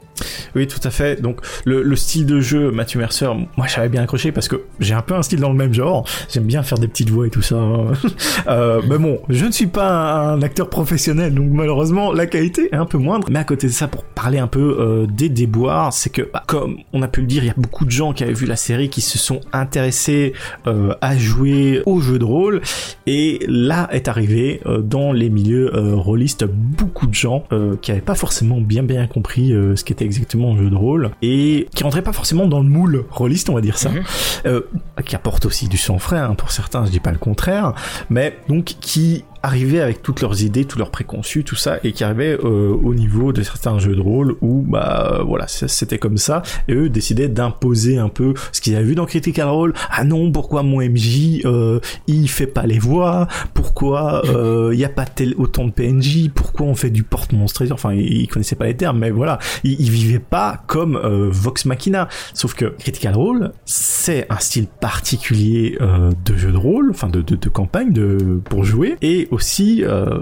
Oui, 0.55 0.67
tout 0.67 0.79
à 0.83 0.89
fait. 0.89 1.21
Donc 1.21 1.41
le, 1.65 1.81
le 1.81 1.95
style 1.95 2.25
de 2.25 2.39
jeu, 2.39 2.71
Matthew 2.71 2.97
Mercer, 2.97 3.29
moi 3.57 3.67
j'avais 3.67 3.89
bien 3.89 4.03
accroché 4.03 4.31
parce 4.31 4.47
que 4.47 4.63
j'ai 4.79 4.93
un 4.93 5.01
peu 5.01 5.15
un 5.15 5.21
style 5.21 5.39
dans 5.39 5.49
le 5.49 5.55
même 5.55 5.73
genre. 5.73 6.07
J'aime 6.31 6.45
bien 6.45 6.63
faire 6.63 6.77
des 6.77 6.87
petites 6.87 7.09
voix 7.09 7.27
et 7.27 7.29
tout 7.29 7.41
ça. 7.41 7.55
Hein. 7.55 7.93
euh, 8.47 8.81
mais 8.89 8.97
bon, 8.97 9.19
je 9.29 9.45
ne 9.45 9.51
suis 9.51 9.67
pas 9.67 10.31
un 10.31 10.41
acteur 10.41 10.69
professionnel, 10.69 11.33
donc 11.33 11.49
malheureusement 11.51 12.11
la 12.11 12.25
qualité 12.25 12.69
est 12.71 12.75
un 12.75 12.85
peu 12.85 12.97
moindre. 12.97 13.27
Mais 13.31 13.39
à 13.39 13.43
côté 13.43 13.67
de 13.67 13.71
ça, 13.71 13.87
pour 13.87 14.03
parler 14.03 14.39
un 14.39 14.47
peu 14.47 14.77
euh, 14.79 15.07
des 15.07 15.29
déboires, 15.29 15.93
c'est 15.93 16.09
que 16.09 16.29
bah, 16.33 16.43
comme 16.47 16.77
on 16.93 17.01
a 17.01 17.07
pu 17.07 17.21
le 17.21 17.27
dire, 17.27 17.43
il 17.43 17.47
y 17.47 17.51
a 17.51 17.55
beaucoup 17.57 17.85
de 17.85 17.91
gens 17.91 18.13
qui 18.13 18.23
avaient 18.23 18.33
vu 18.33 18.45
la 18.45 18.55
série 18.55 18.89
qui 18.89 19.01
se 19.01 19.17
sont 19.17 19.41
intéressés 19.53 20.33
euh, 20.67 20.93
à 21.01 21.17
jouer 21.17 21.81
au 21.85 22.01
jeu 22.01 22.19
de 22.19 22.23
rôle, 22.23 22.61
et 23.05 23.39
là 23.47 23.87
est 23.91 24.07
arrivé 24.07 24.61
euh, 24.65 24.79
dans 24.79 25.11
les 25.11 25.29
milieux 25.29 25.75
euh, 25.75 25.95
rôlistes 25.95 26.45
beaucoup 26.59 27.07
de 27.07 27.13
gens 27.13 27.45
euh, 27.51 27.77
qui 27.81 27.91
avaient 27.91 28.01
pas 28.01 28.15
forcément 28.15 28.59
bien 28.59 28.83
bien 28.83 29.07
compris 29.07 29.53
euh, 29.53 29.75
ce 29.75 29.83
qu'était 29.83 30.05
exactement 30.05 30.53
un 30.53 30.57
jeu 30.57 30.69
de 30.69 30.75
rôle 30.75 31.11
et 31.21 31.67
qui 31.73 31.83
rentraient 31.83 32.01
pas 32.01 32.13
forcément 32.13 32.47
dans 32.47 32.59
le 32.59 32.69
moule 32.69 33.05
rôliste, 33.09 33.49
on 33.49 33.55
va 33.55 33.61
dire 33.61 33.77
ça, 33.77 33.89
mhm. 33.89 34.03
euh, 34.45 34.61
qui 35.05 35.15
apporte 35.15 35.45
aussi 35.45 35.67
du 35.67 35.77
sang 35.77 35.99
frais 35.99 36.19
hein, 36.19 36.35
pour 36.35 36.51
certains, 36.51 36.85
je 36.85 36.91
dis 36.91 36.99
pas 36.99 37.11
le 37.11 37.17
contraire, 37.17 37.73
mais 38.09 38.37
donc 38.49 38.75
qui 38.79 39.23
arrivaient 39.43 39.81
avec 39.81 40.01
toutes 40.01 40.21
leurs 40.21 40.43
idées, 40.43 40.65
tous 40.65 40.79
leurs 40.79 40.91
préconçus, 40.91 41.43
tout 41.43 41.55
ça, 41.55 41.79
et 41.83 41.91
qui 41.91 42.03
arrivaient 42.03 42.37
euh, 42.43 42.73
au 42.83 42.93
niveau 42.93 43.33
de 43.33 43.41
certains 43.43 43.79
jeux 43.79 43.95
de 43.95 44.01
rôle 44.01 44.35
où, 44.41 44.63
bah, 44.67 45.21
voilà, 45.25 45.47
c'était 45.47 45.97
comme 45.97 46.17
ça, 46.17 46.41
et 46.67 46.73
eux 46.73 46.89
décidaient 46.89 47.29
d'imposer 47.29 47.97
un 47.97 48.09
peu 48.09 48.33
ce 48.51 48.61
qu'ils 48.61 48.75
avaient 48.75 48.85
vu 48.85 48.95
dans 48.95 49.05
Critical 49.05 49.47
Role. 49.47 49.73
Ah 49.91 50.03
non, 50.03 50.31
pourquoi 50.31 50.63
mon 50.63 50.81
MJ, 50.81 51.41
euh, 51.45 51.79
il 52.07 52.29
fait 52.29 52.47
pas 52.47 52.65
les 52.65 52.79
voix? 52.79 53.27
Pourquoi 53.53 54.23
euh, 54.25 54.71
il 54.73 54.79
y 54.79 54.85
a 54.85 54.89
pas 54.89 55.05
tel 55.05 55.33
autant 55.37 55.65
de 55.65 55.71
PNJ 55.71 56.29
Pourquoi 56.33 56.65
on 56.65 56.75
fait 56.75 56.89
du 56.89 57.03
porte-monstre 57.03 57.63
Enfin, 57.71 57.93
ils, 57.93 58.27
connaissaient 58.27 58.55
pas 58.55 58.65
les 58.65 58.75
termes, 58.75 58.99
mais 58.99 59.11
voilà, 59.11 59.39
ils, 59.63 59.79
ils 59.79 59.89
vivaient 59.89 60.19
pas 60.19 60.63
comme 60.67 60.95
euh, 60.95 61.29
Vox 61.31 61.65
Machina. 61.65 62.07
Sauf 62.33 62.53
que 62.53 62.65
Critical 62.65 63.15
Role, 63.15 63.51
c'est 63.65 64.25
un 64.29 64.37
style 64.37 64.67
particulier 64.67 65.77
euh, 65.81 66.11
de 66.25 66.35
jeu 66.35 66.51
de 66.51 66.57
rôle, 66.57 66.91
enfin 66.91 67.09
de, 67.09 67.21
de, 67.21 67.35
de 67.35 67.49
campagne, 67.49 67.91
de 67.91 68.41
pour 68.45 68.63
jouer, 68.63 68.97
et 69.01 69.27
aussi, 69.31 69.83
euh, 69.83 70.19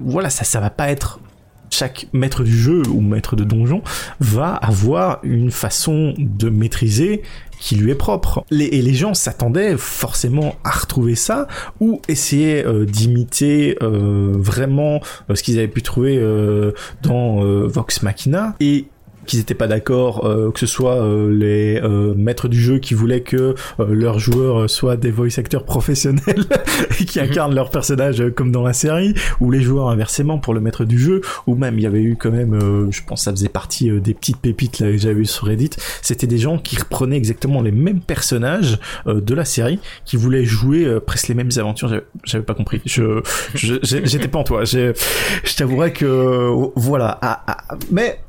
voilà, 0.00 0.30
ça, 0.30 0.44
ça 0.44 0.60
va 0.60 0.70
pas 0.70 0.90
être 0.90 1.20
chaque 1.70 2.06
maître 2.12 2.44
du 2.44 2.56
jeu 2.56 2.82
ou 2.90 3.00
maître 3.00 3.36
de 3.36 3.44
donjon 3.44 3.82
va 4.20 4.54
avoir 4.54 5.20
une 5.22 5.50
façon 5.50 6.14
de 6.18 6.48
maîtriser 6.48 7.22
qui 7.60 7.74
lui 7.74 7.90
est 7.90 7.96
propre. 7.96 8.44
Et 8.50 8.82
les 8.82 8.94
gens 8.94 9.14
s'attendaient 9.14 9.76
forcément 9.76 10.54
à 10.64 10.70
retrouver 10.70 11.14
ça 11.14 11.48
ou 11.80 12.00
essayer 12.08 12.64
euh, 12.64 12.84
d'imiter 12.84 13.76
euh, 13.82 14.32
vraiment 14.36 15.00
euh, 15.28 15.34
ce 15.34 15.42
qu'ils 15.42 15.58
avaient 15.58 15.68
pu 15.68 15.82
trouver 15.82 15.98
dans 17.02 17.40
Vox 17.66 18.02
Machina 18.02 18.54
et 18.60 18.86
qu'ils 19.28 19.38
n'étaient 19.38 19.54
pas 19.54 19.68
d'accord, 19.68 20.24
euh, 20.24 20.50
que 20.50 20.58
ce 20.58 20.66
soit 20.66 20.96
euh, 20.96 21.30
les 21.30 21.80
euh, 21.80 22.14
maîtres 22.16 22.48
du 22.48 22.60
jeu 22.60 22.78
qui 22.78 22.94
voulaient 22.94 23.20
que 23.20 23.54
leurs 23.78 24.18
joueurs 24.18 24.68
soient 24.68 24.96
des 24.96 25.10
voice 25.10 25.38
acteurs 25.38 25.64
professionnels 25.64 26.46
et 27.00 27.04
qui 27.04 27.20
mhm. 27.20 27.26
incarnent 27.26 27.54
leur 27.54 27.70
personnage 27.70 28.24
comme 28.34 28.50
dans 28.50 28.62
la 28.62 28.72
série, 28.72 29.14
ou 29.40 29.50
les 29.50 29.60
joueurs 29.60 29.90
inversement 29.90 30.38
pour 30.38 30.54
le 30.54 30.60
maître 30.60 30.84
du 30.84 30.98
jeu, 30.98 31.20
ou 31.46 31.54
même 31.54 31.78
il 31.78 31.82
y 31.82 31.86
avait 31.86 32.02
eu 32.02 32.16
quand 32.16 32.30
même, 32.30 32.88
je 32.90 33.02
pense 33.06 33.24
ça 33.24 33.30
faisait 33.30 33.48
partie 33.48 33.90
des 34.00 34.14
petites 34.14 34.38
pépites 34.38 34.80
là, 34.80 34.90
que 34.90 34.98
j'avais 34.98 35.14
vu 35.14 35.26
sur 35.26 35.46
Reddit, 35.46 35.70
c'était 36.00 36.26
des 36.26 36.38
gens 36.38 36.58
qui 36.58 36.76
reprenaient 36.76 37.16
exactement 37.16 37.60
les 37.60 37.72
mêmes 37.72 38.00
personnages 38.00 38.78
de 39.06 39.34
la 39.34 39.44
série, 39.44 39.78
qui 40.06 40.16
voulaient 40.16 40.44
jouer 40.44 40.98
presque 41.06 41.28
les 41.28 41.34
mêmes 41.34 41.50
aventures. 41.58 42.00
J'avais 42.24 42.44
pas 42.44 42.54
compris. 42.54 42.80
Je 42.86 43.20
j'étais 43.54 44.28
pas 44.28 44.38
en 44.38 44.44
toi. 44.44 44.64
Je 44.64 44.92
t'avouerais 45.56 45.92
que 45.92 46.70
voilà. 46.76 47.18
Ah, 47.20 47.42
ah, 47.46 47.76
mais 47.90 48.20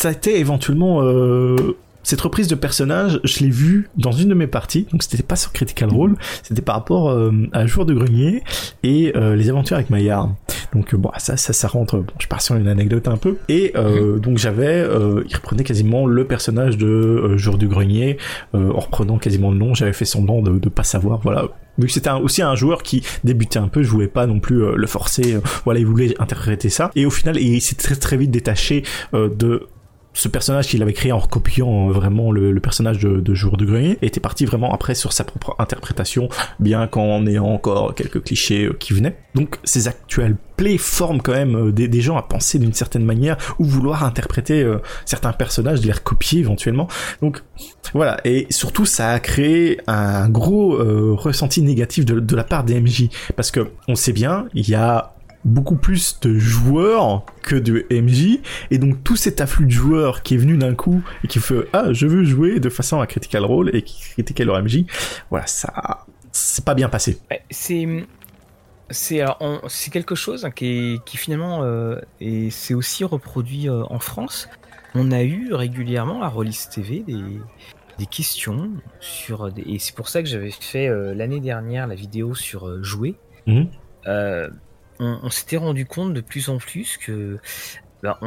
ça 0.00 0.08
a 0.08 0.12
été 0.12 0.38
éventuellement 0.38 1.02
euh, 1.02 1.76
cette 2.04 2.22
reprise 2.22 2.48
de 2.48 2.54
personnage, 2.54 3.20
je 3.22 3.40
l'ai 3.40 3.50
vu 3.50 3.90
dans 3.98 4.12
une 4.12 4.30
de 4.30 4.34
mes 4.34 4.46
parties, 4.46 4.86
donc 4.90 5.02
c'était 5.02 5.22
pas 5.22 5.36
sur 5.36 5.52
Critical 5.52 5.90
Role, 5.90 6.14
c'était 6.42 6.62
par 6.62 6.76
rapport 6.76 7.10
euh, 7.10 7.30
à 7.52 7.66
Joueur 7.66 7.84
de 7.84 7.92
Grenier 7.92 8.42
et 8.82 9.12
euh, 9.14 9.36
les 9.36 9.50
aventures 9.50 9.76
avec 9.76 9.90
Maillard. 9.90 10.30
Donc 10.74 10.94
bon, 10.94 11.10
ça, 11.18 11.36
ça, 11.36 11.52
ça 11.52 11.68
rentre. 11.68 11.98
Bon, 11.98 12.14
je 12.18 12.26
pars 12.28 12.40
sur 12.40 12.56
une 12.56 12.68
anecdote 12.68 13.08
un 13.08 13.18
peu. 13.18 13.36
Et 13.50 13.74
mhm. 13.76 14.20
donc 14.20 14.38
j'avais, 14.38 14.86
il 15.28 15.36
reprenait 15.36 15.64
quasiment 15.64 16.06
le 16.06 16.24
personnage 16.24 16.78
de 16.78 17.36
Joueur 17.36 17.58
du 17.58 17.68
Grenier 17.68 18.16
en 18.54 18.78
reprenant 18.78 19.18
quasiment 19.18 19.50
le 19.50 19.58
nom. 19.58 19.74
J'avais 19.74 19.92
fait 19.92 20.06
semblant 20.06 20.40
de, 20.40 20.58
de 20.58 20.68
pas 20.70 20.84
savoir, 20.84 21.20
voilà. 21.22 21.48
Vu 21.76 21.88
que 21.88 21.92
c'était 21.92 22.10
aussi 22.10 22.40
un 22.40 22.54
joueur 22.54 22.82
qui 22.82 23.04
débutait 23.24 23.58
un 23.58 23.68
peu, 23.68 23.82
je 23.82 23.90
voulais 23.90 24.08
pas 24.08 24.26
non 24.26 24.40
plus 24.40 24.74
le 24.74 24.86
forcer. 24.86 25.38
voilà, 25.64 25.80
il 25.80 25.86
voulait 25.86 26.14
interpréter 26.20 26.70
ça. 26.70 26.90
Et 26.94 27.04
au 27.04 27.10
final, 27.10 27.36
il 27.36 27.60
s'est 27.60 27.76
très 27.76 27.96
très 27.96 28.16
vite 28.16 28.30
détaché 28.30 28.84
de 29.12 29.66
ce 30.12 30.28
personnage 30.28 30.68
qu'il 30.68 30.82
avait 30.82 30.92
créé 30.92 31.12
en 31.12 31.18
recopiant 31.18 31.88
euh, 31.88 31.92
vraiment 31.92 32.32
le, 32.32 32.58
personnage 32.60 32.98
de, 32.98 33.34
Jour 33.34 33.56
de 33.56 33.64
Grenier 33.64 33.98
était 34.02 34.20
parti 34.20 34.44
vraiment 34.44 34.72
après 34.72 34.94
sur 34.94 35.12
sa 35.12 35.24
propre 35.24 35.54
interprétation, 35.58 36.28
bien 36.58 36.86
qu'en 36.86 37.26
ayant 37.26 37.46
encore 37.46 37.94
quelques 37.94 38.22
clichés 38.22 38.66
euh, 38.66 38.76
qui 38.78 38.92
venaient. 38.92 39.16
Donc 39.34 39.58
ces 39.64 39.88
actuels 39.88 40.36
plays 40.56 40.78
forment 40.78 41.22
quand 41.22 41.32
même 41.32 41.68
euh, 41.68 41.72
des, 41.72 42.00
gens 42.00 42.16
à 42.16 42.22
penser 42.22 42.58
d'une 42.58 42.72
certaine 42.72 43.04
manière 43.04 43.36
ou 43.58 43.64
vouloir 43.64 44.04
interpréter 44.04 44.66
certains 45.04 45.32
personnages, 45.32 45.80
de 45.80 45.86
les 45.86 45.92
recopier 45.92 46.40
éventuellement. 46.40 46.88
Donc 47.20 47.42
voilà, 47.92 48.18
et 48.24 48.46
surtout 48.50 48.86
ça 48.86 49.10
a 49.10 49.20
créé 49.20 49.80
un 49.86 50.28
gros 50.30 50.78
ressenti 51.16 51.60
négatif 51.60 52.06
de, 52.06 52.20
de 52.20 52.36
la 52.36 52.44
part 52.44 52.64
des 52.64 52.80
MJ, 52.80 53.08
parce 53.36 53.50
que 53.50 53.68
on 53.86 53.96
sait 53.96 54.12
bien, 54.12 54.46
il 54.54 54.68
y 54.68 54.74
a 54.74 55.12
beaucoup 55.44 55.76
plus 55.76 56.20
de 56.20 56.38
joueurs 56.38 57.24
que 57.42 57.56
de 57.56 57.86
MJ 57.90 58.40
et 58.70 58.78
donc 58.78 59.02
tout 59.02 59.16
cet 59.16 59.40
afflux 59.40 59.66
de 59.66 59.70
joueurs 59.70 60.22
qui 60.22 60.34
est 60.34 60.38
venu 60.38 60.58
d'un 60.58 60.74
coup 60.74 61.02
et 61.24 61.28
qui 61.28 61.38
fait 61.38 61.66
ah 61.72 61.92
je 61.92 62.06
veux 62.06 62.24
jouer 62.24 62.60
de 62.60 62.68
façon 62.68 63.00
à 63.00 63.06
Critical 63.06 63.44
Role 63.44 63.74
et 63.74 63.82
qui 63.82 64.00
critiquait 64.00 64.44
leur 64.44 64.62
MJ 64.62 64.84
voilà 65.30 65.46
ça 65.46 66.04
c'est 66.32 66.64
pas 66.64 66.74
bien 66.74 66.88
passé. 66.88 67.18
C'est 67.50 67.86
c'est 68.90 69.22
c'est 69.68 69.90
quelque 69.90 70.14
chose 70.14 70.48
qui, 70.54 71.00
qui 71.04 71.16
finalement 71.16 71.62
euh, 71.62 72.00
et 72.20 72.50
c'est 72.50 72.74
aussi 72.74 73.04
reproduit 73.04 73.68
euh, 73.68 73.84
en 73.88 73.98
France. 73.98 74.48
On 74.94 75.12
a 75.12 75.22
eu 75.22 75.52
régulièrement 75.52 76.22
à 76.22 76.28
Rollis 76.28 76.66
TV 76.72 77.00
des 77.00 77.40
des 77.98 78.06
questions 78.06 78.70
sur 78.98 79.50
et 79.56 79.78
c'est 79.78 79.94
pour 79.94 80.08
ça 80.08 80.22
que 80.22 80.28
j'avais 80.28 80.50
fait 80.50 80.88
euh, 80.88 81.14
l'année 81.14 81.40
dernière 81.40 81.86
la 81.86 81.94
vidéo 81.94 82.34
sur 82.34 82.82
jouer. 82.82 83.14
Mmh 83.46 83.64
on, 85.00 85.30
s'était 85.30 85.56
rendu 85.56 85.86
compte 85.86 86.14
de 86.14 86.20
plus 86.20 86.48
en 86.48 86.58
plus 86.58 86.96
que 86.96 87.38
bah, 88.02 88.18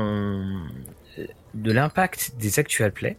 de 1.54 1.72
l'impact 1.72 2.34
des 2.38 2.60
actual 2.60 2.92
plays 2.92 3.18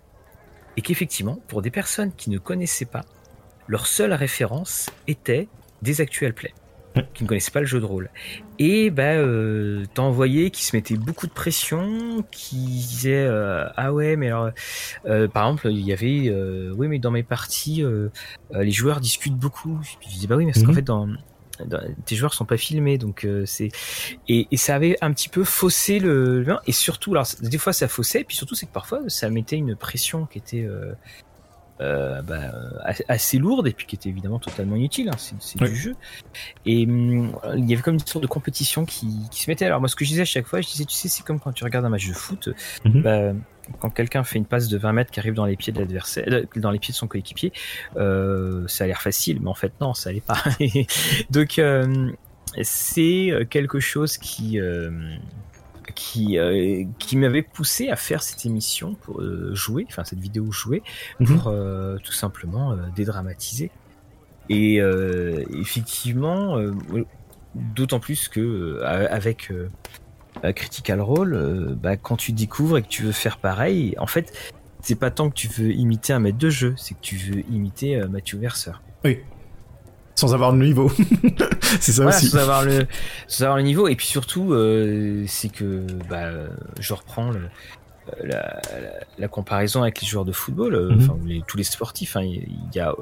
et 0.76 0.82
qu'effectivement, 0.82 1.40
pour 1.48 1.62
des 1.62 1.70
personnes 1.70 2.12
qui 2.12 2.30
ne 2.30 2.38
connaissaient 2.38 2.84
pas, 2.84 3.04
leur 3.68 3.86
seule 3.86 4.12
référence 4.12 4.90
était 5.06 5.48
des 5.82 6.00
actual 6.00 6.34
plays 6.34 6.54
qui 7.12 7.24
ne 7.24 7.28
connaissaient 7.28 7.50
pas 7.50 7.60
le 7.60 7.66
jeu 7.66 7.80
de 7.80 7.84
rôle. 7.84 8.10
Et 8.58 8.90
bah, 8.90 9.14
euh, 9.14 9.84
t'as 9.94 10.02
envoyé 10.02 10.50
qui 10.50 10.64
se 10.64 10.76
mettait 10.76 10.96
beaucoup 10.96 11.26
de 11.26 11.32
pression, 11.32 12.24
qui 12.30 12.56
disait 12.56 13.26
euh, 13.26 13.66
ah 13.76 13.92
ouais 13.92 14.16
mais 14.16 14.28
alors 14.28 14.50
euh, 15.06 15.26
par 15.26 15.44
exemple 15.44 15.68
il 15.70 15.80
y 15.80 15.92
avait 15.92 16.32
oui 16.76 16.88
mais 16.88 16.98
dans 16.98 17.10
mes 17.10 17.22
parties 17.22 17.82
les 18.52 18.70
joueurs 18.70 19.00
discutent 19.00 19.36
beaucoup. 19.36 19.80
je 19.82 20.08
disais 20.08 20.26
bah 20.26 20.36
oui 20.36 20.46
mais 20.46 20.52
parce 20.52 20.64
qu'en 20.64 20.70
mhm. 20.70 20.76
fait 20.76 20.82
dans 20.82 21.08
tes 22.04 22.16
joueurs 22.16 22.34
sont 22.34 22.44
pas 22.44 22.56
filmés 22.56 22.98
donc 22.98 23.24
euh, 23.24 23.44
c'est 23.46 23.68
et, 24.28 24.46
ça 24.56 24.74
avait 24.74 24.96
un 25.00 25.12
petit 25.12 25.28
peu 25.28 25.44
faussé 25.44 25.98
le, 25.98 26.44
et 26.66 26.72
surtout 26.72 27.12
alors 27.12 27.26
des 27.40 27.58
fois 27.58 27.72
ça 27.72 27.88
faussait 27.88 28.22
et 28.22 28.24
puis 28.24 28.36
surtout 28.36 28.54
c'est 28.54 28.66
que 28.66 28.72
parfois 28.72 29.00
ça 29.08 29.28
mettait 29.30 29.56
une 29.56 29.76
pression 29.76 30.26
qui 30.26 30.38
était 30.38 30.62
euh, 30.62 30.92
euh, 31.80 32.22
bah, 32.22 32.52
assez 33.08 33.38
lourde 33.38 33.66
et 33.66 33.72
puis 33.72 33.86
qui 33.86 33.96
était 33.96 34.08
évidemment 34.08 34.38
totalement 34.38 34.76
inutile 34.76 35.08
hein, 35.08 35.36
c'est 35.40 35.58
du 35.58 35.74
jeu. 35.74 35.96
Et 36.66 36.86
hum, 36.86 37.36
il 37.56 37.68
y 37.68 37.74
avait 37.74 37.82
comme 37.82 37.94
une 37.94 38.00
sorte 38.00 38.22
de 38.22 38.28
compétition 38.28 38.84
qui, 38.84 39.10
se 39.32 39.50
mettait. 39.50 39.66
Alors 39.66 39.80
moi 39.80 39.88
ce 39.88 39.96
que 39.96 40.04
je 40.04 40.10
disais 40.10 40.22
à 40.22 40.26
chaque 40.26 40.46
fois 40.46 40.60
je 40.60 40.68
disais 40.68 40.84
tu 40.84 40.94
sais 40.94 41.08
c'est 41.08 41.24
comme 41.24 41.40
quand 41.40 41.52
tu 41.52 41.64
regardes 41.64 41.84
un 41.84 41.88
match 41.88 42.06
de 42.06 42.14
foot 42.14 42.48
mhm. 42.84 43.02
bah, 43.02 43.32
quand 43.78 43.90
quelqu'un 43.90 44.24
fait 44.24 44.38
une 44.38 44.44
passe 44.44 44.68
de 44.68 44.78
20 44.78 44.92
mètres 44.92 45.10
qui 45.10 45.20
arrive 45.20 45.34
dans 45.34 45.46
les 45.46 45.56
pieds 45.56 45.72
de 45.72 45.78
l'adversaire, 45.78 46.24
euh, 46.28 46.44
dans 46.56 46.70
les 46.70 46.78
pieds 46.78 46.92
de 46.92 46.96
son 46.96 47.06
coéquipier, 47.06 47.52
euh, 47.96 48.66
ça 48.68 48.84
a 48.84 48.86
l'air 48.86 49.00
facile, 49.00 49.40
mais 49.40 49.48
en 49.48 49.54
fait 49.54 49.72
non, 49.80 49.94
ça 49.94 50.12
l'est 50.12 50.24
pas. 50.24 50.42
Donc 51.30 51.58
euh, 51.58 52.12
c'est 52.62 53.46
quelque 53.50 53.80
chose 53.80 54.16
qui 54.16 54.58
qui 55.94 56.38
qui 56.98 57.16
m'avait 57.16 57.42
poussé 57.42 57.88
à 57.88 57.96
faire 57.96 58.22
cette 58.22 58.46
émission 58.46 58.94
pour 58.94 59.22
jouer, 59.54 59.86
enfin 59.88 60.04
cette 60.04 60.20
vidéo 60.20 60.52
jouer 60.52 60.82
mhm. 61.18 61.26
pour 61.26 61.54
tout 62.02 62.12
simplement 62.12 62.76
dédramatiser. 62.94 63.70
Et 64.50 64.76
effectivement, 65.58 66.58
d'autant 67.54 67.98
plus 67.98 68.28
que 68.28 68.80
avec 68.84 69.50
Critical 70.52 71.00
Role, 71.00 71.34
euh, 71.34 71.74
bah, 71.74 71.96
quand 71.96 72.16
tu 72.16 72.32
découvres 72.32 72.78
et 72.78 72.82
que 72.82 72.88
tu 72.88 73.02
veux 73.02 73.12
faire 73.12 73.38
pareil, 73.38 73.94
en 73.98 74.06
fait, 74.06 74.32
c'est 74.80 74.98
pas 74.98 75.10
tant 75.10 75.30
que 75.30 75.34
tu 75.34 75.48
veux 75.48 75.72
imiter 75.72 76.12
un 76.12 76.18
maître 76.18 76.38
de 76.38 76.50
jeu, 76.50 76.74
c'est 76.76 76.94
que 76.94 77.00
tu 77.00 77.16
veux 77.16 77.40
imiter 77.50 77.96
euh, 77.96 78.08
Mathieu 78.08 78.38
Mercer. 78.38 78.72
Oui. 79.04 79.20
Sans 80.14 80.34
avoir 80.34 80.52
le 80.52 80.64
niveau. 80.64 80.90
c'est 81.80 81.92
ça 81.92 82.06
aussi. 82.06 82.28
Sans 82.28 82.38
avoir, 82.38 82.64
le, 82.64 82.86
sans 83.26 83.44
avoir 83.44 83.56
le 83.56 83.64
niveau. 83.64 83.88
Et 83.88 83.96
puis 83.96 84.06
surtout, 84.06 84.52
euh, 84.52 85.24
c'est 85.26 85.48
que 85.48 85.86
bah, 86.08 86.30
je 86.78 86.94
reprends 86.94 87.32
la, 88.22 89.28
comparaison 89.28 89.82
avec 89.82 90.00
les 90.00 90.06
joueurs 90.06 90.24
de 90.24 90.32
football, 90.32 90.94
mhm. 90.94 90.98
enfin 91.00 91.18
tous 91.48 91.56
les 91.56 91.64
sportifs. 91.64 92.16
Hein, 92.16 92.22
il 92.22 92.74
y 92.74 92.78
a 92.78 92.94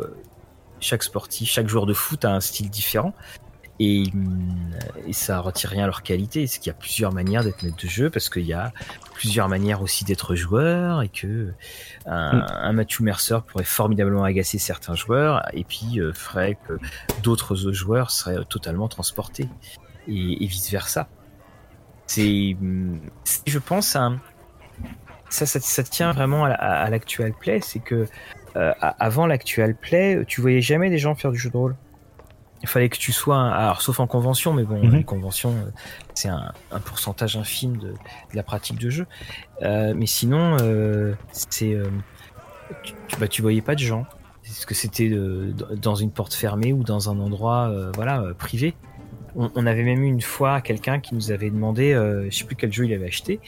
chaque 0.80 1.02
sportif, 1.02 1.50
chaque 1.50 1.68
joueur 1.68 1.86
de 1.86 1.92
foot 1.92 2.24
a 2.24 2.34
un 2.34 2.40
style 2.40 2.70
différent. 2.70 3.14
Et, 3.80 4.04
et, 5.06 5.12
ça 5.12 5.40
retire 5.40 5.70
rien 5.70 5.84
à 5.84 5.86
leur 5.86 6.02
qualité. 6.02 6.46
C'est 6.46 6.60
qu'il 6.60 6.68
y 6.68 6.74
a 6.74 6.78
plusieurs 6.78 7.12
manières 7.12 7.42
d'être 7.42 7.62
maître 7.62 7.82
de 7.82 7.88
jeu 7.88 8.10
parce 8.10 8.28
qu'il 8.28 8.44
y 8.44 8.52
a 8.52 8.72
plusieurs 9.14 9.48
manières 9.48 9.82
aussi 9.82 10.04
d'être 10.04 10.34
joueur 10.34 11.02
et 11.02 11.08
que 11.08 11.52
un, 12.06 12.36
mm. 12.36 12.46
un 12.48 12.72
Matthew 12.72 13.00
Mercer 13.00 13.38
pourrait 13.46 13.64
formidablement 13.64 14.24
agacer 14.24 14.58
certains 14.58 14.94
joueurs 14.94 15.42
et 15.52 15.64
puis 15.64 15.98
euh, 15.98 16.12
ferait 16.12 16.58
que 16.68 16.78
d'autres 17.22 17.56
joueurs 17.72 18.10
seraient 18.10 18.44
totalement 18.48 18.88
transportés 18.88 19.48
et, 20.06 20.44
et 20.44 20.46
vice 20.46 20.70
versa. 20.70 21.08
C'est, 22.06 22.56
je 23.46 23.58
pense, 23.58 23.96
un, 23.96 24.20
ça, 25.30 25.46
ça, 25.46 25.60
ça, 25.60 25.82
tient 25.82 26.12
vraiment 26.12 26.44
à, 26.44 26.88
l'actual 26.90 27.32
play. 27.32 27.60
C'est 27.62 27.80
que 27.80 28.06
euh, 28.56 28.72
avant 28.80 29.26
l'actual 29.26 29.74
play, 29.74 30.24
tu 30.26 30.40
voyais 30.40 30.60
jamais 30.60 30.90
des 30.90 30.98
gens 30.98 31.14
faire 31.14 31.32
du 31.32 31.38
jeu 31.38 31.50
de 31.50 31.56
rôle 31.56 31.76
il 32.62 32.68
fallait 32.68 32.88
que 32.88 32.96
tu 32.96 33.12
sois, 33.12 33.50
alors 33.50 33.82
sauf 33.82 33.98
en 34.00 34.06
convention, 34.06 34.52
mais 34.52 34.62
bon, 34.62 34.82
mhm. 34.82 34.96
les 34.96 35.04
conventions, 35.04 35.50
euh, 35.50 35.70
c'est 36.14 36.28
un, 36.28 36.52
pourcentage 36.84 37.36
infime 37.36 37.76
de, 37.76 37.94
la 38.34 38.42
pratique 38.42 38.78
de 38.78 38.88
jeu. 38.88 39.06
Euh, 39.62 39.94
mais 39.96 40.06
sinon, 40.06 40.56
euh, 40.60 41.14
c'est, 41.32 41.76
tu, 42.82 42.94
bah, 43.18 43.28
tu 43.28 43.42
voyais 43.42 43.62
pas 43.62 43.74
de 43.74 43.80
gens. 43.80 44.06
Est-ce 44.44 44.66
que 44.66 44.74
c'était 44.74 45.10
dans 45.76 45.94
une 45.94 46.10
porte 46.10 46.34
fermée 46.34 46.72
ou 46.72 46.82
dans 46.82 47.10
un 47.10 47.18
endroit, 47.20 47.72
voilà, 47.94 48.24
privé? 48.38 48.74
On, 49.34 49.66
avait 49.66 49.82
même 49.82 50.02
eu 50.02 50.08
une 50.08 50.20
fois 50.20 50.60
quelqu'un 50.60 51.00
qui 51.00 51.14
nous 51.14 51.30
avait 51.30 51.48
demandé, 51.48 51.92
je 52.28 52.36
sais 52.36 52.44
plus 52.44 52.56
quel 52.56 52.72
jeu 52.72 52.84
il 52.84 52.92
avait 52.92 53.06
acheté. 53.06 53.40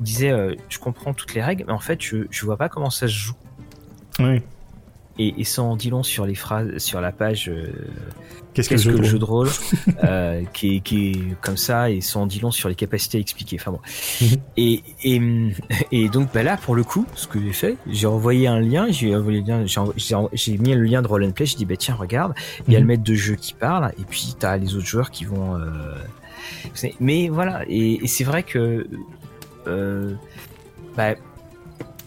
Il 0.00 0.04
disait, 0.04 0.32
je 0.68 0.78
comprends 0.78 1.14
toutes 1.14 1.34
les 1.34 1.42
règles, 1.42 1.64
mais 1.66 1.72
en 1.72 1.80
fait, 1.80 2.00
je, 2.00 2.26
je 2.30 2.44
vois 2.46 2.56
pas 2.56 2.68
comment 2.68 2.90
ça 2.90 3.06
se 3.08 3.12
joue. 3.12 3.34
Oui. 4.20 4.40
Et, 5.18 5.34
et 5.40 5.44
ça 5.44 5.62
en 5.62 5.76
dit 5.76 5.90
long 5.90 6.02
sur 6.02 6.26
les 6.26 6.34
phrases, 6.34 6.78
sur 6.78 7.00
la 7.00 7.12
page. 7.12 7.48
euh, 7.48 7.66
Qu'est-ce 8.54 8.70
que, 8.70 8.74
Qu'est-ce 8.76 8.88
le 8.88 8.94
que 8.94 8.98
le 9.02 9.04
jeu 9.04 9.18
de 9.18 9.24
rôle 9.24 9.48
euh, 10.04 10.42
qui, 10.54 10.76
est, 10.76 10.80
qui 10.80 11.10
est 11.10 11.40
comme 11.42 11.58
ça 11.58 11.90
et 11.90 12.00
ça 12.00 12.18
en 12.18 12.26
dit 12.26 12.40
long 12.40 12.50
sur 12.50 12.70
les 12.70 12.74
capacités 12.74 13.18
à 13.18 13.20
expliquer. 13.20 13.58
Enfin 13.60 13.72
bon. 13.72 13.80
Mhm. 14.22 14.36
et, 14.56 14.82
et, 15.04 15.20
et 15.92 16.08
donc 16.08 16.32
bah 16.32 16.42
là 16.42 16.56
pour 16.56 16.74
le 16.74 16.82
coup, 16.82 17.06
ce 17.14 17.26
que 17.26 17.38
j'ai 17.40 17.52
fait, 17.52 17.76
j'ai 17.86 18.06
envoyé 18.06 18.46
un 18.46 18.60
lien, 18.60 18.86
j'ai 18.90 19.14
envoyé 19.14 19.40
le 19.42 19.46
lien, 19.46 19.64
j'ai 20.32 20.56
mis 20.58 20.74
le 20.74 20.82
lien 20.84 21.02
de 21.02 21.06
Roll 21.06 21.24
and 21.24 21.32
Play, 21.32 21.44
j'ai 21.46 21.56
dit 21.58 21.66
bah 21.66 21.76
tiens 21.76 21.94
regarde, 21.96 22.32
il 22.66 22.72
y 22.72 22.76
a 22.76 22.78
Mhm. 22.78 22.84
le 22.84 22.88
maître 22.88 23.04
de 23.04 23.14
jeu 23.14 23.34
qui 23.34 23.52
parle 23.52 23.92
et 23.98 24.04
puis 24.08 24.34
t'as 24.38 24.56
les 24.56 24.74
autres 24.74 24.86
joueurs 24.86 25.10
qui 25.10 25.24
vont. 25.26 25.56
euh, 25.56 25.94
Mais 27.00 27.28
voilà 27.28 27.62
et, 27.68 28.04
et 28.04 28.06
c'est 28.06 28.24
vrai 28.24 28.42
que 28.42 28.86
euh, 29.66 30.14
bah, 30.96 31.14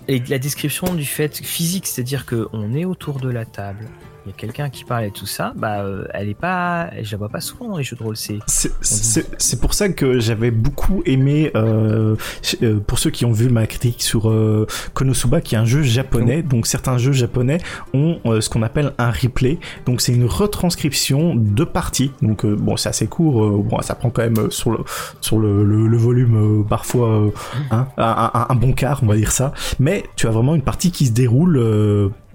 et 0.09 0.23
la 0.27 0.39
description 0.39 0.95
du 0.95 1.05
fait 1.05 1.37
physique, 1.37 1.85
c'est-à-dire 1.85 2.25
qu'on 2.25 2.73
est 2.73 2.83
autour 2.83 3.19
de 3.19 3.29
la 3.29 3.45
table, 3.45 3.85
il 4.29 4.33
y 4.33 4.33
a 4.33 4.37
quelqu'un 4.37 4.69
qui 4.69 4.83
parle 4.83 5.05
et 5.05 5.11
tout 5.11 5.25
ça, 5.25 5.53
bah 5.55 5.81
euh, 5.81 6.05
elle 6.13 6.29
est 6.29 6.33
pas, 6.39 6.91
je 7.01 7.11
la 7.13 7.17
vois 7.17 7.29
pas 7.29 7.41
souvent 7.41 7.69
dans 7.69 7.77
les 7.77 7.83
jeux 7.83 7.95
de 7.95 8.03
rôle. 8.03 8.15
C'est 8.15 8.37
C'est- 8.47 9.59
pour 9.59 9.73
ça 9.73 9.89
que 9.89 10.19
j'avais 10.19 10.51
beaucoup 10.51 11.01
aimé, 11.07 11.51
euh, 11.55 12.15
euh, 12.61 12.79
pour 12.79 12.99
ceux 12.99 13.09
qui 13.09 13.25
ont 13.25 13.31
vu 13.31 13.49
ma 13.49 13.65
critique 13.65 14.03
sur 14.03 14.29
euh, 14.29 14.67
Konosuba, 14.93 15.41
qui 15.41 15.55
est 15.55 15.57
un 15.57 15.65
jeu 15.65 15.81
japonais. 15.81 16.43
Donc 16.43 16.67
certains 16.67 16.97
jeux 16.99 17.11
japonais 17.11 17.57
ont 17.93 18.19
euh, 18.27 18.39
ce 18.41 18.49
qu'on 18.49 18.61
appelle 18.61 18.93
un 18.99 19.09
replay. 19.09 19.57
Donc 19.87 20.01
c'est 20.01 20.13
une 20.13 20.25
retranscription 20.25 21.33
de 21.35 21.63
parties. 21.63 22.11
Donc 22.21 22.45
bon, 22.45 22.77
c'est 22.77 22.89
assez 22.89 23.07
court. 23.07 23.49
bon, 23.63 23.81
ça 23.81 23.95
prend 23.95 24.11
quand 24.11 24.21
même 24.21 24.51
sur 24.51 24.69
le 24.71 24.77
sur 25.21 25.39
le, 25.39 25.63
le, 25.63 25.87
le 25.87 25.97
volume 25.97 26.63
parfois 26.69 27.09
euh, 27.09 27.29
hein, 27.71 27.87
un, 27.97 28.31
un- 28.33 28.45
un 28.49 28.55
bon 28.55 28.73
quart, 28.73 28.99
on 29.01 29.07
va 29.07 29.15
dire 29.15 29.31
ça. 29.31 29.53
Mais 29.79 30.03
tu 30.15 30.27
as 30.27 30.31
vraiment 30.31 30.53
une 30.55 30.61
partie 30.61 30.91
qui 30.91 31.07
se 31.07 31.11
déroule. 31.11 31.57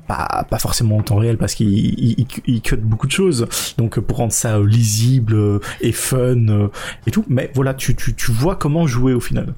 Pas, 0.06 0.46
pas 0.48 0.58
forcément 0.58 0.96
en 0.98 1.02
temps 1.02 1.16
réel 1.16 1.36
parce 1.38 1.54
qu'il 1.54 1.68
il, 1.68 2.20
il, 2.20 2.26
il 2.46 2.60
cut 2.62 2.76
beaucoup 2.76 3.06
de 3.06 3.12
choses. 3.12 3.46
Donc 3.78 3.98
euh, 3.98 4.00
pour 4.02 4.18
rendre 4.18 4.32
ça 4.32 4.56
euh, 4.58 4.66
lisible 4.66 5.34
euh, 5.34 5.58
et 5.80 5.92
fun 5.92 6.68
et 7.06 7.10
tout. 7.10 7.24
Mais 7.28 7.50
voilà 7.54 7.74
tu, 7.74 7.94
tu, 7.96 8.14
tu 8.14 8.32
vois 8.32 8.56
comment 8.56 8.86
jouer 8.86 9.12
au 9.14 9.20
final. 9.20 9.54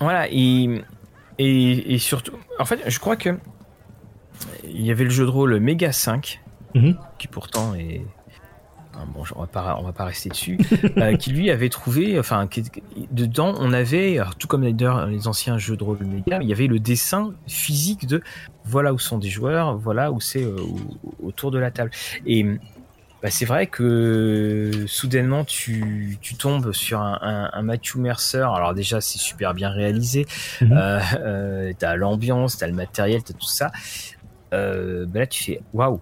Voilà 0.00 0.28
et, 0.30 0.82
et 1.38 1.94
et 1.94 1.98
surtout, 1.98 2.32
en 2.58 2.64
fait, 2.64 2.80
je 2.86 2.98
crois 2.98 3.16
que 3.16 3.30
il 4.64 4.82
y 4.86 4.90
avait 4.90 5.04
le 5.04 5.10
jeu 5.10 5.24
de 5.24 5.30
rôle 5.30 5.58
Mega 5.58 5.92
5 5.92 6.40
Mhm. 6.74 6.96
qui 7.18 7.28
pourtant 7.28 7.74
est 7.74 8.02
bon, 9.06 9.22
on 9.36 9.40
va 9.40 9.46
pas 9.46 9.76
on 9.80 9.82
va 9.84 9.92
pas 9.92 10.04
rester 10.04 10.28
dessus, 10.28 10.58
euh, 10.96 11.16
qui 11.18 11.30
lui 11.32 11.50
avait 11.50 11.68
trouvé, 11.68 12.18
enfin, 12.18 12.46
qui- 12.46 12.64
dedans 13.10 13.54
on 13.58 13.72
avait, 13.72 14.18
alors, 14.18 14.34
tout 14.36 14.46
comme 14.48 14.70
d'ailleurs 14.70 15.06
les 15.06 15.28
anciens 15.28 15.58
jeux 15.58 15.76
de 15.76 15.84
rôle 15.84 15.98
Mega, 16.04 16.38
il 16.42 16.48
y 16.48 16.52
avait 16.52 16.66
le 16.66 16.78
dessin 16.78 17.32
physique 17.46 18.06
de 18.06 18.22
voilà 18.64 18.92
où 18.92 18.98
sont 18.98 19.18
des 19.18 19.28
joueurs, 19.30 19.76
voilà 19.76 20.10
où 20.12 20.20
c'est 20.20 20.42
euh, 20.44 20.56
au- 20.60 21.26
autour 21.26 21.50
de 21.50 21.58
la 21.58 21.70
table. 21.70 21.90
Et 22.26 22.44
bah, 23.22 23.30
c'est 23.30 23.46
vrai 23.46 23.66
que 23.66 24.84
soudainement 24.86 25.44
tu, 25.44 26.18
tu 26.20 26.36
tombes 26.36 26.72
sur 26.72 27.00
un, 27.00 27.18
un, 27.20 27.50
un 27.52 27.62
Matthew 27.62 27.96
Mercer. 27.96 28.42
Alors 28.54 28.74
déjà 28.74 29.00
c'est 29.00 29.18
super 29.18 29.54
bien 29.54 29.70
réalisé. 29.70 30.26
Mhm. 30.60 30.72
Euh, 30.72 31.00
euh, 31.18 31.72
t'as 31.78 31.96
l'ambiance, 31.96 32.58
t'as 32.58 32.66
le 32.68 32.74
matériel, 32.74 33.22
t'as 33.24 33.34
tout 33.34 33.48
ça. 33.48 33.72
Euh, 34.54 35.04
bah 35.06 35.20
là 35.20 35.26
tu 35.26 35.42
fais 35.44 35.60
waouh. 35.74 36.00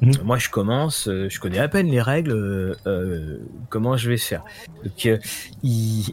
Mhm. 0.00 0.12
Moi 0.24 0.38
je 0.38 0.48
commence, 0.50 1.08
euh, 1.08 1.28
je 1.30 1.40
connais 1.40 1.58
à 1.58 1.68
peine 1.68 1.86
les 1.88 2.02
règles. 2.02 2.32
euh, 2.32 2.74
euh, 2.86 3.38
comment 3.70 3.96
je 3.96 4.10
vais 4.10 4.18
faire 4.18 4.44
Donc 4.84 5.06
euh, 5.06 5.16
ils, 5.62 6.04
tu 6.06 6.12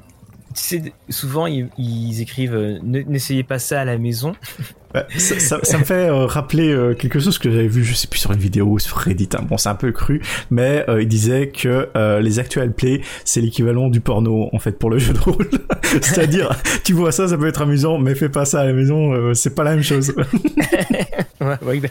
sais, 0.56 0.94
souvent 1.10 1.48
ils, 1.48 1.68
ils 1.78 2.22
écrivent 2.22 2.56
euh, 2.56 2.80
Ne- 2.84 3.02
n'essayez 3.02 3.44
pas 3.44 3.60
ça 3.60 3.82
à 3.82 3.86
la 3.86 3.98
maison. 3.98 4.34
Bah, 4.94 5.08
ça, 5.18 5.40
ça, 5.40 5.60
ça 5.64 5.80
me 5.80 5.84
fait 5.84 6.08
rappeler 6.12 6.94
quelque 7.00 7.18
chose 7.20 7.40
que 7.40 7.50
j'avais 7.50 7.68
vu 7.68 7.84
je 7.84 7.96
sais 7.96 8.06
plus 8.08 8.20
sur 8.20 8.32
une 8.32 8.38
vidéo 8.40 8.78
sur 8.78 8.96
Reddit 8.98 9.28
hein. 9.34 9.42
bon 9.42 9.58
c'est 9.58 9.70
un 9.70 9.74
peu 9.74 9.92
cru 9.92 10.22
mais 10.52 10.86
il 11.00 11.08
disait 11.08 11.50
que 11.50 11.90
les 12.20 12.38
actual 12.38 12.72
play 12.72 13.02
c'est 13.26 13.42
l'équivalent 13.42 13.90
du 13.90 14.02
porno 14.02 14.50
en 14.54 14.60
fait 14.60 14.78
pour 14.78 14.92
le 14.92 15.00
jeu 15.00 15.14
de 15.14 15.18
rôle 15.20 15.50
c'est-à-dire 15.82 16.52
tu 16.84 16.94
vois 16.94 17.12
ça 17.12 17.28
ça 17.28 17.40
peut 17.40 17.48
être 17.48 17.64
amusant 17.64 17.98
mais 17.98 18.14
fais 18.14 18.30
pas 18.30 18.46
ça 18.46 18.60
à 18.60 18.66
la 18.66 18.74
maison 18.74 19.34
c'est 19.34 19.56
pas 19.56 19.64
la 19.64 19.72
même 19.72 19.82
chose 19.84 20.14
Ouais, 21.44 21.58
ouais, 21.64 21.82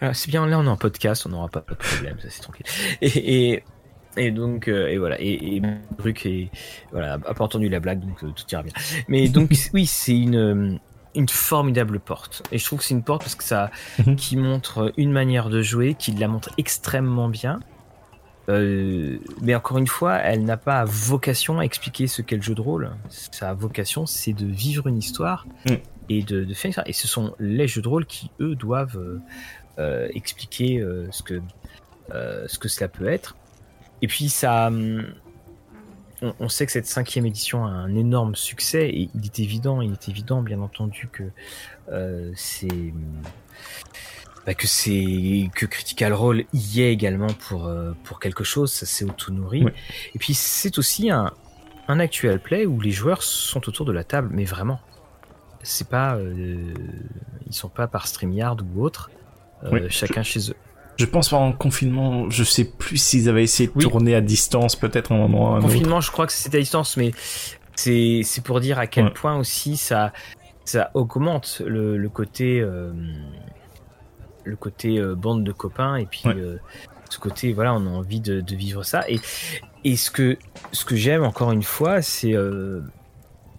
alors, 0.00 0.14
c'est 0.16 0.28
bien, 0.30 0.46
là 0.46 0.58
on 0.58 0.64
est 0.64 0.68
en 0.68 0.76
podcast, 0.76 1.26
on 1.26 1.30
n'aura 1.30 1.48
pas 1.48 1.60
de 1.60 1.74
problème, 1.74 2.16
ça 2.20 2.28
c'est 2.30 2.40
tranquille. 2.42 2.66
Et, 3.02 3.52
et, 3.52 3.64
et 4.16 4.30
donc, 4.30 4.68
euh, 4.68 4.88
et 4.88 4.98
voilà, 4.98 5.20
et, 5.20 5.56
et 5.56 5.62
Bruc 5.96 6.24
est, 6.26 6.50
voilà, 6.92 7.14
a 7.14 7.34
pas 7.34 7.44
entendu 7.44 7.68
la 7.68 7.80
blague, 7.80 8.00
donc 8.00 8.22
euh, 8.24 8.30
tout 8.34 8.44
ira 8.50 8.62
bien. 8.62 8.72
Mais 9.08 9.28
donc, 9.28 9.52
oui, 9.74 9.86
c'est 9.86 10.18
une, 10.18 10.80
une 11.14 11.28
formidable 11.28 12.00
porte. 12.00 12.42
Et 12.52 12.58
je 12.58 12.64
trouve 12.64 12.78
que 12.78 12.84
c'est 12.84 12.94
une 12.94 13.02
porte 13.02 13.22
parce 13.22 13.34
que 13.34 13.44
ça, 13.44 13.70
Mhm. 13.98 14.16
qui 14.16 14.36
montre 14.36 14.92
une 14.96 15.12
manière 15.12 15.48
de 15.50 15.62
jouer, 15.62 15.94
qui 15.94 16.12
la 16.12 16.28
montre 16.28 16.50
extrêmement 16.58 17.28
bien. 17.28 17.60
Euh, 18.48 19.18
mais 19.42 19.54
encore 19.54 19.76
une 19.76 19.86
fois, 19.86 20.16
elle 20.16 20.42
n'a 20.44 20.56
pas 20.56 20.84
vocation 20.86 21.58
à 21.58 21.64
expliquer 21.64 22.06
ce 22.06 22.22
qu'est 22.22 22.36
le 22.36 22.42
jeu 22.42 22.54
de 22.54 22.62
rôle. 22.62 22.90
Sa 23.10 23.52
vocation, 23.52 24.06
c'est 24.06 24.32
de 24.32 24.46
vivre 24.46 24.86
une 24.86 24.96
histoire 24.98 25.46
Mm. 25.66 25.74
Et 26.08 26.22
de, 26.22 26.44
de 26.44 26.54
faire 26.54 26.72
ça. 26.74 26.82
Et 26.86 26.92
ce 26.92 27.08
sont 27.08 27.34
les 27.38 27.68
jeux 27.68 27.82
de 27.82 27.88
rôle 27.88 28.06
qui, 28.06 28.30
eux, 28.40 28.54
doivent 28.54 28.98
euh, 28.98 29.20
euh, 29.78 30.08
expliquer 30.14 30.78
euh, 30.80 31.06
ce, 31.10 31.22
que, 31.22 31.40
ce 32.10 32.58
que 32.58 32.68
cela 32.68 32.88
peut 32.88 33.08
être. 33.08 33.36
Et 34.02 34.06
puis, 34.06 34.28
ça. 34.28 34.68
hum, 34.68 35.06
On, 36.20 36.34
on 36.40 36.48
sait 36.48 36.66
que 36.66 36.72
cette 36.72 36.86
cinquième 36.86 37.26
édition 37.26 37.64
a 37.64 37.70
un 37.70 37.94
énorme 37.94 38.34
succès 38.34 38.88
et 38.88 39.08
il 39.14 39.24
est 39.24 39.38
évident, 39.38 39.80
il 39.80 39.92
est 39.92 40.08
évident, 40.08 40.42
bien 40.42 40.60
entendu, 40.60 41.08
que 41.12 41.24
c'est 42.34 42.92
bah, 44.44 44.54
que 44.54 44.66
c'est 44.66 45.48
que 45.54 45.66
Critical 45.66 46.12
Role 46.12 46.44
y 46.52 46.80
est 46.80 46.92
également 46.92 47.32
pour 47.46 47.70
pour 48.02 48.18
quelque 48.18 48.42
chose, 48.42 48.72
ça 48.72 48.84
s'est 48.84 49.04
auto 49.04 49.30
nourri. 49.30 49.64
Et 50.14 50.18
puis 50.18 50.34
c'est 50.34 50.76
aussi 50.78 51.08
un 51.10 51.32
un 51.88 52.00
actual 52.00 52.38
play 52.38 52.66
où 52.66 52.80
les 52.80 52.90
joueurs 52.90 53.22
sont 53.22 53.66
autour 53.68 53.86
de 53.86 53.92
la 53.92 54.04
table, 54.04 54.28
mais 54.30 54.44
vraiment, 54.44 54.80
c'est 55.62 55.88
pas 55.88 56.16
euh, 56.16 56.72
ils 57.46 57.54
sont 57.54 57.68
pas 57.68 57.86
par 57.88 58.06
Streamyard 58.06 58.56
ou 58.74 58.82
autre, 58.82 59.10
euh, 59.64 59.70
Oui, 59.72 59.80
chacun 59.90 60.22
chez 60.22 60.50
eux. 60.50 60.56
je 60.96 61.04
pense 61.06 61.28
pendant 61.30 61.48
le 61.48 61.56
confinement 61.56 62.28
je 62.30 62.44
sais 62.44 62.64
plus 62.64 62.96
s'ils 62.96 63.28
avaient 63.28 63.42
essayé 63.44 63.68
de 63.68 63.72
Oui. 63.76 63.82
tourner 63.84 64.14
à 64.14 64.20
distance 64.20 64.76
peut-être 64.76 65.12
un 65.12 65.18
moment 65.18 65.54
un 65.54 65.58
autre. 65.58 65.66
Confinement, 65.68 66.00
je 66.00 66.10
crois 66.10 66.26
que 66.26 66.32
c'était 66.32 66.58
à 66.58 66.60
distance, 66.60 66.96
mais 66.96 67.12
c'est 67.74 68.20
c'est 68.24 68.42
pour 68.42 68.60
dire 68.60 68.78
à 68.78 68.86
quel 68.86 69.04
Ouais. 69.06 69.10
point 69.12 69.36
aussi 69.38 69.76
ça 69.76 70.12
ça 70.64 70.90
augmente 70.94 71.62
le, 71.66 71.96
le 71.96 72.08
côté 72.08 72.60
euh, 72.60 72.92
le 74.44 74.56
côté 74.56 74.98
euh, 74.98 75.14
bande 75.14 75.44
de 75.44 75.52
copains 75.52 75.96
et 75.96 76.06
puis 76.06 76.22
Ouais. 76.28 76.36
ce 77.10 77.18
côté 77.18 77.52
voilà 77.52 77.74
on 77.74 77.86
a 77.86 77.90
envie 77.90 78.20
de, 78.20 78.40
de 78.40 78.54
vivre 78.56 78.82
ça 78.84 79.04
et 79.08 79.20
et 79.84 79.96
ce 79.96 80.10
que 80.10 80.36
ce 80.72 80.84
que 80.84 80.96
j'aime 80.96 81.22
encore 81.24 81.52
une 81.52 81.62
fois 81.62 82.02
c'est 82.02 82.34
euh, 82.34 82.82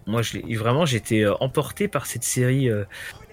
moi 0.06 0.22
je 0.22 0.38
l'ai- 0.38 0.56
vraiment 0.56 0.84
j'étais 0.86 1.22
euh, 1.24 1.34
emporté 1.40 1.88
par 1.88 2.06
cette 2.06 2.24
série 2.24 2.68
euh, 2.70 2.84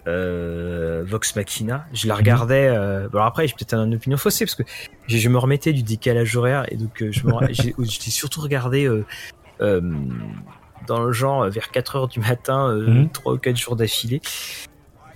euh, 0.07 1.03
Vox 1.05 1.35
Machina. 1.35 1.85
Je 1.93 2.07
la 2.07 2.15
regardais 2.15 2.67
euh, 2.67 3.09
bon 3.09 3.21
après 3.21 3.47
j'ai 3.47 3.53
peut-être 3.53 3.73
une 3.75 3.95
opinion 3.95 4.17
faussée 4.17 4.45
parce 4.45 4.55
que 4.55 4.63
je, 5.07 5.17
je 5.17 5.29
me 5.29 5.37
remettais 5.37 5.73
du 5.73 5.83
décalage 5.83 6.35
horaire 6.37 6.65
et 6.71 6.77
donc 6.77 7.01
euh, 7.01 7.11
je 7.11 7.21
j'ai 7.83 8.11
surtout 8.11 8.41
regardé 8.41 8.89
dans 9.59 11.01
le 11.03 11.11
genre 11.11 11.49
vers 11.49 11.71
4 11.71 11.95
heures 11.95 12.07
du 12.07 12.19
matin 12.19 12.73
Mhm. 12.73 13.09
3 13.09 13.33
ou 13.33 13.37
4 13.37 13.57
jours 13.57 13.75
d'affilée. 13.75 14.21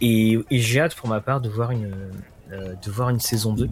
Et, 0.01 0.39
et 0.49 0.59
j'ai 0.59 0.81
hâte 0.81 0.95
pour 0.95 1.07
ma 1.09 1.21
part 1.21 1.41
de 1.41 1.49
voir 1.49 1.71
une 1.71 1.91
de 2.51 2.91
voir 2.91 3.09
une 3.09 3.19
saison 3.21 3.53
2 3.53 3.69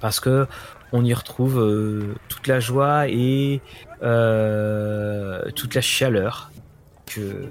parce 0.00 0.20
que 0.20 0.46
on 0.92 1.04
y 1.04 1.14
retrouve 1.14 1.58
euh, 1.58 2.14
toute 2.28 2.46
la 2.46 2.60
joie 2.60 3.08
et 3.08 3.60
euh, 4.02 5.42
toute 5.54 5.74
la 5.74 5.80
chaleur 5.80 6.50
que 7.06 7.46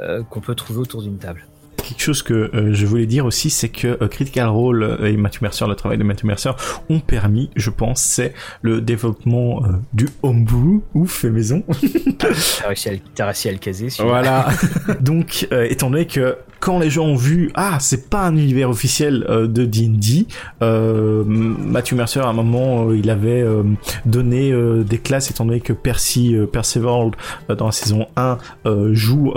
euh, 0.00 0.22
qu'on 0.24 0.40
peut 0.40 0.54
trouver 0.54 0.80
autour 0.80 1.02
d'une 1.02 1.18
table. 1.18 1.44
quelque 1.76 2.00
chose 2.00 2.22
que 2.22 2.70
je 2.72 2.86
voulais 2.86 3.06
dire 3.06 3.26
aussi, 3.26 3.50
c'est 3.50 3.68
que 3.68 4.06
Critical 4.06 4.48
Role 4.48 4.98
et 5.02 5.16
Matthew 5.16 5.42
Mercer, 5.42 5.66
le 5.66 5.74
travail 5.74 5.98
de 5.98 6.04
Matthew 6.04 6.24
Mercer, 6.24 6.50
ont 6.88 7.00
permis, 7.00 7.50
je 7.56 7.70
pense, 7.70 8.02
c'est 8.02 8.34
le 8.62 8.80
développement 8.80 9.62
du 9.92 10.06
homebrew 10.22 10.82
ou 10.94 11.06
fait 11.06 11.30
maison. 11.30 11.64
T'as 12.18 12.66
réussi 12.68 13.48
à, 13.48 13.52
le- 13.52 13.58
caser. 13.58 13.88
Voilà. 13.98 14.48
Donc, 15.00 15.48
étant 15.50 15.90
donné 15.90 16.06
que 16.06 16.36
quand 16.60 16.78
les 16.78 16.90
gens 16.90 17.04
ont 17.04 17.16
vu, 17.16 17.50
ah, 17.54 17.78
c'est 17.80 18.10
pas 18.10 18.26
un 18.26 18.36
univers 18.36 18.70
officiel 18.70 19.24
euh, 19.28 19.46
de 19.46 19.64
D&D, 19.64 20.26
euh, 20.62 21.22
Matthew 21.26 21.92
Mercer, 21.94 22.20
à 22.20 22.28
un 22.28 22.32
moment, 22.32 22.88
euh, 22.88 22.96
il 22.96 23.10
avait 23.10 23.42
euh, 23.42 23.62
donné 24.06 24.52
des 24.84 24.98
classes, 24.98 25.30
étant 25.30 25.44
donné 25.44 25.60
que 25.60 25.72
Percy 25.72 26.34
Percival, 26.52 27.12
euh, 27.50 27.54
dans 27.54 27.66
la 27.66 27.72
saison 27.72 28.06
1, 28.16 28.38
euh, 28.66 28.94
joue 28.94 29.32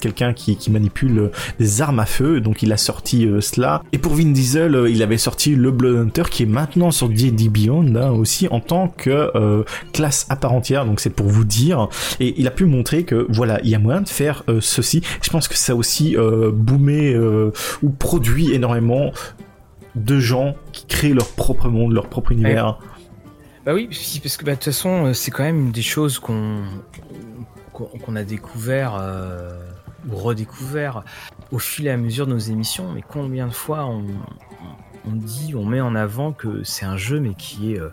quelqu'un 0.00 0.32
qui, 0.32 0.56
qui 0.56 0.70
manipule 0.70 1.30
des 1.58 1.82
armes 1.82 2.00
à 2.00 2.06
feu, 2.06 2.40
donc 2.40 2.62
il 2.62 2.72
a 2.72 2.76
sorti 2.76 3.28
cela. 3.40 3.82
Et 3.92 3.98
pour 3.98 4.14
Vin 4.14 4.30
Diesel, 4.32 4.86
il 4.88 5.02
avait 5.02 5.18
sorti 5.18 5.54
le 5.54 5.70
Blood 5.70 5.96
Hunter, 5.96 6.22
qui 6.30 6.44
est 6.44 6.46
maintenant 6.46 6.90
sur 6.90 7.08
D&D 7.08 7.48
Beyond, 7.48 7.94
hein, 7.96 8.10
aussi, 8.10 8.48
en 8.50 8.60
tant 8.60 8.88
que 8.88 9.64
classe 9.92 10.26
à 10.28 10.36
part 10.36 10.52
entière, 10.52 10.84
donc 10.84 11.00
c'est 11.00 11.10
pour 11.10 11.26
vous 11.26 11.44
dire. 11.44 11.88
Et 12.20 12.34
il 12.38 12.46
a 12.46 12.50
pu 12.50 12.64
montrer 12.66 13.04
que, 13.04 13.26
voilà, 13.30 13.60
il 13.62 13.70
y 13.70 13.74
a 13.74 13.78
moyen 13.78 14.02
de 14.02 14.08
faire 14.08 14.44
ceci. 14.60 15.02
Je 15.22 15.30
pense 15.30 15.48
que 15.48 15.56
ça 15.56 15.74
aussi 15.74 16.16
boomé 16.52 17.14
euh, 17.14 17.52
ou 17.82 17.90
produit 17.90 18.52
énormément 18.52 19.12
de 19.94 20.18
gens 20.20 20.54
qui 20.72 20.86
créent 20.86 21.12
leur 21.14 21.28
propre 21.28 21.68
monde, 21.68 21.92
leur 21.92 22.08
propre 22.08 22.32
univers. 22.32 22.78
Bah 23.66 23.74
oui, 23.74 23.88
parce 24.22 24.36
que 24.36 24.44
bah, 24.44 24.52
de 24.52 24.56
toute 24.56 24.64
façon, 24.64 25.06
euh, 25.06 25.12
c'est 25.12 25.30
quand 25.30 25.42
même 25.44 25.70
des 25.72 25.82
choses 25.82 26.18
qu'on 26.18 26.62
qu'on 27.72 28.14
a 28.14 28.24
découvert 28.24 28.94
euh, 29.00 29.58
ou 30.10 30.14
redécouvert 30.14 31.02
au 31.50 31.58
fil 31.58 31.86
et 31.86 31.90
à 31.90 31.96
mesure 31.96 32.26
de 32.26 32.32
nos 32.32 32.38
émissions. 32.38 32.92
Mais 32.92 33.02
combien 33.06 33.46
de 33.46 33.52
fois 33.52 33.86
on, 33.86 34.04
on 35.08 35.12
dit, 35.12 35.54
on 35.54 35.64
met 35.64 35.80
en 35.80 35.94
avant 35.94 36.32
que 36.32 36.62
c'est 36.62 36.84
un 36.84 36.98
jeu, 36.98 37.20
mais 37.20 37.32
qui 37.34 37.72
est 37.72 37.80
euh, 37.80 37.88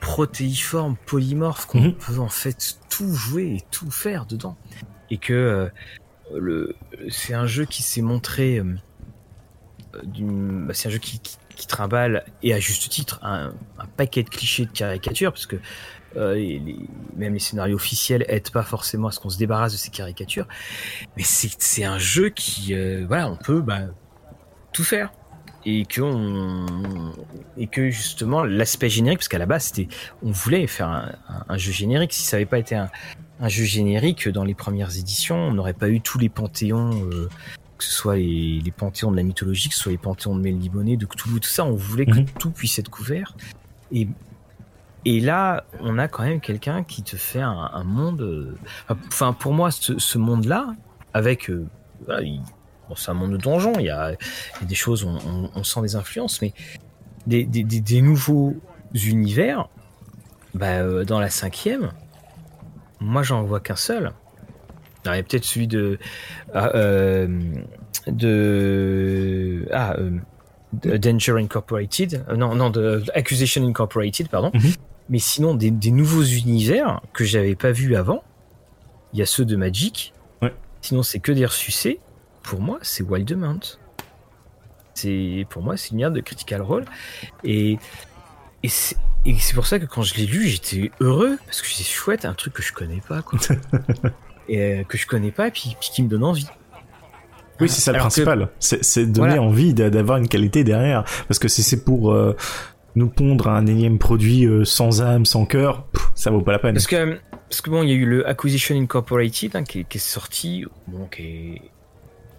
protéiforme, 0.00 0.96
polymorphe, 1.06 1.66
qu'on 1.66 1.80
Mhm. 1.80 1.94
peut 1.94 2.18
en 2.18 2.28
fait 2.28 2.78
tout 2.90 3.14
jouer 3.14 3.56
et 3.58 3.62
tout 3.70 3.90
faire 3.90 4.26
dedans. 4.26 4.56
Et 5.10 5.16
que 5.16 5.32
euh, 5.32 5.68
c'est 7.10 7.34
un 7.34 7.46
jeu 7.46 7.64
qui 7.64 7.82
s'est 7.82 8.02
montré. 8.02 8.58
euh, 8.58 8.64
bah, 9.92 10.74
c'est 10.74 10.88
un 10.88 10.90
jeu 10.90 10.98
qui, 10.98 11.20
qui, 11.20 11.66
trimballe, 11.66 12.24
et 12.42 12.52
à 12.52 12.60
juste 12.60 12.88
titre, 12.88 13.20
un, 13.22 13.52
paquet 13.96 14.22
de 14.22 14.28
clichés 14.28 14.66
de 14.66 14.70
caricatures, 14.70 15.32
parce 15.32 15.46
que 15.46 15.56
euh, 16.16 16.58
même 17.16 17.34
les 17.34 17.38
scénarios 17.38 17.76
officiels 17.76 18.24
aident 18.28 18.50
pas 18.50 18.62
forcément 18.62 19.08
à 19.08 19.10
ce 19.10 19.20
qu'on 19.20 19.30
se 19.30 19.38
débarrasse 19.38 19.72
de 19.72 19.78
ces 19.78 19.90
caricatures. 19.90 20.46
Mais 21.16 21.22
c'est 21.24 21.84
un 21.84 21.98
jeu 21.98 22.28
qui, 22.28 22.74
euh, 22.74 23.04
voilà, 23.06 23.28
on 23.28 23.36
peut 23.36 23.60
bah, 23.60 23.82
tout 24.72 24.84
faire. 24.84 25.12
Et 25.66 25.86
que, 25.86 27.90
justement, 27.90 28.44
l'aspect 28.44 28.90
générique, 28.90 29.20
parce 29.20 29.28
qu'à 29.28 29.38
la 29.38 29.46
base, 29.46 29.72
on 30.22 30.30
voulait 30.30 30.66
faire 30.66 31.16
un 31.48 31.56
jeu 31.56 31.72
générique. 31.72 32.12
Si 32.12 32.24
ça 32.24 32.36
n'avait 32.36 32.44
pas 32.44 32.58
été 32.58 32.74
un, 32.74 32.90
un 33.40 33.48
jeu 33.48 33.64
générique 33.64 34.28
dans 34.28 34.44
les 34.44 34.54
premières 34.54 34.96
éditions, 34.96 35.36
on 35.36 35.52
n'aurait 35.52 35.72
pas 35.74 35.88
eu 35.88 36.00
tous 36.00 36.18
les 36.18 36.28
panthéons, 36.28 37.04
euh, 37.10 37.28
que 37.78 37.84
ce 37.84 37.90
soit 37.92 38.16
les, 38.16 38.60
les 38.64 38.70
panthéons 38.70 39.10
de 39.10 39.16
la 39.16 39.22
mythologie, 39.24 39.68
que 39.68 39.74
ce 39.74 39.80
soit 39.80 39.92
les 39.92 39.98
panthéons 39.98 40.36
de 40.36 40.40
Melniboné, 40.40 40.96
de 40.96 41.06
Cthulhu, 41.06 41.40
tout 41.40 41.48
ça. 41.48 41.64
On 41.64 41.74
voulait 41.74 42.06
que 42.06 42.18
Mhm. 42.20 42.26
tout 42.38 42.50
puisse 42.50 42.78
être 42.78 42.90
couvert. 42.90 43.36
Et, 43.92 44.08
et 45.04 45.20
là, 45.20 45.64
on 45.80 45.98
a 45.98 46.08
quand 46.08 46.22
même 46.22 46.40
quelqu'un 46.40 46.82
qui 46.84 47.02
te 47.02 47.16
fait 47.16 47.40
un, 47.42 47.70
un 47.72 47.84
monde. 47.84 48.22
euh, 48.22 48.56
Enfin, 49.08 49.32
pour 49.32 49.52
moi, 49.52 49.70
ce, 49.70 49.98
ce 49.98 50.18
monde-là, 50.18 50.74
avec. 51.12 51.50
euh, 51.50 51.66
voilà, 52.06 52.22
il- 52.22 52.40
bon, 52.88 52.94
c'est 52.94 53.10
un 53.10 53.14
monde 53.14 53.32
de 53.32 53.36
donjon, 53.36 53.72
il 53.78 53.86
y 53.86 53.90
a, 53.90 54.12
il 54.12 54.60
y 54.60 54.64
a 54.64 54.66
des 54.66 54.74
choses, 54.74 55.04
on, 55.04 55.16
on- 55.28 55.50
on 55.54 55.64
sent 55.64 55.82
des 55.82 55.96
influences, 55.96 56.40
mais 56.40 56.52
des, 57.26 57.44
des- 57.44 57.64
des- 57.64 57.80
des 57.80 58.00
nouveaux 58.02 58.54
univers, 58.94 59.68
bah, 60.54 61.04
dans 61.04 61.18
la 61.18 61.30
cinquième, 61.30 61.90
moi, 63.04 63.22
j'en 63.22 63.42
vois 63.44 63.60
qu'un 63.60 63.76
seul. 63.76 64.12
Il 65.04 65.14
y 65.14 65.18
a 65.18 65.22
peut-être 65.22 65.44
celui 65.44 65.66
de. 65.68 65.98
ah, 66.54 66.70
euh, 66.74 67.28
de. 68.06 69.66
Ah, 69.72 69.94
euh, 69.98 70.18
de 70.72 70.96
Danger 70.96 71.34
Incorporated. 71.38 72.24
euh, 72.28 72.36
non, 72.36 72.54
non, 72.54 72.70
de 72.70 73.02
Accusation 73.14 73.64
Incorporated, 73.66 74.28
pardon. 74.28 74.50
Mhm. 74.54 74.72
Mais 75.10 75.18
sinon, 75.18 75.54
des, 75.54 75.70
des 75.70 75.90
nouveaux 75.90 76.22
univers 76.22 77.00
que 77.12 77.24
j'avais 77.24 77.54
pas 77.54 77.70
vus 77.70 77.94
avant, 77.94 78.24
il 79.12 79.18
y 79.18 79.22
a 79.22 79.26
ceux 79.26 79.44
de 79.44 79.54
Magic. 79.56 80.14
Ouais. 80.40 80.54
Sinon, 80.80 81.02
c'est 81.02 81.20
que 81.20 81.30
des 81.32 81.44
ressuscités. 81.44 82.00
Pour 82.42 82.60
moi, 82.60 82.78
c'est 82.82 83.02
Wildemount. 83.04 83.60
C'est 84.94 85.46
pour 85.50 85.62
moi, 85.62 85.76
c'est 85.76 85.90
une 85.90 85.98
merde 85.98 86.14
de 86.14 86.20
Critical 86.20 86.62
Role. 86.62 86.84
Et 87.44 87.78
et 88.62 88.68
et 89.24 89.34
c'est 89.38 89.54
pour 89.54 89.66
ça 89.66 89.78
que 89.78 89.86
quand 89.86 90.02
je 90.02 90.14
l'ai 90.16 90.26
lu, 90.26 90.46
j'étais 90.48 90.90
heureux 91.00 91.38
parce 91.46 91.62
que 91.62 91.68
c'est 91.68 91.84
chouette, 91.84 92.24
un 92.24 92.34
truc 92.34 92.52
que 92.54 92.62
je 92.62 92.72
connais 92.72 93.00
pas, 93.08 93.22
quoi. 93.22 93.38
et 94.48 94.60
euh, 94.80 94.84
que 94.84 94.98
je 94.98 95.06
connais 95.06 95.30
pas, 95.30 95.50
puis, 95.50 95.76
puis 95.80 95.90
qui 95.92 96.02
me 96.02 96.08
donne 96.08 96.24
envie. 96.24 96.46
Oui, 97.60 97.68
c'est 97.68 97.80
ça 97.80 97.92
le 97.92 97.96
Alors 97.96 98.08
que- 98.08 98.12
principal. 98.14 98.48
C'est 98.58 98.82
c'est 98.84 99.06
donner 99.06 99.28
Voilà. 99.36 99.42
envie 99.42 99.74
d'a- 99.74 99.88
d'avoir 99.90 100.18
une 100.18 100.28
qualité 100.28 100.64
derrière. 100.64 101.04
Parce 101.28 101.38
que 101.38 101.48
si 101.48 101.62
c'est 101.62 101.84
pour 101.84 102.12
euh, 102.12 102.36
nous 102.96 103.08
pondre 103.08 103.48
un 103.48 103.66
énième 103.66 103.98
produit 103.98 104.44
euh, 104.44 104.64
sans 104.64 105.00
âme, 105.02 105.24
sans 105.24 105.46
cœur, 105.46 105.84
pff, 105.86 106.10
ça 106.14 106.30
vaut 106.30 106.40
pas 106.42 106.52
la 106.52 106.58
peine. 106.58 106.74
Parce 106.74 106.86
que, 106.88 107.18
parce 107.48 107.60
que 107.60 107.70
bon, 107.70 107.82
il 107.84 107.88
y 107.90 107.92
a 107.92 107.94
eu 107.94 108.06
le 108.06 108.28
Acquisition 108.28 108.74
Incorporated 108.76 109.54
hein, 109.56 109.62
qui, 109.64 109.80
est, 109.80 109.84
qui 109.84 109.98
est 109.98 110.00
sorti, 110.00 110.64
bon, 110.88 111.06
qui 111.06 111.22
est- 111.22 111.62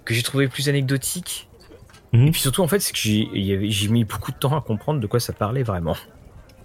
que 0.04 0.14
j'ai 0.14 0.22
trouvé 0.22 0.48
plus 0.50 0.68
anecdotique. 0.70 1.50
Mhm. 2.14 2.28
Et 2.28 2.32
puis 2.32 2.42
surtout, 2.42 2.62
en 2.62 2.68
fait, 2.68 2.80
c'est 2.80 2.92
que 2.94 3.00
j'ai 3.00 3.88
mis 3.88 4.04
beaucoup 4.04 4.32
de 4.32 4.38
temps 4.38 4.56
à 4.58 4.62
comprendre 4.62 5.00
de 5.00 5.08
quoi 5.08 5.20
ça 5.22 5.34
parlait 5.34 5.64
vraiment. 5.64 5.96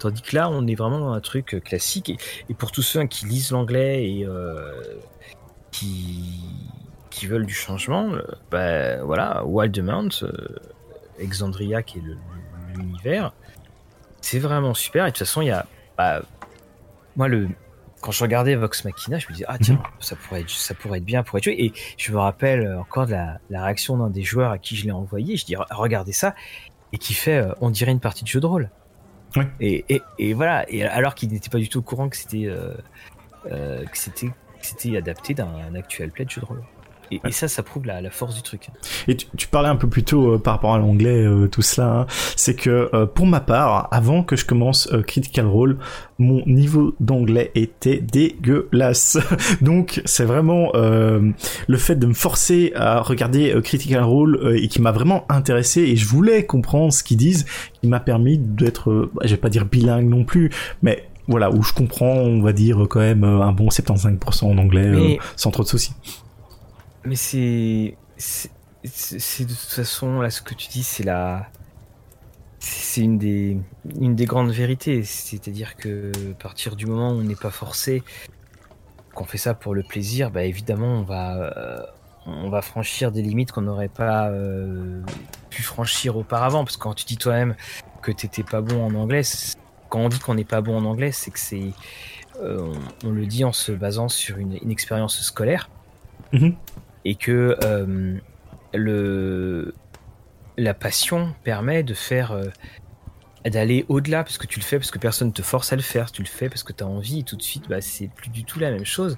Tandis 0.01 0.23
que 0.23 0.35
là, 0.35 0.49
on 0.49 0.65
est 0.65 0.73
vraiment 0.73 0.99
dans 0.99 1.13
un 1.13 1.19
truc 1.21 1.53
euh, 1.53 1.59
classique. 1.59 2.09
Et, 2.09 2.17
et 2.49 2.55
pour 2.55 2.71
tous 2.71 2.81
ceux 2.81 3.01
hein, 3.01 3.07
qui 3.07 3.27
lisent 3.27 3.51
l'anglais 3.51 4.09
et 4.09 4.25
euh, 4.25 4.81
qui, 5.71 6.41
qui 7.11 7.27
veulent 7.27 7.45
du 7.45 7.53
changement, 7.53 8.11
euh, 8.11 8.23
bah 8.49 9.03
voilà, 9.03 9.43
Wildemount, 9.45 10.09
Exandria 11.19 11.83
qui 11.83 11.99
est 11.99 12.03
l'univers, 12.75 13.31
c'est 14.21 14.39
vraiment 14.39 14.73
super. 14.73 15.05
Et 15.05 15.11
de 15.11 15.15
toute 15.15 15.19
façon, 15.19 15.43
il 15.43 15.49
y 15.49 15.51
a. 15.51 15.67
bah, 15.99 16.23
moi, 17.15 17.27
le, 17.27 17.49
quand 18.01 18.11
je 18.11 18.23
regardais 18.23 18.55
Vox 18.55 18.83
Machina, 18.83 19.19
je 19.19 19.27
me 19.27 19.33
disais, 19.33 19.45
ah 19.47 19.59
tiens, 19.59 19.83
ça, 19.99 20.15
pourrait 20.15 20.41
être, 20.41 20.49
ça 20.49 20.73
pourrait 20.73 20.97
être 20.97 21.05
bien 21.05 21.21
pour 21.21 21.37
être 21.37 21.43
joué. 21.43 21.57
Et 21.59 21.73
je 21.97 22.11
me 22.11 22.17
rappelle 22.17 22.75
encore 22.75 23.05
de 23.05 23.11
la, 23.11 23.37
la 23.51 23.65
réaction 23.65 23.97
d'un 23.97 24.09
des 24.09 24.23
joueurs 24.23 24.49
à 24.49 24.57
qui 24.57 24.75
je 24.75 24.85
l'ai 24.85 24.91
envoyé. 24.91 25.37
Je 25.37 25.45
dis, 25.45 25.55
regardez 25.69 26.11
ça. 26.11 26.33
Et 26.91 26.97
qui 26.97 27.13
fait, 27.13 27.45
on 27.61 27.69
dirait 27.69 27.91
une 27.91 27.99
partie 27.99 28.23
de 28.23 28.29
jeu 28.29 28.39
de 28.39 28.47
rôle. 28.47 28.71
Et, 29.59 29.85
et, 29.89 30.01
et 30.19 30.33
voilà. 30.33 30.69
Et 30.69 30.83
alors 30.83 31.15
qu'il 31.15 31.29
n'était 31.29 31.49
pas 31.49 31.57
du 31.57 31.69
tout 31.69 31.79
au 31.79 31.83
courant 31.83 32.09
que 32.09 32.17
c'était 32.17 32.45
euh, 32.47 32.73
euh, 33.51 33.85
que 33.85 33.97
c'était 33.97 34.97
adapté 34.97 35.33
d'un 35.33 35.73
actuel 35.75 36.11
play 36.11 36.25
de 36.25 36.29
jeu 36.29 36.41
de 36.41 36.45
rôle. 36.45 36.63
Et, 37.11 37.19
et 37.27 37.31
ça, 37.31 37.47
ça 37.47 37.63
prouve 37.63 37.85
la, 37.85 38.01
la 38.01 38.09
force 38.09 38.35
du 38.35 38.41
truc. 38.41 38.67
Et 39.07 39.15
tu, 39.15 39.27
tu 39.37 39.47
parlais 39.47 39.69
un 39.69 39.75
peu 39.75 39.87
plus 39.89 40.03
tôt 40.03 40.33
euh, 40.33 40.37
par 40.37 40.53
rapport 40.53 40.73
à 40.73 40.77
l'anglais, 40.77 41.25
euh, 41.25 41.47
tout 41.47 41.61
cela. 41.61 41.87
hein. 42.01 42.05
C'est 42.35 42.55
que 42.55 42.89
euh, 42.93 43.05
pour 43.05 43.25
ma 43.25 43.39
part, 43.41 43.87
avant 43.91 44.23
que 44.23 44.35
je 44.35 44.45
commence 44.45 44.89
Critical 45.07 45.45
Role, 45.45 45.77
mon 46.19 46.43
niveau 46.45 46.95
d'anglais 46.99 47.51
était 47.55 47.99
dégueulasse. 47.99 49.17
Donc 49.61 50.01
c'est 50.05 50.25
vraiment 50.25 50.71
le 50.73 51.77
fait 51.77 51.95
de 51.95 52.05
me 52.05 52.13
forcer 52.13 52.71
à 52.75 53.01
regarder 53.01 53.53
Critical 53.63 54.03
Role 54.03 54.55
et 54.57 54.67
qui 54.67 54.81
m'a 54.81 54.91
vraiment 54.91 55.25
intéressé 55.29 55.81
et 55.81 55.95
je 55.95 56.05
voulais 56.07 56.45
comprendre 56.45 56.93
ce 56.93 57.03
qu'ils 57.03 57.17
disent, 57.17 57.45
qui 57.81 57.87
m'a 57.87 57.99
permis 57.99 58.37
d'être, 58.37 59.09
je 59.23 59.29
vais 59.29 59.37
pas 59.37 59.49
dire 59.49 59.65
bilingue 59.65 60.07
non 60.07 60.23
plus, 60.23 60.51
mais 60.81 61.07
voilà 61.27 61.49
où 61.51 61.63
je 61.63 61.73
comprends, 61.73 62.05
on 62.13 62.41
va 62.41 62.53
dire 62.53 62.85
quand 62.89 62.99
même 62.99 63.23
un 63.23 63.51
bon 63.51 63.69
75% 63.69 64.45
en 64.45 64.57
anglais 64.57 64.87
Mais- 64.91 65.19
sans 65.35 65.51
trop 65.51 65.63
de 65.63 65.67
soucis. 65.67 65.93
Mais 67.05 67.15
c'est. 67.15 67.97
c'est- 68.17 68.51
de 69.45 69.49
toute 69.49 69.57
façon, 69.57 70.21
là, 70.21 70.29
ce 70.29 70.41
que 70.41 70.53
tu 70.53 70.67
dis, 70.69 70.83
c'est 70.83 71.03
la. 71.03 71.47
C'est 72.59 73.01
une 73.01 73.17
des, 73.17 73.57
une 73.99 74.15
des 74.15 74.25
grandes 74.25 74.51
vérités. 74.51 75.03
C'est-à-dire 75.03 75.75
que, 75.75 76.11
partir 76.39 76.75
du 76.75 76.85
moment 76.85 77.09
où 77.11 77.15
on 77.19 77.23
n'est 77.23 77.35
pas 77.35 77.49
forcé, 77.49 78.03
qu'on 79.15 79.23
fait 79.25 79.37
ça 79.39 79.53
pour 79.55 79.73
le 79.73 79.81
plaisir, 79.83 80.29
bah 80.31 80.43
évidemment, 80.43 80.99
on 80.99 81.03
va, 81.03 81.37
euh, 81.37 81.81
on 82.27 82.49
va 82.49 82.61
franchir 82.61 83.11
des 83.11 83.21
limites 83.23 83.51
qu'on 83.51 83.61
n'aurait 83.61 83.87
pas 83.89 84.29
euh, 84.29 85.01
pu 85.49 85.63
franchir 85.63 86.17
auparavant. 86.17 86.63
Parce 86.63 86.77
que 86.77 86.83
quand 86.83 86.93
tu 86.93 87.05
dis 87.05 87.17
toi-même 87.17 87.55
que 88.03 88.11
t'étais 88.11 88.43
pas 88.43 88.61
bon 88.61 88.83
en 88.85 88.93
anglais, 88.95 89.23
quand 89.89 89.99
on 89.99 90.09
dit 90.09 90.19
qu'on 90.19 90.35
n'est 90.35 90.43
pas 90.45 90.61
bon 90.61 90.77
en 90.77 90.85
anglais, 90.85 91.11
c'est 91.11 91.31
que 91.31 91.39
c'est. 91.39 91.71
euh, 92.41 92.73
on, 93.03 93.09
le 93.11 93.25
dit 93.25 93.43
en 93.43 93.51
se 93.53 93.71
basant 93.71 94.07
sur 94.07 94.37
une, 94.37 94.53
expérience 94.71 95.19
scolaire 95.21 95.69
Mhm. 96.33 96.55
Et 97.05 97.15
que 97.15 97.57
euh, 97.63 98.17
le 98.73 99.73
la 100.57 100.73
passion 100.73 101.33
permet 101.43 101.81
de 101.81 101.93
faire 101.93 102.33
euh, 102.33 102.45
d'aller 103.45 103.85
au-delà 103.89 104.23
parce 104.23 104.37
que 104.37 104.45
tu 104.45 104.59
le 104.59 104.65
fais 104.65 104.77
parce 104.77 104.91
que 104.91 104.99
personne 104.99 105.33
te 105.33 105.41
force 105.41 105.73
à 105.73 105.75
le 105.75 105.81
faire. 105.81 106.11
Tu 106.11 106.21
le 106.21 106.27
fais 106.27 106.49
parce 106.49 106.63
que 106.63 106.73
tu 106.73 106.83
as 106.83 106.87
envie 106.87 107.19
et 107.19 107.23
tout 107.23 107.35
de 107.35 107.41
suite 107.41 107.67
bah, 107.67 107.81
c'est 107.81 108.07
plus 108.07 108.29
du 108.29 108.43
tout 108.43 108.59
la 108.59 108.69
même 108.69 108.85
chose. 108.85 109.17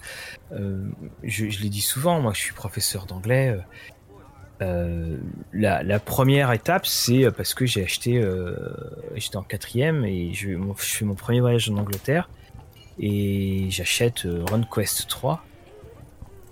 Euh, 0.53 0.88
je, 1.23 1.49
je 1.49 1.61
l'ai 1.61 1.69
dit 1.69 1.81
souvent 1.81 2.21
moi 2.21 2.34
je 2.34 2.39
suis 2.39 2.53
professeur 2.53 3.05
d'anglais 3.05 3.57
la, 5.51 5.99
première 5.99 6.53
étape 6.53 6.86
c'est 6.86 7.29
parce 7.31 7.53
que 7.53 7.65
j'ai 7.65 7.84
acheté 7.84 8.23
j'étais 9.13 9.36
en 9.36 9.43
quatrième 9.43 10.05
et 10.05 10.34
je, 10.34 10.51
je 10.51 10.86
fais 10.86 11.03
mon 11.03 11.15
premier 11.15 11.41
voyage 11.41 11.69
en 11.69 11.75
Angleterre 11.75 12.29
et 12.97 13.65
j'achète 13.69 14.25
RunQuest 14.25 15.09
3 15.09 15.43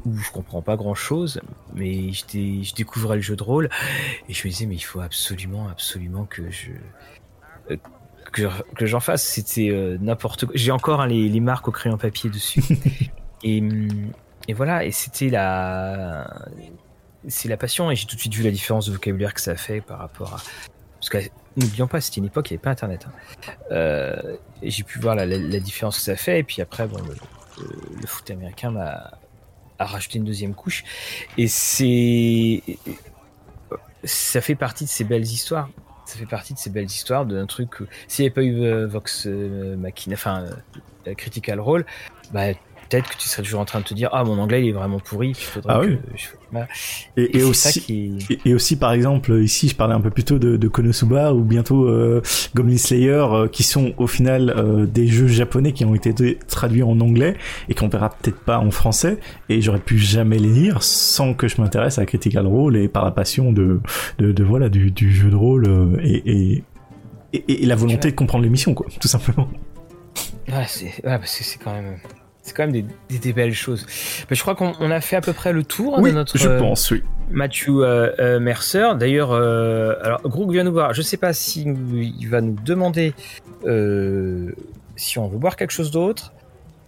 où 0.05 0.17
je 0.17 0.31
comprends 0.31 0.61
pas 0.61 0.75
grand 0.75 0.95
chose, 0.95 1.41
mais 1.73 2.11
je, 2.11 2.25
dé- 2.25 2.63
je 2.63 2.73
découvrais 2.73 3.15
le 3.17 3.21
jeu 3.21 3.35
de 3.35 3.43
rôle 3.43 3.69
et 4.29 4.33
je 4.33 4.47
me 4.47 4.51
disais 4.51 4.65
mais 4.65 4.75
il 4.75 4.79
faut 4.81 4.99
absolument, 5.01 5.67
absolument 5.69 6.25
que 6.25 6.49
je 6.51 6.71
euh, 7.71 7.77
que, 8.31 8.43
que 8.75 8.85
j'en 8.85 8.99
fasse. 8.99 9.23
C'était 9.23 9.69
euh, 9.69 9.97
n'importe 9.99 10.45
quoi. 10.45 10.55
J'ai 10.55 10.71
encore 10.71 11.01
hein, 11.01 11.07
les, 11.07 11.27
les 11.29 11.39
marques 11.39 11.67
au 11.67 11.71
crayon 11.71 11.97
papier 11.97 12.29
dessus. 12.29 12.63
et, 13.43 13.59
hum, 13.61 14.11
et 14.47 14.53
voilà, 14.53 14.85
et 14.85 14.91
c'était 14.91 15.29
la 15.29 16.41
c'est 17.27 17.47
la 17.49 17.57
passion 17.57 17.91
et 17.91 17.95
j'ai 17.95 18.05
tout 18.07 18.15
de 18.15 18.19
suite 18.21 18.33
vu 18.33 18.43
la 18.43 18.49
différence 18.51 18.87
de 18.87 18.91
vocabulaire 18.93 19.33
que 19.35 19.41
ça 19.41 19.55
fait 19.55 19.79
par 19.81 19.99
rapport 19.99 20.33
à 20.33 20.37
parce 20.99 21.09
que 21.09 21.17
n'oublions 21.57 21.87
pas 21.87 22.01
c'était 22.01 22.17
une 22.19 22.25
époque 22.25 22.49
il 22.49 22.53
n'y 22.53 22.57
avait 22.57 22.63
pas 22.63 22.71
internet. 22.71 23.05
hein. 23.07 23.51
Euh, 23.71 24.37
j'ai 24.63 24.83
pu 24.83 24.97
voir 24.99 25.15
la, 25.15 25.25
la- 25.27 25.37
la 25.37 25.59
différence 25.59 25.97
que 25.97 26.03
ça 26.03 26.15
fait 26.15 26.39
et 26.39 26.43
puis 26.43 26.61
après 26.63 26.87
bon 26.87 26.97
le, 26.97 27.13
le- 27.63 27.99
le 28.01 28.07
foot 28.07 28.29
américain 28.31 28.71
m'a 28.71 29.11
à 29.81 29.85
rajouter 29.85 30.19
une 30.19 30.25
deuxième 30.25 30.53
couche. 30.53 30.83
Et 31.37 31.47
c'est 31.47 32.61
ça 34.03 34.41
fait 34.41 34.55
partie 34.55 34.85
de 34.85 34.89
ces 34.89 35.03
belles 35.03 35.23
histoires. 35.23 35.69
Ça 36.05 36.17
fait 36.17 36.25
partie 36.25 36.53
de 36.53 36.59
ces 36.59 36.69
belles 36.69 36.85
histoires 36.85 37.25
d'un 37.25 37.45
truc. 37.45 37.71
S'il 38.07 38.23
n'y 38.23 38.27
avait 38.27 38.33
pas 38.33 38.43
eu 38.43 38.85
Vox 38.85 39.25
Machina, 39.25 40.15
enfin 40.15 40.45
Critical 41.17 41.59
Role, 41.59 41.85
bah 42.31 42.53
peut-être 42.91 43.09
que 43.09 43.17
tu 43.17 43.29
serais 43.29 43.41
toujours 43.43 43.61
en 43.61 43.65
train 43.65 43.79
de 43.79 43.85
te 43.85 43.93
dire 43.93 44.09
ah 44.11 44.23
mon 44.23 44.37
anglais 44.37 44.63
il 44.63 44.69
est 44.69 44.73
vraiment 44.73 44.99
pourri 44.99 45.33
ah 45.67 45.79
oui. 45.79 45.97
et, 47.15 47.43
aussi 47.43 48.17
et, 48.45 48.53
aussi 48.53 48.75
par 48.75 48.91
exemple 48.91 49.33
ici 49.41 49.69
je 49.69 49.75
parlais 49.75 49.93
un 49.93 50.01
peu 50.01 50.09
plus 50.09 50.25
tôt 50.25 50.37
de, 50.37 50.57
de 50.57 50.67
Konosuba 50.67 51.33
ou 51.33 51.43
bientôt 51.43 51.87
euh, 51.87 52.21
Goblin 52.53 52.77
Slayer 52.77 53.25
euh, 53.31 53.47
qui 53.47 53.63
sont 53.63 53.93
au 53.97 54.07
final 54.07 54.49
euh, 54.49 54.85
des 54.85 55.07
jeux 55.07 55.27
japonais 55.27 55.71
qui 55.71 55.85
ont 55.85 55.95
été 55.95 56.37
traduits 56.47 56.83
en 56.83 56.99
anglais 56.99 57.35
et 57.69 57.73
qu'on 57.73 57.87
verra 57.87 58.09
peut-être 58.09 58.39
pas 58.39 58.59
en 58.59 58.71
français. 58.71 59.19
Et 59.49 59.61
j'aurais 59.61 59.79
pu 59.79 59.97
jamais 59.97 60.37
les 60.37 60.49
lire 60.49 60.83
sans 60.83 61.33
que 61.33 61.47
je 61.47 61.61
m'intéresse 61.61 61.99
à 61.99 62.05
Critical 62.05 62.47
Role 62.47 62.77
et 62.77 62.87
par 62.87 63.05
la 63.05 63.11
passion 63.11 63.51
de 63.51 63.79
de, 64.17 64.31
de 64.31 64.43
voilà 64.43 64.69
du, 64.69 64.91
du, 64.91 65.13
jeu 65.13 65.29
de 65.29 65.35
rôle 65.35 65.67
euh, 65.67 65.97
et, 66.03 66.63
et, 67.33 67.63
et 67.63 67.65
la 67.65 67.75
volonté 67.75 68.11
de 68.11 68.15
comprendre 68.15 68.43
l'émission 68.43 68.73
quoi 68.73 68.87
tout 68.99 69.07
simplement. 69.07 69.47
Ouais 70.47 70.65
c'est 70.67 70.85
ouais, 70.85 71.17
parce 71.17 71.37
que 71.37 71.43
c'est 71.43 71.59
quand 71.59 71.73
même 71.73 71.97
c'est 72.41 72.55
quand 72.55 72.63
même 72.63 72.71
des, 72.71 73.19
des, 73.19 73.33
belles 73.33 73.53
choses. 73.53 73.85
Mais 74.29 74.35
je 74.35 74.41
crois 74.41 74.55
qu'on 74.55 74.91
a 74.91 75.01
fait 75.01 75.15
à 75.15 75.21
peu 75.21 75.33
près 75.33 75.53
le 75.53 75.63
tour 75.63 76.01
de 76.01 76.09
notre. 76.09 76.37
Je 76.37 76.49
pense, 76.49 76.89
oui. 76.91 77.03
Matthew 77.29 77.69
euh, 77.69 78.11
euh, 78.19 78.39
Mercer. 78.39 78.95
D'ailleurs, 78.97 79.31
euh, 79.31 79.95
alors 80.01 80.21
Groog 80.23 80.51
vient 80.51 80.63
nous 80.63 80.71
voir. 80.71 80.93
Je 80.93 81.01
sais 81.01 81.17
pas 81.17 81.33
si 81.33 81.63
il 81.63 82.27
va 82.27 82.41
nous 82.41 82.55
demander 82.65 83.13
si 84.95 85.17
on 85.19 85.27
veut 85.27 85.37
boire 85.37 85.55
quelque 85.55 85.71
chose 85.71 85.91
d'autre 85.91 86.33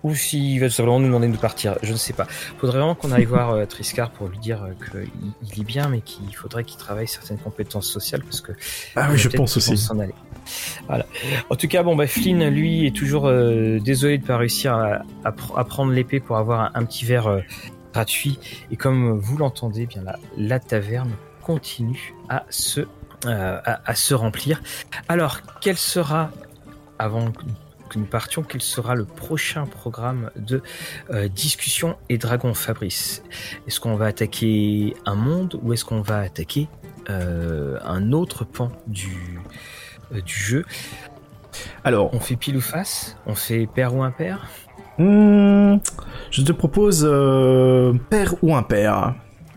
ou 0.03 0.13
s'il 0.13 0.59
va 0.59 0.67
tout 0.67 0.73
simplement 0.73 0.99
nous 0.99 1.07
demander 1.07 1.29
de 1.29 1.37
partir. 1.37 1.77
Je 1.81 1.93
ne 1.93 1.97
sais 1.97 2.13
pas. 2.13 2.25
Faudrait 2.57 2.79
vraiment 2.79 2.95
qu'on 2.95 3.11
aille 3.11 3.25
voir 3.25 3.65
Triscar 3.67 4.09
pour 4.11 4.27
lui 4.27 4.39
dire 4.39 4.67
qu'il 4.91 5.07
il 5.53 5.61
est 5.61 5.63
bien, 5.63 5.87
mais 5.87 6.01
qu'il 6.01 6.35
faudrait 6.35 6.63
qu'il 6.63 6.77
travaille 6.77 7.07
certaines 7.07 7.37
compétences 7.37 7.87
sociales 7.87 8.23
parce 8.23 8.41
que. 8.41 8.53
Ah 8.95 9.09
oui, 9.11 9.17
je 9.17 9.29
pense 9.29 9.55
aussi. 9.55 9.77
S'en 9.77 9.99
aller. 9.99 10.15
En 11.49 11.55
tout 11.55 11.67
cas, 11.67 11.83
bon, 11.83 11.95
bah, 11.95 12.07
Flynn, 12.07 12.47
lui, 12.49 12.85
est 12.85 12.95
toujours 12.95 13.27
euh, 13.27 13.79
désolé 13.79 14.17
de 14.17 14.25
pas 14.25 14.37
réussir 14.37 14.73
à, 14.73 15.63
prendre 15.63 15.91
l'épée 15.91 16.19
pour 16.19 16.37
avoir 16.37 16.71
un, 16.75 16.85
petit 16.85 17.05
verre 17.05 17.27
euh, 17.27 17.41
gratuit. 17.93 18.39
Et 18.71 18.75
comme 18.75 19.17
vous 19.17 19.37
l'entendez, 19.37 19.85
bien 19.85 20.03
la, 20.37 20.59
taverne 20.59 21.11
continue 21.41 22.13
à 22.29 22.45
se, 22.49 22.81
euh, 23.25 23.59
à, 23.63 23.95
se 23.95 24.13
remplir. 24.13 24.61
Alors, 25.07 25.39
quel 25.61 25.77
sera, 25.77 26.31
avant 26.99 27.31
que 27.31 27.99
nous 27.99 28.05
partions, 28.05 28.43
quel 28.43 28.61
sera 28.61 28.95
le 28.95 29.05
prochain 29.05 29.65
programme 29.65 30.31
de 30.35 30.61
discussion 31.29 31.95
et 32.09 32.17
dragon 32.17 32.53
Fabrice? 32.53 33.23
Est-ce 33.67 33.79
qu'on 33.79 33.95
va 33.95 34.07
attaquer 34.07 34.95
un 35.05 35.15
monde 35.15 35.59
ou 35.61 35.73
est-ce 35.73 35.85
qu'on 35.85 36.01
va 36.01 36.19
attaquer 36.19 36.67
un 37.07 38.11
autre 38.13 38.45
pan 38.45 38.71
du, 38.87 39.39
du 40.11 40.33
jeu. 40.33 40.65
Alors, 41.83 42.13
on 42.13 42.19
fait 42.19 42.35
pile 42.35 42.57
ou 42.57 42.61
face? 42.61 43.15
On 43.25 43.35
fait 43.35 43.67
père 43.67 43.93
ou 43.95 44.03
impair? 44.03 44.47
Hmm, 44.97 45.77
Je 46.31 46.41
te 46.43 46.51
propose 46.51 47.07
euh, 47.07 47.93
père 48.09 48.35
ou 48.43 48.55
impair. 48.55 49.15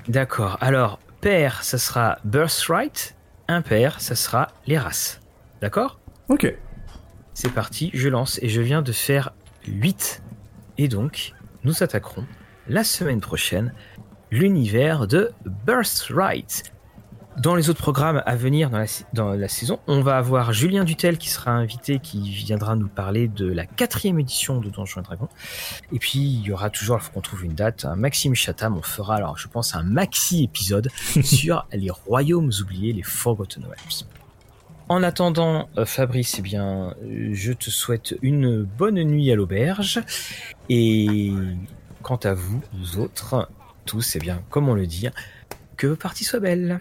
D'accord. 0.08 0.56
Alors, 0.60 0.98
père, 1.20 1.62
ça 1.62 1.78
sera 1.78 2.18
Birthright. 2.24 3.16
Impair, 3.48 4.00
ça 4.00 4.14
sera 4.14 4.48
les 4.66 4.78
races. 4.78 5.20
D'accord? 5.60 5.98
Ok. 6.28 6.54
C'est 7.34 7.52
parti, 7.52 7.90
je 7.94 8.08
lance 8.08 8.38
et 8.42 8.48
je 8.48 8.60
viens 8.60 8.82
de 8.82 8.92
faire 8.92 9.32
8. 9.68 10.22
Et 10.78 10.88
donc, 10.88 11.32
nous 11.64 11.82
attaquerons 11.82 12.24
la 12.68 12.82
semaine 12.82 13.20
prochaine 13.20 13.72
l'univers 14.30 15.06
de 15.06 15.30
Birthright. 15.66 16.64
Dans 17.38 17.54
les 17.54 17.68
autres 17.68 17.82
programmes 17.82 18.22
à 18.24 18.34
venir 18.34 18.70
dans 18.70 18.78
la, 18.78 18.86
dans 19.12 19.32
la, 19.32 19.48
saison, 19.48 19.78
on 19.86 20.00
va 20.00 20.16
avoir 20.16 20.54
Julien 20.54 20.84
Dutel 20.84 21.18
qui 21.18 21.28
sera 21.28 21.50
invité, 21.50 21.98
qui 21.98 22.30
viendra 22.30 22.76
nous 22.76 22.88
parler 22.88 23.28
de 23.28 23.46
la 23.46 23.66
quatrième 23.66 24.18
édition 24.18 24.58
de 24.58 24.70
Donjons 24.70 25.00
et 25.00 25.04
Dragons. 25.04 25.28
Et 25.92 25.98
puis 25.98 26.18
il 26.18 26.40
y 26.46 26.52
aura 26.52 26.70
toujours, 26.70 26.96
il 26.96 27.02
faut 27.02 27.12
qu'on 27.12 27.20
trouve 27.20 27.44
une 27.44 27.54
date, 27.54 27.84
un 27.84 27.94
Maxime 27.94 28.34
Chatham. 28.34 28.76
On 28.78 28.82
fera 28.82 29.16
alors, 29.16 29.36
je 29.36 29.48
pense, 29.48 29.74
un 29.74 29.82
maxi 29.82 30.44
épisode 30.44 30.88
sur 31.22 31.66
les 31.72 31.90
royaumes 31.90 32.50
oubliés, 32.62 32.94
les 32.94 33.02
Forgotten 33.02 33.64
Realms. 33.64 34.08
En 34.88 35.02
attendant, 35.02 35.68
euh, 35.76 35.84
Fabrice, 35.84 36.36
eh 36.38 36.42
bien, 36.42 36.94
je 37.32 37.52
te 37.52 37.68
souhaite 37.68 38.14
une 38.22 38.62
bonne 38.62 39.02
nuit 39.02 39.30
à 39.30 39.34
l'auberge. 39.34 40.00
Et 40.70 41.32
quant 42.02 42.16
à 42.16 42.32
vous, 42.32 42.62
vous 42.72 42.98
autres, 42.98 43.50
tous, 43.84 44.16
eh 44.16 44.20
bien, 44.20 44.42
comme 44.48 44.68
on 44.68 44.74
le 44.74 44.86
dit, 44.86 45.08
que 45.76 45.86
vos 45.86 45.96
parties 45.96 46.24
soient 46.24 46.40
belles. 46.40 46.80